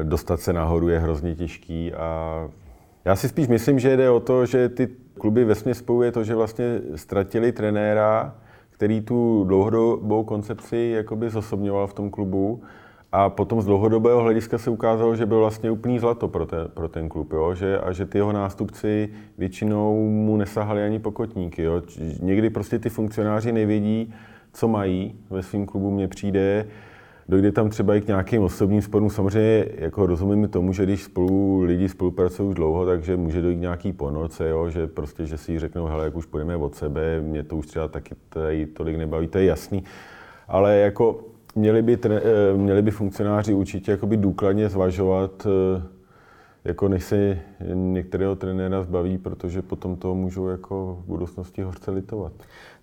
e, 0.00 0.04
dostat 0.04 0.40
se 0.40 0.52
nahoru 0.52 0.88
je 0.88 0.98
hrozně 0.98 1.34
těžký 1.34 1.94
a 1.94 2.48
já 3.04 3.16
si 3.16 3.28
spíš 3.28 3.48
myslím, 3.48 3.78
že 3.78 3.96
jde 3.96 4.10
o 4.10 4.20
to, 4.20 4.46
že 4.46 4.68
ty 4.68 4.88
kluby 5.18 5.44
vesmě 5.44 5.74
spojuje 5.74 6.12
to, 6.12 6.24
že 6.24 6.34
vlastně 6.34 6.80
ztratili 6.94 7.52
trenéra, 7.52 8.34
který 8.74 9.00
tu 9.00 9.44
dlouhodobou 9.44 10.24
koncepci 10.24 10.92
jakoby 10.96 11.30
zosobňoval 11.30 11.86
v 11.86 11.94
tom 11.94 12.10
klubu 12.10 12.62
a 13.12 13.30
potom 13.30 13.62
z 13.62 13.64
dlouhodobého 13.64 14.22
hlediska 14.22 14.58
se 14.58 14.70
ukázalo, 14.70 15.16
že 15.16 15.26
byl 15.26 15.38
vlastně 15.38 15.70
úplný 15.70 15.98
zlato 15.98 16.28
pro, 16.28 16.46
te, 16.46 16.68
pro 16.68 16.88
ten 16.88 17.08
klub, 17.08 17.32
jo? 17.32 17.54
Že, 17.54 17.78
a 17.78 17.92
že 17.92 18.06
ty 18.06 18.18
jeho 18.18 18.32
nástupci 18.32 19.08
většinou 19.38 20.08
mu 20.08 20.36
nesahali 20.36 20.82
ani 20.82 20.98
pokotníky. 20.98 21.62
Jo? 21.62 21.82
Někdy 22.22 22.50
prostě 22.50 22.78
ty 22.78 22.88
funkcionáři 22.88 23.52
nevědí, 23.52 24.14
co 24.52 24.68
mají 24.68 25.14
ve 25.30 25.42
svém 25.42 25.66
klubu, 25.66 25.90
mně 25.90 26.08
přijde, 26.08 26.66
dojde 27.28 27.52
tam 27.52 27.70
třeba 27.70 27.94
i 27.94 28.00
k 28.00 28.06
nějakým 28.06 28.42
osobním 28.42 28.82
sporům. 28.82 29.10
Samozřejmě 29.10 29.66
jako 29.76 30.06
rozumím 30.06 30.48
tomu, 30.48 30.72
že 30.72 30.82
když 30.82 31.02
spolu 31.02 31.60
lidi 31.60 31.88
spolupracují 31.88 32.48
už 32.48 32.54
dlouho, 32.54 32.86
takže 32.86 33.16
může 33.16 33.42
dojít 33.42 33.60
nějaký 33.60 33.92
ponoce, 33.92 34.48
jo, 34.48 34.70
že 34.70 34.86
prostě, 34.86 35.26
že 35.26 35.38
si 35.38 35.58
řeknou, 35.58 35.86
hele, 35.86 36.04
jak 36.04 36.16
už 36.16 36.26
půjdeme 36.26 36.56
od 36.56 36.74
sebe, 36.74 37.20
mě 37.20 37.42
to 37.42 37.56
už 37.56 37.66
třeba 37.66 37.88
taky 37.88 38.14
tady 38.28 38.66
tolik 38.66 38.96
nebaví, 38.96 39.28
to 39.28 39.38
je 39.38 39.44
jasný. 39.44 39.84
Ale 40.48 40.76
jako 40.76 41.20
měli 41.54 41.82
by, 41.82 41.96
tre, 41.96 42.22
eh, 42.24 42.56
měli 42.56 42.82
by 42.82 42.90
funkcionáři 42.90 43.54
určitě 43.54 43.90
jakoby 43.90 44.16
důkladně 44.16 44.68
zvažovat, 44.68 45.46
eh, 45.46 45.82
jako 46.64 46.88
než 46.88 47.04
se 47.04 47.38
některého 47.74 48.36
trenéra 48.36 48.82
zbaví, 48.82 49.18
protože 49.18 49.62
potom 49.62 49.96
to 49.96 50.14
můžou 50.14 50.48
jako 50.48 50.98
v 51.04 51.06
budoucnosti 51.06 51.62
hořce 51.62 51.90
litovat. 51.90 52.32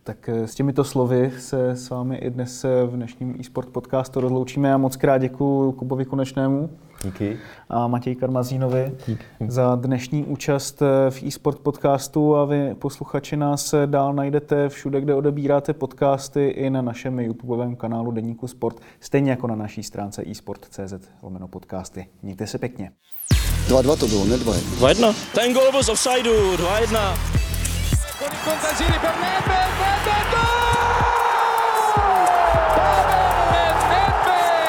Tak 0.03 0.29
eh, 0.29 0.47
s 0.47 0.55
těmito 0.55 0.83
slovy 0.83 1.31
se 1.39 1.69
s 1.69 1.89
vámi 1.89 2.15
i 2.15 2.29
dnes 2.29 2.63
v 2.63 2.91
dnešním 2.95 3.35
eSport 3.39 3.69
podcastu 3.69 4.21
rozloučíme 4.21 4.73
a 4.73 4.77
moc 4.77 4.95
krát 4.95 5.17
děkuji 5.17 5.71
Kubovi 5.71 6.05
Konečnému. 6.05 6.69
Díky. 7.03 7.37
A 7.69 7.87
Matěj 7.87 8.15
Karmazínovi 8.15 8.91
Díky. 9.07 9.23
za 9.47 9.75
dnešní 9.75 10.23
účast 10.23 10.81
v 11.09 11.23
eSport 11.27 11.59
podcastu 11.59 12.35
a 12.35 12.45
vy 12.45 12.75
posluchači 12.75 13.37
nás 13.37 13.75
dál 13.85 14.13
najdete 14.13 14.69
všude, 14.69 15.01
kde 15.01 15.15
odebíráte 15.15 15.73
podcasty 15.73 16.47
i 16.47 16.69
na 16.69 16.81
našem 16.81 17.19
YouTubeovém 17.19 17.75
kanálu 17.75 18.11
Deníku 18.11 18.47
Sport, 18.47 18.79
stejně 18.99 19.31
jako 19.31 19.47
na 19.47 19.55
naší 19.55 19.83
stránce 19.83 20.23
eSport.cz 20.31 20.93
lomeno 21.23 21.47
podcasty. 21.47 22.07
Mějte 22.21 22.47
se 22.47 22.57
pěkně. 22.57 22.91
2-2 23.67 23.99
to 23.99 24.07
bylo, 24.07 24.25
ne 24.25 24.37
2-1. 24.37 24.53
2-1. 24.93 25.15
Ten 25.35 25.53
gol 25.53 25.71
byl 25.71 25.83
z 25.83 25.89
offsideu, 25.89 26.55
2-1. 26.55 27.50
Con 28.21 28.29
il 28.29 28.37
Contagiri 28.43 28.99
per 28.99 29.15
Nedved, 29.17 29.71
Nedved, 29.81 30.29
Nedved! 33.91 34.61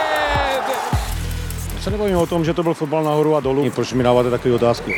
Se 1.80 1.90
nebavím 1.90 2.16
o 2.16 2.26
tom, 2.26 2.44
že 2.44 2.54
to 2.54 2.62
byl 2.62 2.74
fotbal 2.74 3.04
nahoru 3.04 3.36
a 3.36 3.40
dolů. 3.40 3.70
Proč 3.70 3.92
mi 3.92 4.02
dáváte 4.02 4.30
takové 4.30 4.54
otázky? 4.54 4.94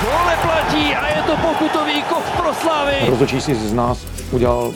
Gol 0.00 0.26
neplatí 0.26 0.94
a 0.94 1.16
je 1.16 1.22
to 1.22 1.36
pokutový 1.36 2.02
kov 2.02 2.30
pro 2.36 2.54
Slavy. 2.54 2.96
Rozhodčí 3.08 3.40
si 3.40 3.54
z 3.54 3.72
nás 3.72 4.06
udělal 4.30 4.72